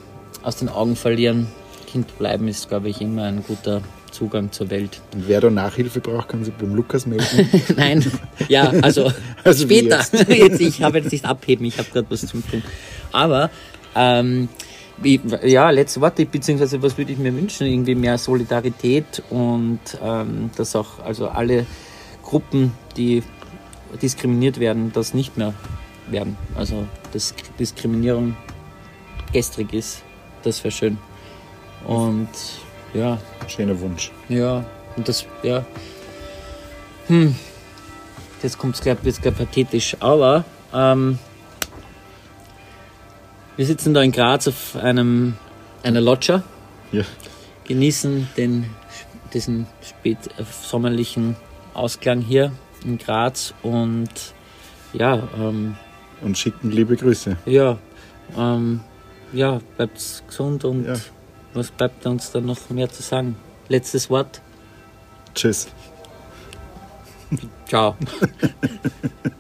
[0.44, 1.48] aus den Augen verlieren.
[1.88, 5.02] Kind bleiben ist, glaube ich, immer ein guter Zugang zur Welt.
[5.14, 7.50] Und wer da Nachhilfe braucht, kann sich beim Lukas melden.
[7.78, 8.06] Nein,
[8.50, 9.12] ja, also,
[9.44, 9.98] Also später.
[9.98, 10.14] jetzt?
[10.30, 10.62] Jetzt?
[10.62, 12.64] ich habe jetzt nicht abheben, ich habe gerade was zum tun.
[13.12, 13.50] Aber,
[13.96, 14.50] ähm,
[15.44, 17.68] ja, letzte Worte, beziehungsweise was würde ich mir wünschen?
[17.68, 21.66] Irgendwie mehr Solidarität und ähm, dass auch also alle
[22.24, 23.24] Gruppen, die
[24.02, 25.54] diskriminiert werden, das nicht mehr
[26.08, 26.38] werden.
[26.56, 28.36] Also, dass Diskriminierung
[29.32, 30.04] gestrig ist,
[30.44, 30.98] das wäre schön.
[31.86, 32.30] Und
[32.94, 33.18] ja,
[33.48, 34.12] Schöner Wunsch.
[34.30, 34.66] ja,
[34.96, 35.66] und das, ja.
[37.08, 37.36] Hm.
[38.42, 41.20] Jetzt kommt es wird's gleich pathetisch, aber ähm,
[43.58, 45.36] wir sitzen da in Graz auf einem,
[45.84, 46.44] einer Loggia,
[46.92, 47.04] Ja.
[47.66, 48.66] genießen den,
[49.34, 51.36] diesen spät äh, sommerlichen
[51.74, 52.52] Ausklang hier
[52.84, 54.10] in Graz und
[54.94, 55.76] ja, ähm,
[56.22, 57.38] Und schicken liebe Grüße.
[57.46, 57.78] ja,
[58.38, 58.80] ähm,
[59.34, 60.96] ja, bleibt gesund und Ja.
[61.54, 63.36] was bleibt uns dann noch mehr zu sagen?
[63.68, 64.42] Letztes Wort.
[65.34, 65.68] Tschüss.
[67.68, 67.96] Ciao.